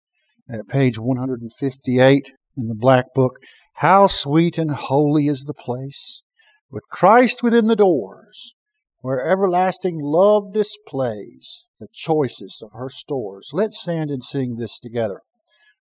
at 0.50 0.68
page 0.68 0.98
158 0.98 2.32
in 2.58 2.68
the 2.68 2.76
Black 2.76 3.14
Book. 3.14 3.38
How 3.76 4.08
sweet 4.08 4.58
and 4.58 4.72
holy 4.72 5.28
is 5.28 5.44
the 5.44 5.54
place, 5.54 6.24
with 6.72 6.84
Christ 6.90 7.44
within 7.44 7.66
the 7.66 7.76
doors, 7.76 8.56
where 9.00 9.28
everlasting 9.28 10.00
love 10.02 10.54
displays 10.54 11.66
the 11.80 11.88
choicest 11.92 12.64
of 12.64 12.72
her 12.74 12.90
stores. 12.90 13.50
Let's 13.54 13.82
stand 13.82 14.10
and 14.10 14.24
sing 14.24 14.56
this 14.56 14.80
together. 14.80 15.22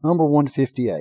Number 0.03 0.25
158. 0.25 0.95